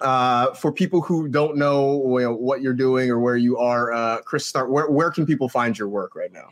Uh, 0.00 0.52
for 0.54 0.70
people 0.70 1.00
who 1.00 1.26
don't 1.26 1.56
know 1.56 2.00
you 2.18 2.24
know, 2.24 2.32
what 2.32 2.62
you're 2.62 2.72
doing 2.72 3.10
or 3.10 3.18
where 3.18 3.36
you 3.36 3.58
are, 3.58 3.92
uh, 3.92 4.20
Chris, 4.22 4.46
start. 4.46 4.70
Where, 4.70 4.88
where 4.88 5.10
can 5.10 5.26
people 5.26 5.48
find 5.48 5.76
your 5.76 5.88
work 5.88 6.14
right 6.14 6.30
now? 6.32 6.50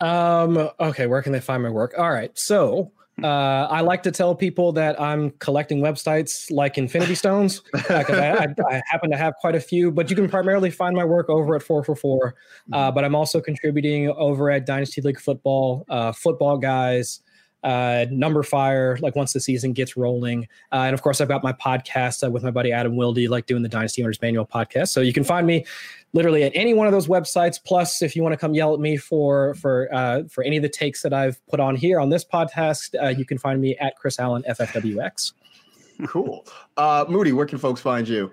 Um, 0.00 0.70
okay, 0.80 1.06
where 1.06 1.20
can 1.22 1.32
they 1.32 1.40
find 1.40 1.62
my 1.62 1.68
work? 1.70 1.94
All 1.98 2.10
right. 2.10 2.36
So 2.38 2.90
uh, 3.22 3.68
I 3.70 3.80
like 3.80 4.02
to 4.02 4.10
tell 4.10 4.34
people 4.34 4.72
that 4.72 5.00
I'm 5.00 5.30
collecting 5.38 5.80
websites 5.80 6.50
like 6.50 6.76
Infinity 6.76 7.14
Stones 7.22 7.62
because 7.72 8.10
I, 8.10 8.32
I, 8.32 8.46
I 8.68 8.82
happen 8.86 9.10
to 9.10 9.16
have 9.16 9.34
quite 9.40 9.54
a 9.54 9.60
few, 9.60 9.90
but 9.90 10.10
you 10.10 10.16
can 10.16 10.28
primarily 10.28 10.70
find 10.70 10.94
my 10.94 11.04
work 11.04 11.28
over 11.30 11.56
at 11.56 11.62
4for4. 11.62 12.32
Uh, 12.72 12.90
but 12.90 13.04
I'm 13.04 13.14
also 13.14 13.40
contributing 13.40 14.10
over 14.10 14.50
at 14.50 14.66
Dynasty 14.66 15.00
League 15.00 15.20
Football, 15.20 15.84
uh, 15.88 16.12
Football 16.12 16.58
Guys, 16.58 17.20
uh, 17.62 18.06
Number 18.10 18.42
Fire, 18.42 18.98
like 19.00 19.16
once 19.16 19.32
the 19.32 19.40
season 19.40 19.72
gets 19.72 19.96
rolling. 19.96 20.48
Uh, 20.72 20.82
and 20.86 20.94
of 20.94 21.02
course, 21.02 21.20
I've 21.20 21.28
got 21.28 21.42
my 21.42 21.52
podcast 21.52 22.26
uh, 22.26 22.30
with 22.30 22.42
my 22.42 22.50
buddy 22.50 22.72
Adam 22.72 22.96
Wilde, 22.96 23.28
like 23.28 23.46
doing 23.46 23.62
the 23.62 23.68
Dynasty 23.68 24.02
Owners 24.02 24.20
Manual 24.20 24.46
podcast. 24.46 24.88
So 24.88 25.00
you 25.00 25.12
can 25.12 25.24
find 25.24 25.46
me 25.46 25.64
literally 26.12 26.44
at 26.44 26.52
any 26.54 26.74
one 26.74 26.86
of 26.86 26.92
those 26.92 27.08
websites. 27.08 27.58
Plus, 27.62 28.02
if 28.02 28.14
you 28.14 28.22
want 28.22 28.32
to 28.32 28.36
come 28.36 28.54
yell 28.54 28.74
at 28.74 28.80
me 28.80 28.96
for 28.96 29.54
for 29.54 29.92
uh, 29.92 30.22
for 30.28 30.44
any 30.44 30.56
of 30.56 30.62
the 30.62 30.68
takes 30.68 31.02
that 31.02 31.12
I've 31.12 31.44
put 31.48 31.60
on 31.60 31.76
here 31.76 32.00
on 32.00 32.10
this 32.10 32.24
podcast, 32.24 32.94
uh, 33.02 33.08
you 33.08 33.24
can 33.24 33.38
find 33.38 33.60
me 33.60 33.76
at 33.78 33.96
Chris 33.96 34.18
Allen 34.18 34.44
FFWX. 34.48 35.32
Cool. 36.06 36.46
Uh, 36.76 37.04
Moody, 37.08 37.32
where 37.32 37.46
can 37.46 37.58
folks 37.58 37.80
find 37.80 38.06
you? 38.06 38.30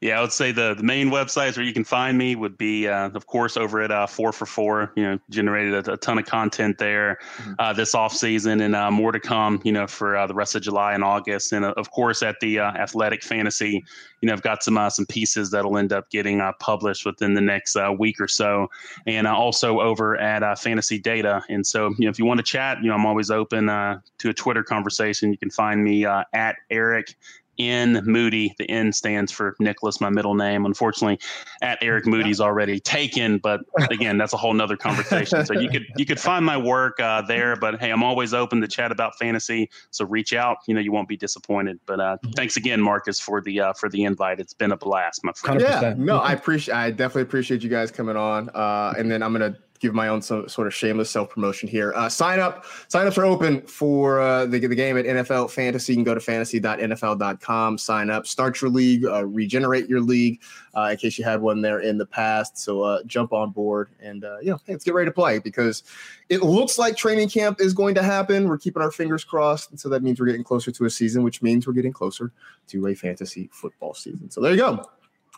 Yeah, 0.00 0.18
I 0.18 0.20
would 0.22 0.32
say 0.32 0.52
the, 0.52 0.74
the 0.74 0.82
main 0.82 1.10
websites 1.10 1.56
where 1.56 1.64
you 1.64 1.72
can 1.72 1.84
find 1.84 2.16
me 2.16 2.36
would 2.36 2.56
be, 2.56 2.86
uh, 2.88 3.10
of 3.10 3.26
course, 3.26 3.56
over 3.56 3.80
at 3.80 3.90
uh, 3.90 4.06
Four 4.06 4.32
for 4.32 4.46
Four. 4.46 4.92
You 4.96 5.02
know, 5.02 5.18
generated 5.30 5.88
a, 5.88 5.94
a 5.94 5.96
ton 5.96 6.18
of 6.18 6.26
content 6.26 6.78
there 6.78 7.18
Mhm. 7.38 7.54
uh, 7.58 7.72
this 7.72 7.94
off 7.94 8.12
season, 8.12 8.60
and 8.60 8.74
uh, 8.76 8.90
more 8.90 9.12
to 9.12 9.20
come. 9.20 9.60
You 9.64 9.72
know, 9.72 9.86
for 9.86 10.16
uh, 10.16 10.26
the 10.26 10.34
rest 10.34 10.54
of 10.54 10.62
July 10.62 10.94
and 10.94 11.02
August, 11.02 11.52
and 11.52 11.64
uh, 11.64 11.74
of 11.76 11.90
course 11.90 12.22
at 12.22 12.36
the 12.40 12.60
uh, 12.60 12.72
Athletic 12.72 13.22
Fantasy. 13.22 13.84
You 14.20 14.26
know, 14.26 14.32
I've 14.32 14.42
got 14.42 14.62
some 14.62 14.76
uh, 14.76 14.90
some 14.90 15.06
pieces 15.06 15.50
that'll 15.50 15.78
end 15.78 15.92
up 15.92 16.10
getting 16.10 16.40
uh, 16.40 16.52
published 16.58 17.06
within 17.06 17.34
the 17.34 17.40
next 17.40 17.76
uh, 17.76 17.92
week 17.96 18.20
or 18.20 18.26
so, 18.28 18.68
and 19.06 19.26
uh, 19.26 19.34
also 19.36 19.80
over 19.80 20.16
at 20.16 20.42
uh, 20.42 20.56
Fantasy 20.56 20.98
Data. 20.98 21.42
And 21.48 21.64
so, 21.64 21.90
you 21.98 22.04
know, 22.06 22.10
if 22.10 22.18
you 22.18 22.24
want 22.24 22.38
to 22.38 22.44
chat, 22.44 22.78
you 22.82 22.88
know, 22.88 22.94
I'm 22.94 23.06
always 23.06 23.30
open 23.30 23.68
uh, 23.68 24.00
to 24.18 24.30
a 24.30 24.34
Twitter 24.34 24.64
conversation. 24.64 25.30
You 25.30 25.38
can 25.38 25.50
find 25.50 25.84
me 25.84 26.04
uh, 26.04 26.24
at 26.32 26.56
Eric 26.70 27.14
N 27.58 28.02
Moody. 28.04 28.54
The 28.58 28.68
N 28.70 28.92
stands 28.92 29.32
for 29.32 29.56
Nicholas, 29.58 30.00
my 30.00 30.10
middle 30.10 30.34
name. 30.34 30.66
Unfortunately, 30.66 31.18
at 31.62 31.78
Eric 31.82 32.06
Moody's 32.06 32.40
already 32.40 32.80
taken, 32.80 33.38
but 33.38 33.60
again, 33.90 34.18
that's 34.18 34.32
a 34.32 34.36
whole 34.36 34.54
nother 34.54 34.76
conversation. 34.88 35.44
So 35.46 35.54
you 35.54 35.68
could 35.68 35.86
you 35.96 36.06
could 36.06 36.20
find 36.20 36.44
my 36.44 36.56
work 36.56 37.00
uh, 37.00 37.22
there. 37.22 37.56
But 37.56 37.80
hey, 37.80 37.90
I'm 37.90 38.02
always 38.02 38.34
open 38.34 38.60
to 38.60 38.68
chat 38.68 38.92
about 38.92 39.18
fantasy. 39.18 39.70
So 39.90 40.04
reach 40.04 40.32
out. 40.32 40.58
You 40.66 40.74
know, 40.74 40.80
you 40.80 40.92
won't 40.92 41.08
be 41.08 41.16
disappointed. 41.16 41.80
But 41.86 42.00
uh, 42.00 42.16
thanks 42.36 42.56
again, 42.56 42.80
Marcas, 42.80 43.20
for 43.20 43.40
the 43.40 43.60
uh, 43.60 43.72
for 43.72 43.88
the 43.88 44.04
invite. 44.04 44.40
It's 44.40 44.54
been 44.54 44.72
a 44.72 44.76
blast, 44.76 45.24
my 45.24 45.32
friend. 45.32 45.60
100%. 45.60 45.82
Yeah, 45.82 45.94
no, 45.96 46.18
I 46.18 46.32
appreciate. 46.32 46.74
I 46.74 46.90
definitely 46.90 47.22
appreciate 47.22 47.62
you 47.62 47.70
guys 47.70 47.90
coming 47.90 48.16
on. 48.16 48.50
Uh, 48.50 48.94
and 48.96 49.10
then 49.10 49.22
I'm 49.22 49.32
gonna 49.32 49.56
give 49.80 49.94
my 49.94 50.08
own 50.08 50.22
so, 50.22 50.46
sort 50.46 50.66
of 50.66 50.74
shameless 50.74 51.10
self 51.10 51.30
promotion 51.30 51.68
here. 51.68 51.92
Uh, 51.94 52.08
sign 52.08 52.40
up. 52.40 52.64
Sign-ups 52.88 53.18
are 53.18 53.24
open 53.24 53.62
for 53.62 54.20
uh, 54.20 54.46
the 54.46 54.58
the 54.58 54.74
game 54.74 54.96
at 54.98 55.04
NFL 55.04 55.50
Fantasy. 55.50 55.92
You 55.92 55.98
can 55.98 56.04
go 56.04 56.14
to 56.14 56.20
fantasy.nfl.com. 56.20 57.78
Sign 57.78 58.10
up. 58.10 58.26
Start 58.26 58.60
your 58.60 58.70
league. 58.70 59.04
Uh, 59.04 59.24
regenerate 59.24 59.88
your 59.88 60.00
league 60.00 60.40
uh, 60.76 60.88
in 60.90 60.96
case 60.96 61.18
you 61.18 61.24
had 61.24 61.40
one 61.40 61.60
there 61.60 61.80
in 61.80 61.98
the 61.98 62.06
past. 62.06 62.58
So 62.58 62.82
uh, 62.82 63.02
jump 63.04 63.32
on 63.32 63.50
board 63.50 63.90
and 64.00 64.24
uh, 64.24 64.38
you 64.40 64.50
know, 64.50 64.60
hey, 64.66 64.72
let's 64.72 64.84
get 64.84 64.94
ready 64.94 65.08
to 65.08 65.14
play 65.14 65.38
because 65.38 65.82
it 66.28 66.42
looks 66.42 66.78
like 66.78 66.96
training 66.96 67.28
camp 67.28 67.60
is 67.60 67.72
going 67.74 67.94
to 67.94 68.02
happen. 68.02 68.48
We're 68.48 68.58
keeping 68.58 68.82
our 68.82 68.90
fingers 68.90 69.24
crossed, 69.24 69.70
and 69.70 69.80
so 69.80 69.88
that 69.88 70.02
means 70.02 70.20
we're 70.20 70.26
getting 70.26 70.44
closer 70.44 70.70
to 70.70 70.84
a 70.84 70.90
season, 70.90 71.22
which 71.22 71.42
means 71.42 71.66
we're 71.66 71.72
getting 71.72 71.92
closer 71.92 72.32
to 72.68 72.86
a 72.88 72.94
fantasy 72.94 73.48
football 73.52 73.94
season. 73.94 74.30
So 74.30 74.40
there 74.40 74.52
you 74.52 74.58
go. 74.58 74.84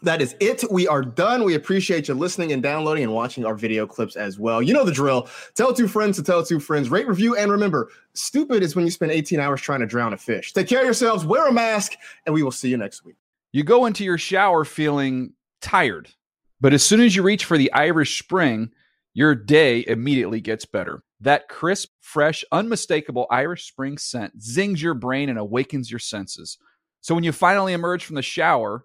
That 0.03 0.23
is 0.23 0.35
it. 0.41 0.65
We 0.71 0.89
are 0.89 1.03
done. 1.03 1.45
We 1.45 1.55
appreciate 1.55 2.09
you 2.09 2.15
listening 2.15 2.53
and 2.53 2.63
downloading 2.63 3.05
and 3.05 3.13
watching 3.13 3.45
our 3.45 3.55
video 3.55 3.87
clips 3.87 4.17
as 4.17 4.39
well. 4.39 4.63
You 4.63 4.73
know 4.73 4.85
the 4.85 4.93
drill. 4.93 5.29
Tell 5.55 5.75
two 5.75 5.89
friends 5.89 6.17
to 6.17 6.23
tell 6.23 6.45
two 6.45 6.59
friends. 6.59 6.89
Rate, 6.89 7.07
review, 7.07 7.37
and 7.37 7.51
remember, 7.51 7.91
stupid 8.15 8.63
is 8.63 8.75
when 8.75 8.87
you 8.87 8.91
spend 8.91 9.13
18 9.13 9.41
hours 9.41 9.61
trying 9.61 9.81
to 9.81 9.87
drown 9.87 10.15
a 10.15 10.17
fish. 10.17 10.55
Take 10.55 10.69
care 10.69 10.81
of 10.81 10.87
yourselves, 10.87 11.27
wear 11.27 11.47
a 11.47 11.53
mask, 11.53 11.93
and 12.25 12.35
we 12.35 12.43
will 12.43 12.51
see 12.51 12.71
you 12.71 12.79
next 12.79 13.05
week. 13.05 13.17
You 13.53 13.63
go 13.63 13.85
into 13.85 14.05
your 14.05 14.17
shower 14.17 14.65
feeling 14.65 15.35
tired, 15.61 16.09
but 16.61 16.73
as 16.73 16.83
soon 16.83 17.01
as 17.01 17.15
you 17.15 17.23
reach 17.23 17.45
for 17.45 17.59
the 17.59 17.73
Irish 17.73 18.19
Spring, 18.23 18.71
your 19.13 19.35
day 19.35 19.85
immediately 19.87 20.41
gets 20.41 20.65
better. 20.65 21.03
That 21.21 21.49
crisp, 21.49 21.91
fresh, 22.01 22.43
unmistakable 22.53 23.27
Irish 23.31 23.69
Spring 23.69 23.99
scent 23.99 24.41
zings 24.41 24.81
your 24.81 24.95
brain 24.95 25.29
and 25.29 25.39
awakens 25.39 25.91
your 25.91 25.99
senses. 25.99 26.57
So 27.03 27.15
when 27.15 27.25
you 27.25 27.33
finally 27.33 27.75
emerge 27.75 28.05
from 28.05 28.17
the 28.17 28.23
shower 28.23 28.85